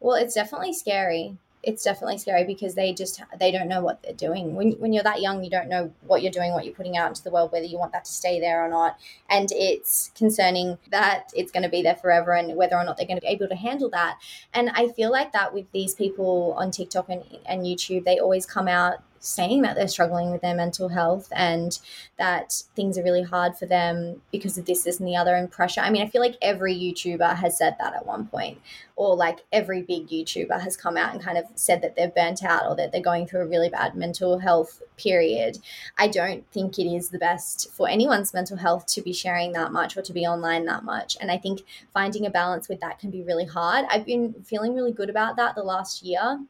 Well, 0.00 0.16
it's 0.16 0.34
definitely 0.34 0.72
scary 0.72 1.36
it's 1.62 1.84
definitely 1.84 2.18
scary 2.18 2.44
because 2.44 2.74
they 2.74 2.92
just 2.92 3.22
they 3.38 3.52
don't 3.52 3.68
know 3.68 3.82
what 3.82 4.02
they're 4.02 4.12
doing. 4.12 4.54
When, 4.54 4.72
when 4.72 4.92
you're 4.92 5.02
that 5.02 5.20
young 5.20 5.44
you 5.44 5.50
don't 5.50 5.68
know 5.68 5.92
what 6.06 6.22
you're 6.22 6.32
doing 6.32 6.52
what 6.52 6.64
you're 6.64 6.74
putting 6.74 6.96
out 6.96 7.08
into 7.08 7.22
the 7.22 7.30
world 7.30 7.52
whether 7.52 7.66
you 7.66 7.78
want 7.78 7.92
that 7.92 8.04
to 8.06 8.12
stay 8.12 8.40
there 8.40 8.64
or 8.64 8.68
not. 8.68 8.98
And 9.28 9.48
it's 9.52 10.10
concerning 10.14 10.78
that 10.90 11.30
it's 11.34 11.52
going 11.52 11.62
to 11.62 11.68
be 11.68 11.82
there 11.82 11.96
forever 11.96 12.32
and 12.32 12.56
whether 12.56 12.76
or 12.76 12.84
not 12.84 12.96
they're 12.96 13.06
going 13.06 13.18
to 13.18 13.22
be 13.22 13.28
able 13.28 13.48
to 13.48 13.56
handle 13.56 13.90
that. 13.90 14.18
And 14.54 14.70
i 14.70 14.88
feel 14.88 15.10
like 15.10 15.32
that 15.32 15.52
with 15.52 15.70
these 15.72 15.94
people 15.94 16.54
on 16.56 16.70
tiktok 16.70 17.08
and, 17.08 17.24
and 17.46 17.62
youtube 17.62 18.04
they 18.04 18.18
always 18.18 18.46
come 18.46 18.68
out 18.68 19.02
saying 19.20 19.62
that 19.62 19.76
they're 19.76 19.86
struggling 19.86 20.30
with 20.30 20.40
their 20.40 20.54
mental 20.54 20.88
health 20.88 21.28
and 21.34 21.78
that 22.18 22.62
things 22.74 22.98
are 22.98 23.04
really 23.04 23.22
hard 23.22 23.54
for 23.54 23.66
them 23.66 24.20
because 24.32 24.56
of 24.58 24.64
this, 24.64 24.82
this, 24.82 24.98
and 24.98 25.06
the 25.06 25.16
other, 25.16 25.34
and 25.34 25.50
pressure. 25.50 25.82
I 25.82 25.90
mean, 25.90 26.02
I 26.02 26.08
feel 26.08 26.22
like 26.22 26.36
every 26.40 26.74
YouTuber 26.74 27.36
has 27.36 27.56
said 27.56 27.76
that 27.78 27.94
at 27.94 28.06
one 28.06 28.26
point, 28.26 28.58
or 28.96 29.14
like 29.14 29.40
every 29.52 29.82
big 29.82 30.08
YouTuber 30.08 30.60
has 30.60 30.76
come 30.76 30.96
out 30.96 31.12
and 31.12 31.22
kind 31.22 31.38
of 31.38 31.44
said 31.54 31.82
that 31.82 31.96
they're 31.96 32.08
burnt 32.08 32.42
out 32.42 32.66
or 32.66 32.74
that 32.76 32.92
they're 32.92 33.02
going 33.02 33.26
through 33.26 33.42
a 33.42 33.46
really 33.46 33.68
bad 33.68 33.94
mental 33.94 34.38
health 34.38 34.82
period. 34.96 35.58
I 35.98 36.08
don't 36.08 36.50
think 36.50 36.78
it 36.78 36.86
is 36.86 37.10
the 37.10 37.18
best 37.18 37.70
for 37.72 37.88
anyone's 37.88 38.34
mental 38.34 38.56
health 38.56 38.86
to 38.86 39.02
be 39.02 39.12
sharing 39.12 39.52
that 39.52 39.72
much 39.72 39.96
or 39.96 40.02
to 40.02 40.12
be 40.12 40.26
online 40.26 40.64
that 40.66 40.84
much. 40.84 41.16
And 41.20 41.30
I 41.30 41.36
think 41.36 41.60
finding 41.92 42.24
a 42.24 42.30
balance 42.30 42.68
with 42.68 42.80
that 42.80 42.98
can 42.98 43.10
be 43.10 43.22
really 43.22 43.46
hard. 43.46 43.84
I've 43.90 44.06
been 44.06 44.34
feeling 44.44 44.74
really 44.74 44.92
good 44.92 45.10
about 45.10 45.36
that 45.36 45.54
the 45.54 45.62
last 45.62 46.02
year 46.02 46.40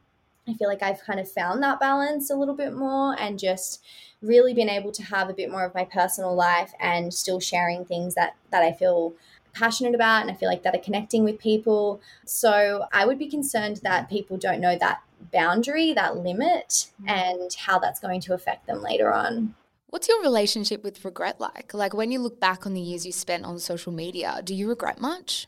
I 0.47 0.53
feel 0.53 0.67
like 0.67 0.81
I've 0.81 1.03
kind 1.03 1.19
of 1.19 1.31
found 1.31 1.61
that 1.63 1.79
balance 1.79 2.29
a 2.29 2.35
little 2.35 2.55
bit 2.55 2.73
more 2.73 3.15
and 3.19 3.37
just 3.37 3.83
really 4.21 4.53
been 4.53 4.69
able 4.69 4.91
to 4.91 5.03
have 5.03 5.29
a 5.29 5.33
bit 5.33 5.51
more 5.51 5.65
of 5.65 5.75
my 5.75 5.85
personal 5.85 6.35
life 6.35 6.73
and 6.79 7.13
still 7.13 7.39
sharing 7.39 7.85
things 7.85 8.15
that 8.15 8.35
that 8.51 8.63
I 8.63 8.71
feel 8.71 9.13
passionate 9.53 9.95
about 9.95 10.21
and 10.21 10.31
I 10.31 10.33
feel 10.33 10.49
like 10.49 10.63
that 10.63 10.75
are 10.75 10.79
connecting 10.79 11.23
with 11.23 11.39
people. 11.39 12.01
So 12.25 12.85
I 12.91 13.05
would 13.05 13.19
be 13.19 13.27
concerned 13.27 13.81
that 13.83 14.09
people 14.09 14.37
don't 14.37 14.61
know 14.61 14.77
that 14.77 15.01
boundary, 15.31 15.93
that 15.93 16.17
limit, 16.17 16.87
mm. 17.01 17.09
and 17.09 17.53
how 17.53 17.79
that's 17.79 17.99
going 17.99 18.21
to 18.21 18.33
affect 18.33 18.65
them 18.67 18.81
later 18.81 19.13
on. 19.13 19.55
What's 19.87 20.07
your 20.07 20.21
relationship 20.21 20.83
with 20.83 21.03
regret 21.03 21.39
like? 21.39 21.73
Like 21.73 21.93
when 21.93 22.11
you 22.11 22.19
look 22.19 22.39
back 22.39 22.65
on 22.65 22.73
the 22.73 22.81
years 22.81 23.05
you 23.05 23.11
spent 23.11 23.43
on 23.43 23.59
social 23.59 23.91
media, 23.91 24.41
do 24.43 24.55
you 24.55 24.69
regret 24.69 25.01
much? 25.01 25.47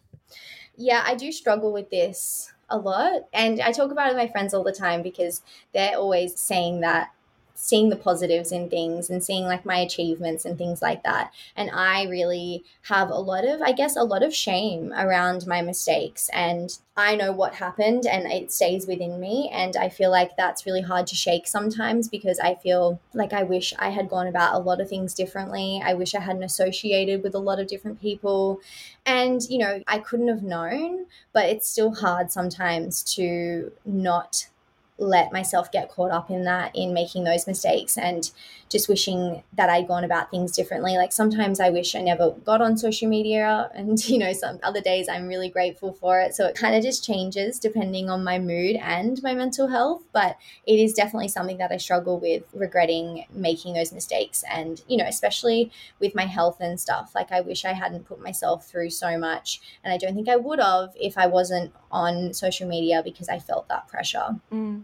Yeah, 0.76 1.04
I 1.06 1.16
do 1.16 1.32
struggle 1.32 1.72
with 1.72 1.90
this 1.90 2.53
a 2.74 2.78
lot. 2.78 3.24
And 3.34 3.62
I 3.62 3.72
talk 3.72 3.92
about 3.92 4.08
it 4.08 4.16
with 4.16 4.18
my 4.18 4.28
friends 4.28 4.54
all 4.54 4.64
the 4.64 4.74
time 4.74 5.04
because 5.04 5.42
they're 5.74 5.98
always 5.98 6.40
saying 6.40 6.82
that 6.82 7.12
seeing 7.56 7.90
the 7.90 7.96
positives 7.96 8.52
in 8.52 8.70
things 8.70 9.10
and 9.10 9.24
seeing 9.24 9.46
like 9.46 9.66
my 9.66 9.78
achievements 9.78 10.44
and 10.46 10.58
things 10.58 10.82
like 10.82 11.04
that. 11.04 11.32
And 11.56 11.70
I 11.72 12.04
really 12.06 12.64
have 12.84 13.10
a 13.10 13.16
lot 13.16 13.46
of, 13.46 13.62
I 13.62 13.72
guess, 13.72 13.96
a 13.96 14.04
lot 14.04 14.24
of 14.24 14.34
shame 14.34 14.92
around 14.94 15.48
my 15.48 15.62
mistakes. 15.62 16.30
And 16.34 16.78
I 16.98 17.16
know 17.16 17.32
what 17.32 17.56
happened 17.56 18.06
and 18.06 18.32
it 18.32 18.52
stays 18.52 18.88
within 18.88 19.20
me. 19.20 19.50
And 19.54 19.76
I 19.78 19.90
feel 19.90 20.12
like 20.12 20.36
that's 20.36 20.66
really 20.66 20.82
hard 20.82 21.08
to 21.08 21.16
shake 21.16 21.48
sometimes 21.48 22.08
because 22.08 22.40
I 22.40 22.56
feel 22.56 23.00
like 23.14 23.34
I 23.34 23.44
wish 23.44 23.74
I 23.80 23.90
had 23.90 24.10
gone 24.10 24.28
about 24.28 24.56
a 24.56 24.60
lot 24.60 24.82
of 24.82 24.90
things 24.90 25.14
differently. 25.14 25.82
I 25.84 25.94
wish 25.94 26.14
I 26.14 26.20
hadn't 26.20 26.44
associated 26.44 27.24
with 27.24 27.34
a 27.34 27.40
lot 27.40 27.60
of 27.60 27.68
different 27.68 28.02
people. 28.02 28.62
And, 29.06 29.42
you 29.50 29.58
know, 29.58 29.82
I 29.88 30.00
couldn't 30.00 30.28
have 30.28 30.44
known, 30.44 31.06
but 31.34 31.46
it's 31.46 31.70
still 31.70 31.96
hard 31.96 32.32
sometimes 32.32 33.04
to 33.16 33.72
not 33.86 34.48
let 34.98 35.34
myself 35.34 35.72
get 35.72 35.90
caught 35.90 36.12
up 36.12 36.30
in 36.30 36.44
that 36.44 36.72
in 36.76 36.94
making 36.94 37.24
those 37.24 37.48
mistakes 37.48 37.98
and 37.98 38.32
just 38.70 38.88
wishing 38.88 39.44
that 39.54 39.70
I'd 39.70 39.88
gone 39.88 40.04
about 40.04 40.30
things 40.30 40.52
differently. 40.52 40.98
Like 40.98 41.12
sometimes 41.12 41.60
I 41.60 41.70
wish 41.70 41.96
I 41.96 42.02
never 42.02 42.32
got 42.32 42.62
on 42.62 42.78
social 42.78 43.10
media 43.10 43.70
and 43.76 44.04
you 44.08 44.20
know 44.20 44.34
some 44.34 44.60
other 44.62 44.82
days 44.82 45.08
I'm 45.10 45.28
really 45.28 45.50
grateful 45.50 45.94
for 45.94 46.20
it. 46.20 46.36
So 46.36 46.46
it 46.46 46.56
kind 46.56 46.76
of 46.76 46.84
just 46.84 47.04
changes 47.04 47.60
depending 47.60 48.10
on 48.10 48.24
my 48.24 48.38
mood 48.38 48.76
and 48.78 49.22
my 49.24 49.34
mental 49.34 49.68
health, 49.68 50.04
but 50.12 50.38
it 50.68 50.80
is 50.80 50.94
definitely 50.94 51.28
something 51.28 51.58
that 51.58 51.72
I 51.72 51.78
struggle 51.78 52.20
with 52.20 52.44
regretting 52.54 53.26
making 53.34 53.74
those 53.74 53.92
mistakes 53.92 54.44
and 54.50 54.82
you 54.88 54.98
know 54.98 55.06
especially 55.06 55.72
with 56.00 56.14
my 56.14 56.26
health 56.26 56.58
and 56.60 56.80
stuff. 56.80 57.14
Like 57.16 57.32
I 57.32 57.42
wish 57.42 57.66
I 57.66 57.74
hadn't 57.74 58.06
put 58.06 58.22
myself 58.22 58.68
through 58.68 58.92
so 58.92 59.18
much 59.18 59.60
and 59.84 59.92
I 59.92 59.98
don't 59.98 60.14
think 60.14 60.30
I 60.30 60.36
would 60.36 60.60
have 60.60 60.94
if 60.96 61.18
I 61.18 61.26
wasn't 61.26 61.74
on 61.94 62.34
social 62.34 62.68
media 62.68 63.02
because 63.04 63.30
I 63.30 63.40
felt 63.40 63.70
that 63.70 63.88
pressure. 63.88 64.36
Mm. 64.52 64.84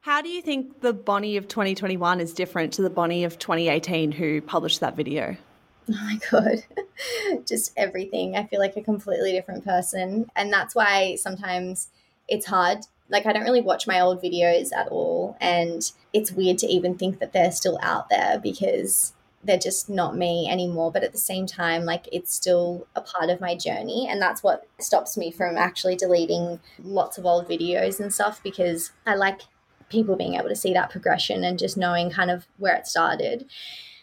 How 0.00 0.22
do 0.22 0.28
you 0.28 0.42
think 0.42 0.80
the 0.80 0.92
Bonny 0.92 1.36
of 1.36 1.48
2021 1.48 2.20
is 2.20 2.32
different 2.32 2.72
to 2.74 2.82
the 2.82 2.90
Bonny 2.90 3.24
of 3.24 3.38
2018 3.38 4.12
who 4.12 4.40
published 4.40 4.80
that 4.80 4.96
video? 4.96 5.36
Oh 5.90 5.94
my 5.94 6.18
God. 6.30 6.64
Just 7.46 7.72
everything. 7.74 8.36
I 8.36 8.44
feel 8.44 8.60
like 8.60 8.76
a 8.76 8.82
completely 8.82 9.32
different 9.32 9.64
person. 9.64 10.30
And 10.36 10.52
that's 10.52 10.74
why 10.74 11.14
sometimes 11.14 11.88
it's 12.28 12.44
hard. 12.44 12.80
Like, 13.08 13.24
I 13.24 13.32
don't 13.32 13.44
really 13.44 13.62
watch 13.62 13.86
my 13.86 13.98
old 13.98 14.22
videos 14.22 14.70
at 14.76 14.88
all. 14.88 15.38
And 15.40 15.90
it's 16.12 16.30
weird 16.30 16.58
to 16.58 16.66
even 16.66 16.98
think 16.98 17.20
that 17.20 17.32
they're 17.32 17.52
still 17.52 17.78
out 17.80 18.10
there 18.10 18.38
because 18.38 19.14
they're 19.44 19.58
just 19.58 19.88
not 19.88 20.16
me 20.16 20.48
anymore. 20.50 20.90
But 20.90 21.04
at 21.04 21.12
the 21.12 21.18
same 21.18 21.46
time, 21.46 21.84
like 21.84 22.08
it's 22.12 22.34
still 22.34 22.86
a 22.96 23.00
part 23.00 23.30
of 23.30 23.40
my 23.40 23.54
journey. 23.54 24.06
And 24.08 24.20
that's 24.20 24.42
what 24.42 24.66
stops 24.80 25.16
me 25.16 25.30
from 25.30 25.56
actually 25.56 25.96
deleting 25.96 26.60
lots 26.82 27.18
of 27.18 27.26
old 27.26 27.48
videos 27.48 28.00
and 28.00 28.12
stuff 28.12 28.42
because 28.42 28.92
I 29.06 29.14
like 29.14 29.42
people 29.88 30.16
being 30.16 30.34
able 30.34 30.48
to 30.48 30.56
see 30.56 30.72
that 30.74 30.90
progression 30.90 31.44
and 31.44 31.58
just 31.58 31.76
knowing 31.76 32.10
kind 32.10 32.30
of 32.30 32.46
where 32.58 32.74
it 32.74 32.86
started. 32.86 33.46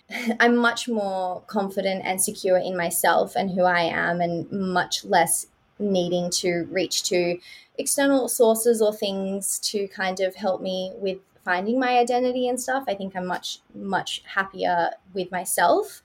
I'm 0.40 0.56
much 0.56 0.88
more 0.88 1.42
confident 1.48 2.04
and 2.06 2.22
secure 2.22 2.58
in 2.58 2.78
myself 2.78 3.36
and 3.36 3.52
who 3.52 3.64
I 3.64 3.82
am, 3.82 4.22
and 4.22 4.50
much 4.52 5.04
less 5.04 5.48
needing 5.80 6.30
to 6.32 6.68
reach 6.72 7.04
to 7.04 7.38
external 7.78 8.30
sources 8.30 8.82
or 8.82 8.94
things 8.94 9.60
to 9.60 9.88
kind 9.90 10.20
of 10.22 10.36
help 10.36 10.62
me 10.62 10.94
with 10.96 11.18
finding 11.46 11.80
my 11.80 12.00
identity 12.00 12.50
and 12.50 12.60
stuff. 12.60 12.84
I 12.88 12.96
think 12.96 13.16
I'm 13.16 13.28
much, 13.28 13.60
much 13.74 14.24
happier 14.26 14.89
with 15.14 15.32
myself. 15.32 16.02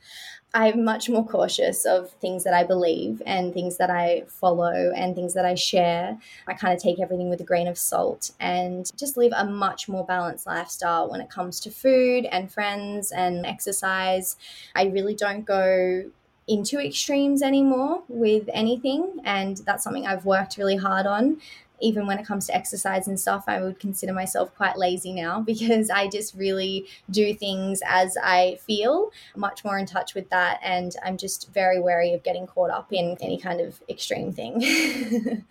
I'm 0.52 0.84
much 0.84 1.08
more 1.08 1.26
cautious 1.26 1.86
of 1.86 2.10
things 2.14 2.44
that 2.44 2.52
I 2.52 2.64
believe 2.64 3.22
and 3.24 3.54
things 3.54 3.78
that 3.78 3.88
I 3.88 4.24
follow 4.26 4.92
and 4.94 5.14
things 5.14 5.32
that 5.34 5.46
I 5.46 5.54
share. 5.54 6.18
I 6.46 6.54
kind 6.54 6.74
of 6.74 6.82
take 6.82 7.00
everything 7.00 7.30
with 7.30 7.40
a 7.40 7.44
grain 7.44 7.68
of 7.68 7.78
salt 7.78 8.32
and 8.40 8.90
just 8.96 9.16
live 9.16 9.32
a 9.34 9.44
much 9.44 9.88
more 9.88 10.04
balanced 10.04 10.46
lifestyle 10.46 11.08
when 11.10 11.20
it 11.20 11.30
comes 11.30 11.60
to 11.60 11.70
food 11.70 12.26
and 12.26 12.52
friends 12.52 13.12
and 13.12 13.46
exercise. 13.46 14.36
I 14.74 14.86
really 14.86 15.14
don't 15.14 15.44
go 15.44 16.10
into 16.48 16.80
extremes 16.80 17.42
anymore 17.42 18.02
with 18.08 18.48
anything 18.52 19.20
and 19.24 19.58
that's 19.58 19.84
something 19.84 20.04
I've 20.04 20.24
worked 20.24 20.56
really 20.56 20.76
hard 20.76 21.06
on 21.06 21.40
even 21.80 22.06
when 22.06 22.18
it 22.18 22.26
comes 22.26 22.46
to 22.46 22.54
exercise 22.54 23.08
and 23.08 23.18
stuff, 23.18 23.44
I 23.46 23.60
would 23.60 23.78
consider 23.78 24.12
myself 24.12 24.54
quite 24.56 24.76
lazy 24.76 25.12
now 25.12 25.40
because 25.46 25.90
I 25.90 26.08
just 26.08 26.34
really 26.34 26.86
do 27.10 27.34
things 27.34 27.80
as 27.86 28.16
I 28.22 28.58
feel, 28.66 29.10
much 29.36 29.64
more 29.64 29.78
in 29.78 29.86
touch 29.86 30.14
with 30.14 30.28
that. 30.30 30.60
And 30.62 30.94
I'm 31.04 31.16
just 31.16 31.52
very 31.52 31.80
wary 31.80 32.12
of 32.12 32.22
getting 32.22 32.46
caught 32.46 32.70
up 32.70 32.92
in 32.92 33.16
any 33.20 33.38
kind 33.38 33.60
of 33.60 33.80
extreme 33.88 34.32
thing. 34.32 34.60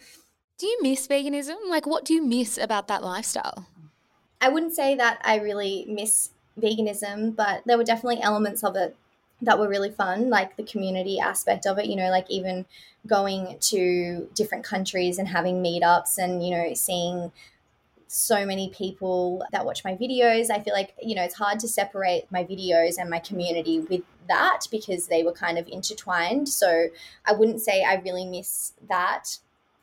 do 0.57 0.67
you 0.67 0.79
miss 0.81 1.07
veganism? 1.07 1.55
Like, 1.69 1.85
what 1.85 2.05
do 2.05 2.13
you 2.13 2.23
miss 2.23 2.57
about 2.57 2.87
that 2.87 3.03
lifestyle? 3.03 3.67
I 4.41 4.49
wouldn't 4.49 4.73
say 4.73 4.95
that 4.95 5.19
I 5.23 5.37
really 5.37 5.85
miss 5.87 6.29
veganism, 6.59 7.35
but 7.35 7.63
there 7.65 7.77
were 7.77 7.83
definitely 7.83 8.21
elements 8.21 8.63
of 8.63 8.75
it 8.75 8.95
that 9.41 9.57
were 9.57 9.69
really 9.69 9.91
fun, 9.91 10.29
like 10.29 10.57
the 10.57 10.63
community 10.63 11.19
aspect 11.19 11.65
of 11.65 11.77
it, 11.77 11.85
you 11.85 11.95
know, 11.95 12.09
like 12.09 12.29
even 12.29 12.65
going 13.07 13.57
to 13.59 14.29
different 14.33 14.65
countries 14.65 15.17
and 15.17 15.27
having 15.27 15.63
meetups 15.63 16.17
and, 16.17 16.45
you 16.45 16.51
know, 16.51 16.73
seeing 16.73 17.31
so 18.07 18.45
many 18.45 18.69
people 18.71 19.43
that 19.51 19.65
watch 19.65 19.83
my 19.83 19.95
videos. 19.95 20.49
I 20.49 20.59
feel 20.59 20.73
like, 20.73 20.93
you 21.01 21.15
know, 21.15 21.23
it's 21.23 21.35
hard 21.35 21.59
to 21.59 21.67
separate 21.67 22.29
my 22.31 22.43
videos 22.43 22.97
and 22.97 23.09
my 23.09 23.19
community 23.19 23.79
with 23.79 24.01
that 24.27 24.61
because 24.71 25.07
they 25.07 25.23
were 25.23 25.31
kind 25.31 25.57
of 25.57 25.67
intertwined. 25.67 26.49
So 26.49 26.87
I 27.25 27.33
wouldn't 27.33 27.61
say 27.61 27.83
I 27.83 27.95
really 27.95 28.25
miss 28.25 28.73
that. 28.89 29.37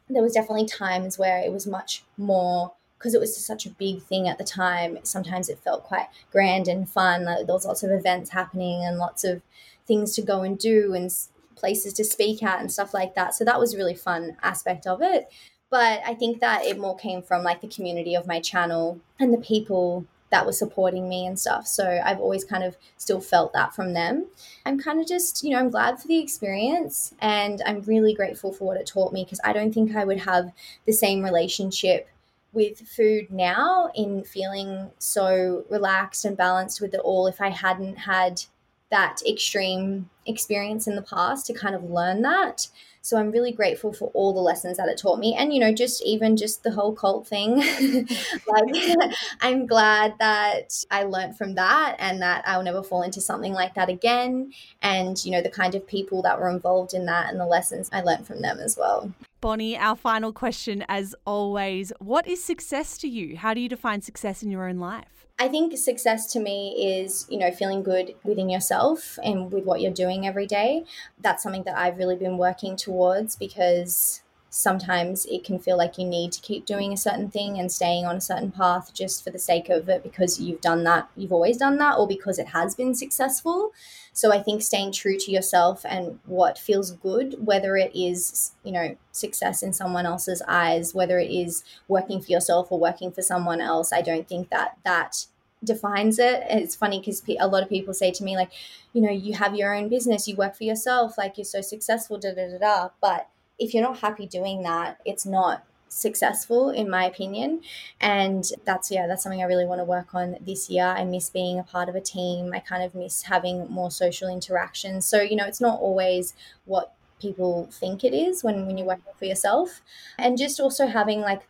There 0.08 0.22
was 0.22 0.34
definitely 0.34 0.66
times 0.66 1.18
where 1.18 1.38
it 1.38 1.52
was 1.52 1.66
much 1.66 2.04
more 2.16 2.72
because 2.98 3.14
it 3.14 3.20
was 3.20 3.36
such 3.44 3.66
a 3.66 3.70
big 3.70 4.02
thing 4.02 4.28
at 4.28 4.38
the 4.38 4.44
time, 4.44 4.98
sometimes 5.02 5.48
it 5.48 5.58
felt 5.58 5.84
quite 5.84 6.08
grand 6.32 6.68
and 6.68 6.88
fun. 6.88 7.24
Like, 7.24 7.46
There 7.46 7.54
was 7.54 7.66
lots 7.66 7.82
of 7.82 7.90
events 7.90 8.30
happening 8.30 8.82
and 8.84 8.98
lots 8.98 9.24
of 9.24 9.42
things 9.86 10.14
to 10.16 10.22
go 10.22 10.42
and 10.42 10.58
do 10.58 10.94
and 10.94 11.10
places 11.54 11.92
to 11.94 12.04
speak 12.04 12.42
at 12.42 12.60
and 12.60 12.70
stuff 12.70 12.94
like 12.94 13.14
that. 13.14 13.34
So 13.34 13.44
that 13.44 13.58
was 13.58 13.74
a 13.74 13.76
really 13.76 13.94
fun 13.94 14.36
aspect 14.42 14.86
of 14.86 15.02
it. 15.02 15.28
But 15.70 16.00
I 16.06 16.14
think 16.14 16.40
that 16.40 16.64
it 16.64 16.78
more 16.78 16.96
came 16.96 17.22
from 17.22 17.42
like 17.42 17.60
the 17.60 17.68
community 17.68 18.14
of 18.14 18.26
my 18.26 18.40
channel 18.40 19.00
and 19.18 19.32
the 19.32 19.38
people 19.38 20.06
that 20.30 20.44
were 20.44 20.52
supporting 20.52 21.08
me 21.08 21.26
and 21.26 21.38
stuff. 21.38 21.66
So 21.66 22.00
I've 22.04 22.20
always 22.20 22.44
kind 22.44 22.64
of 22.64 22.76
still 22.96 23.20
felt 23.20 23.52
that 23.52 23.74
from 23.74 23.92
them. 23.92 24.26
I'm 24.64 24.78
kind 24.78 25.00
of 25.00 25.06
just, 25.06 25.44
you 25.44 25.50
know, 25.50 25.58
I'm 25.58 25.70
glad 25.70 26.00
for 26.00 26.08
the 26.08 26.18
experience 26.18 27.14
and 27.20 27.62
I'm 27.64 27.82
really 27.82 28.14
grateful 28.14 28.52
for 28.52 28.64
what 28.64 28.76
it 28.76 28.86
taught 28.86 29.12
me 29.12 29.24
because 29.24 29.40
I 29.44 29.52
don't 29.52 29.72
think 29.72 29.94
I 29.94 30.04
would 30.04 30.20
have 30.20 30.52
the 30.84 30.92
same 30.92 31.22
relationship 31.22 32.08
with 32.52 32.80
food 32.88 33.30
now 33.30 33.90
in 33.94 34.24
feeling 34.24 34.90
so 34.98 35.64
relaxed 35.68 36.24
and 36.24 36.36
balanced 36.36 36.80
with 36.80 36.94
it 36.94 37.00
all 37.00 37.26
if 37.26 37.40
I 37.40 37.50
hadn't 37.50 37.96
had 37.96 38.42
that 38.90 39.20
extreme 39.28 40.08
experience 40.26 40.86
in 40.86 40.96
the 40.96 41.02
past 41.02 41.46
to 41.46 41.52
kind 41.52 41.74
of 41.74 41.84
learn 41.84 42.22
that. 42.22 42.68
So 43.06 43.16
I'm 43.16 43.30
really 43.30 43.52
grateful 43.52 43.92
for 43.92 44.10
all 44.14 44.32
the 44.32 44.40
lessons 44.40 44.78
that 44.78 44.88
it 44.88 44.98
taught 44.98 45.20
me. 45.20 45.36
And, 45.38 45.54
you 45.54 45.60
know, 45.60 45.72
just 45.72 46.04
even 46.04 46.36
just 46.36 46.64
the 46.64 46.72
whole 46.72 46.92
cult 46.92 47.24
thing. 47.28 47.58
like, 48.48 49.14
I'm 49.40 49.66
glad 49.66 50.14
that 50.18 50.84
I 50.90 51.04
learned 51.04 51.38
from 51.38 51.54
that 51.54 51.94
and 52.00 52.20
that 52.20 52.42
I'll 52.48 52.64
never 52.64 52.82
fall 52.82 53.02
into 53.02 53.20
something 53.20 53.52
like 53.52 53.74
that 53.74 53.88
again. 53.88 54.52
And, 54.82 55.24
you 55.24 55.30
know, 55.30 55.40
the 55.40 55.50
kind 55.50 55.76
of 55.76 55.86
people 55.86 56.20
that 56.22 56.40
were 56.40 56.50
involved 56.50 56.94
in 56.94 57.06
that 57.06 57.30
and 57.30 57.38
the 57.38 57.46
lessons 57.46 57.88
I 57.92 58.00
learned 58.00 58.26
from 58.26 58.42
them 58.42 58.58
as 58.58 58.76
well. 58.76 59.12
Bonny, 59.46 59.78
our 59.78 59.94
final 59.94 60.32
question, 60.32 60.84
as 60.88 61.14
always 61.24 61.92
What 62.00 62.26
is 62.26 62.42
success 62.42 62.98
to 62.98 63.06
you? 63.06 63.36
How 63.36 63.54
do 63.54 63.60
you 63.60 63.68
define 63.68 64.02
success 64.02 64.42
in 64.42 64.50
your 64.50 64.68
own 64.68 64.78
life? 64.78 65.28
I 65.38 65.46
think 65.46 65.78
success 65.78 66.32
to 66.32 66.40
me 66.40 66.98
is, 67.00 67.28
you 67.30 67.38
know, 67.38 67.52
feeling 67.52 67.84
good 67.84 68.16
within 68.24 68.48
yourself 68.48 69.20
and 69.22 69.52
with 69.52 69.62
what 69.62 69.80
you're 69.80 69.92
doing 69.92 70.26
every 70.26 70.48
day. 70.48 70.84
That's 71.20 71.44
something 71.44 71.62
that 71.62 71.78
I've 71.78 71.96
really 71.96 72.16
been 72.16 72.38
working 72.38 72.74
towards 72.74 73.36
because 73.36 74.20
sometimes 74.56 75.26
it 75.26 75.44
can 75.44 75.58
feel 75.58 75.76
like 75.76 75.98
you 75.98 76.04
need 76.06 76.32
to 76.32 76.40
keep 76.40 76.64
doing 76.64 76.90
a 76.90 76.96
certain 76.96 77.30
thing 77.30 77.58
and 77.58 77.70
staying 77.70 78.06
on 78.06 78.16
a 78.16 78.20
certain 78.22 78.50
path 78.50 78.90
just 78.94 79.22
for 79.22 79.30
the 79.30 79.38
sake 79.38 79.68
of 79.68 79.86
it 79.90 80.02
because 80.02 80.40
you've 80.40 80.62
done 80.62 80.82
that, 80.82 81.10
you've 81.14 81.32
always 81.32 81.58
done 81.58 81.76
that, 81.76 81.98
or 81.98 82.08
because 82.08 82.38
it 82.38 82.48
has 82.48 82.74
been 82.74 82.94
successful. 82.94 83.72
So 84.14 84.32
I 84.32 84.42
think 84.42 84.62
staying 84.62 84.92
true 84.92 85.18
to 85.18 85.30
yourself 85.30 85.84
and 85.86 86.20
what 86.24 86.58
feels 86.58 86.92
good, 86.92 87.36
whether 87.38 87.76
it 87.76 87.94
is, 87.94 88.52
you 88.64 88.72
know, 88.72 88.96
success 89.12 89.62
in 89.62 89.74
someone 89.74 90.06
else's 90.06 90.42
eyes, 90.48 90.94
whether 90.94 91.18
it 91.18 91.30
is 91.30 91.62
working 91.86 92.22
for 92.22 92.32
yourself 92.32 92.72
or 92.72 92.78
working 92.80 93.12
for 93.12 93.20
someone 93.20 93.60
else, 93.60 93.92
I 93.92 94.00
don't 94.00 94.26
think 94.26 94.48
that 94.48 94.78
that 94.84 95.26
defines 95.62 96.18
it. 96.18 96.44
It's 96.48 96.74
funny 96.74 97.00
because 97.00 97.22
a 97.38 97.46
lot 97.46 97.62
of 97.62 97.68
people 97.68 97.92
say 97.92 98.10
to 98.10 98.24
me, 98.24 98.36
like, 98.36 98.52
you 98.94 99.02
know, 99.02 99.10
you 99.10 99.34
have 99.34 99.54
your 99.54 99.74
own 99.74 99.90
business, 99.90 100.26
you 100.26 100.34
work 100.34 100.56
for 100.56 100.64
yourself, 100.64 101.18
like 101.18 101.36
you're 101.36 101.44
so 101.44 101.60
successful, 101.60 102.16
da 102.16 102.32
da 102.34 102.52
da 102.52 102.58
da. 102.58 102.88
But 103.02 103.28
if 103.58 103.74
you're 103.74 103.82
not 103.82 103.98
happy 104.00 104.26
doing 104.26 104.62
that, 104.62 104.98
it's 105.04 105.26
not 105.26 105.64
successful 105.88 106.70
in 106.70 106.90
my 106.90 107.04
opinion. 107.04 107.62
And 108.00 108.44
that's 108.64 108.90
yeah 108.90 109.06
that's 109.06 109.22
something 109.22 109.40
i 109.40 109.44
really 109.44 109.64
want 109.64 109.80
to 109.80 109.84
work 109.84 110.14
on 110.14 110.36
this 110.40 110.68
year. 110.68 110.84
I 110.84 111.04
miss 111.04 111.30
being 111.30 111.58
a 111.58 111.62
part 111.62 111.88
of 111.88 111.94
a 111.94 112.00
team. 112.00 112.52
I 112.52 112.58
kind 112.60 112.82
of 112.82 112.94
miss 112.94 113.22
having 113.22 113.68
more 113.70 113.90
social 113.90 114.28
interactions 114.28 115.06
so 115.06 115.20
you 115.20 115.36
know 115.36 115.46
it's 115.46 115.60
not 115.60 115.80
always 115.80 116.34
what 116.64 116.92
people 117.20 117.68
think 117.72 118.04
it 118.04 118.12
is 118.12 118.44
when 118.44 118.66
when 118.66 118.76
you're 118.78 118.86
working 118.86 119.12
for 119.18 119.24
yourself. 119.24 119.80
And 120.18 120.36
just 120.36 120.60
also 120.60 120.86
having 120.88 121.20
like 121.20 121.46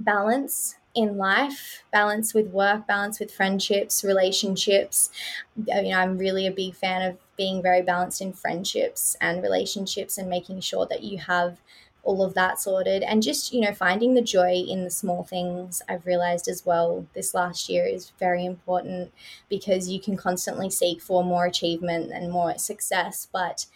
balance 0.00 0.76
in 0.94 1.16
life 1.18 1.84
balance 1.92 2.32
with 2.34 2.48
work 2.48 2.86
balance 2.86 3.20
with 3.20 3.30
friendships 3.32 4.04
relationships. 4.04 5.10
You 5.56 5.90
know 5.90 5.98
i'm 5.98 6.18
really 6.18 6.46
a 6.46 6.50
big 6.50 6.74
fan 6.74 7.02
of 7.10 7.18
being 7.36 7.62
very 7.62 7.82
balanced 7.82 8.20
in 8.20 8.32
friendships 8.32 9.16
and 9.20 9.42
relationships 9.42 10.18
and 10.18 10.28
making 10.28 10.60
sure 10.60 10.86
that 10.86 11.02
you 11.02 11.18
have 11.18 11.60
all 12.02 12.22
of 12.22 12.34
that 12.34 12.60
sorted. 12.60 13.02
And 13.02 13.22
just 13.22 13.52
you 13.52 13.60
know 13.60 13.72
finding 13.74 14.14
the 14.14 14.22
joy 14.22 14.54
in 14.54 14.84
the 14.84 14.90
small 14.90 15.24
things 15.24 15.82
i've 15.88 16.06
realized 16.06 16.48
as 16.48 16.64
well 16.64 17.06
this 17.14 17.34
last 17.34 17.68
year 17.68 17.84
is 17.84 18.10
very 18.18 18.44
important 18.44 19.12
because 19.48 19.88
you 19.88 20.00
can 20.00 20.16
constantly 20.16 20.70
seek 20.70 21.00
for 21.02 21.24
more 21.24 21.46
achievement 21.46 22.12
and 22.12 22.30
more 22.30 22.56
success 22.58 23.26
but 23.32 23.66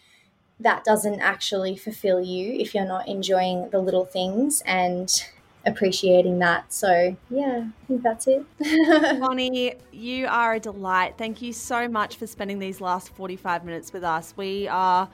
that 0.59 0.85
doesn't 0.85 1.21
actually 1.21 1.77
fulfill 1.77 2.21
you 2.21 2.53
if 2.53 2.75
you're 2.75 2.85
not 2.85 3.09
enjoying 3.09 3.71
the 3.71 3.79
little 3.81 4.05
things. 4.05 4.63
And 4.67 5.11
appreciating 5.67 6.39
that. 6.39 6.73
So, 6.73 7.17
yeah, 7.29 7.65
I 7.67 7.87
think 7.87 8.03
that's 8.03 8.27
it. 8.27 8.45
Bonny, 9.21 9.75
you 9.93 10.27
are 10.27 10.55
a 10.55 10.61
delight. 10.61 11.15
Thank 11.19 11.43
you 11.43 11.53
so 11.53 11.89
much 11.89 12.17
for 12.17 12.27
spending 12.27 12.59
these 12.59 12.81
last 12.81 13.11
45 13.11 13.65
minutes 13.65 13.93
with 13.93 14.05
us. 14.05 14.35
We 14.37 14.69
are 14.69 15.09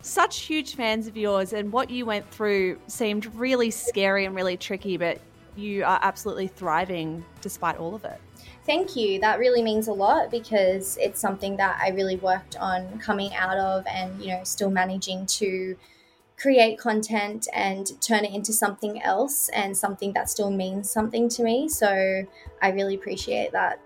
such 0.00 0.40
huge 0.40 0.74
fans 0.74 1.06
of 1.06 1.16
yours, 1.16 1.52
and 1.52 1.72
what 1.72 1.90
you 1.90 2.06
went 2.06 2.28
through 2.30 2.78
seemed 2.88 3.32
really 3.34 3.70
scary 3.70 4.24
and 4.24 4.34
really 4.34 4.56
tricky, 4.56 4.96
but 4.96 5.20
you 5.56 5.84
are 5.84 5.98
absolutely 6.02 6.48
thriving 6.48 7.24
despite 7.40 7.76
all 7.76 7.94
of 7.94 8.04
it. 8.04 8.20
Thank 8.64 8.96
you. 8.96 9.20
That 9.20 9.38
really 9.38 9.62
means 9.62 9.88
a 9.88 9.92
lot 9.92 10.30
because 10.30 10.96
it's 11.00 11.20
something 11.20 11.56
that 11.56 11.80
I 11.82 11.90
really 11.90 12.16
worked 12.16 12.56
on 12.56 12.98
coming 13.00 13.34
out 13.34 13.58
of 13.58 13.84
and, 13.86 14.20
you 14.22 14.28
know, 14.28 14.44
still 14.44 14.70
managing 14.70 15.26
to 15.26 15.76
create 16.42 16.76
content 16.76 17.46
and 17.54 17.92
turn 18.00 18.24
it 18.24 18.34
into 18.34 18.52
something 18.52 19.00
else 19.02 19.48
and 19.50 19.76
something 19.76 20.12
that 20.12 20.28
still 20.28 20.50
means 20.50 20.90
something 20.90 21.28
to 21.28 21.44
me. 21.44 21.68
So 21.68 22.24
I 22.60 22.70
really 22.70 22.96
appreciate 22.96 23.52
that. 23.52 23.78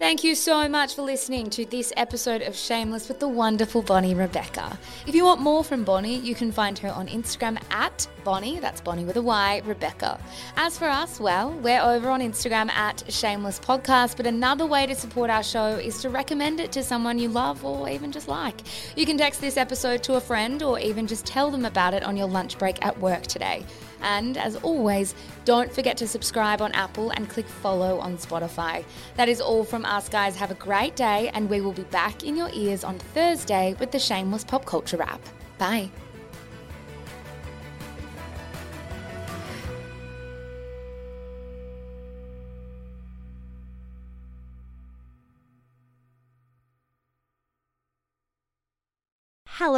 Thank 0.00 0.24
you 0.24 0.34
so 0.34 0.66
much 0.66 0.94
for 0.94 1.02
listening 1.02 1.50
to 1.50 1.66
this 1.66 1.92
episode 1.94 2.40
of 2.40 2.56
Shameless 2.56 3.06
with 3.06 3.20
the 3.20 3.28
wonderful 3.28 3.82
Bonny 3.82 4.14
Rebecca. 4.14 4.78
If 5.06 5.14
you 5.14 5.26
want 5.26 5.42
more 5.42 5.62
from 5.62 5.84
Bonny, 5.84 6.16
you 6.16 6.34
can 6.34 6.50
find 6.50 6.78
her 6.78 6.88
on 6.88 7.06
Instagram 7.06 7.62
at 7.70 8.08
Bonny, 8.24 8.60
that's 8.60 8.80
Bonny 8.80 9.04
with 9.04 9.16
a 9.16 9.22
Y, 9.22 9.60
Rebecca. 9.66 10.18
As 10.56 10.78
for 10.78 10.88
us, 10.88 11.20
well, 11.20 11.50
we're 11.50 11.82
over 11.82 12.08
on 12.08 12.20
Instagram 12.22 12.70
at 12.70 13.04
Shameless 13.12 13.60
Podcast, 13.60 14.16
but 14.16 14.26
another 14.26 14.64
way 14.64 14.86
to 14.86 14.94
support 14.94 15.28
our 15.28 15.42
show 15.42 15.74
is 15.74 16.00
to 16.00 16.08
recommend 16.08 16.60
it 16.60 16.72
to 16.72 16.82
someone 16.82 17.18
you 17.18 17.28
love 17.28 17.62
or 17.62 17.86
even 17.86 18.10
just 18.10 18.26
like. 18.26 18.62
You 18.96 19.04
can 19.04 19.18
text 19.18 19.42
this 19.42 19.58
episode 19.58 20.02
to 20.04 20.14
a 20.14 20.20
friend 20.20 20.62
or 20.62 20.80
even 20.80 21.06
just 21.06 21.26
tell 21.26 21.50
them 21.50 21.66
about 21.66 21.92
it 21.92 22.04
on 22.04 22.16
your 22.16 22.26
lunch 22.26 22.56
break 22.56 22.82
at 22.82 22.98
work 23.00 23.24
today. 23.24 23.66
And 24.02 24.36
as 24.36 24.56
always, 24.56 25.14
don't 25.44 25.72
forget 25.72 25.96
to 25.98 26.06
subscribe 26.06 26.62
on 26.62 26.72
Apple 26.72 27.10
and 27.10 27.28
click 27.28 27.46
follow 27.46 27.98
on 27.98 28.16
Spotify. 28.16 28.84
That 29.16 29.28
is 29.28 29.40
all 29.40 29.64
from 29.64 29.84
us, 29.84 30.08
guys. 30.08 30.36
Have 30.36 30.50
a 30.50 30.54
great 30.54 30.96
day, 30.96 31.30
and 31.34 31.48
we 31.48 31.60
will 31.60 31.72
be 31.72 31.84
back 31.84 32.24
in 32.24 32.36
your 32.36 32.50
ears 32.52 32.84
on 32.84 32.98
Thursday 32.98 33.76
with 33.78 33.90
the 33.90 33.98
Shameless 33.98 34.44
Pop 34.44 34.64
Culture 34.64 34.96
Wrap. 34.96 35.20
Bye. 35.58 35.90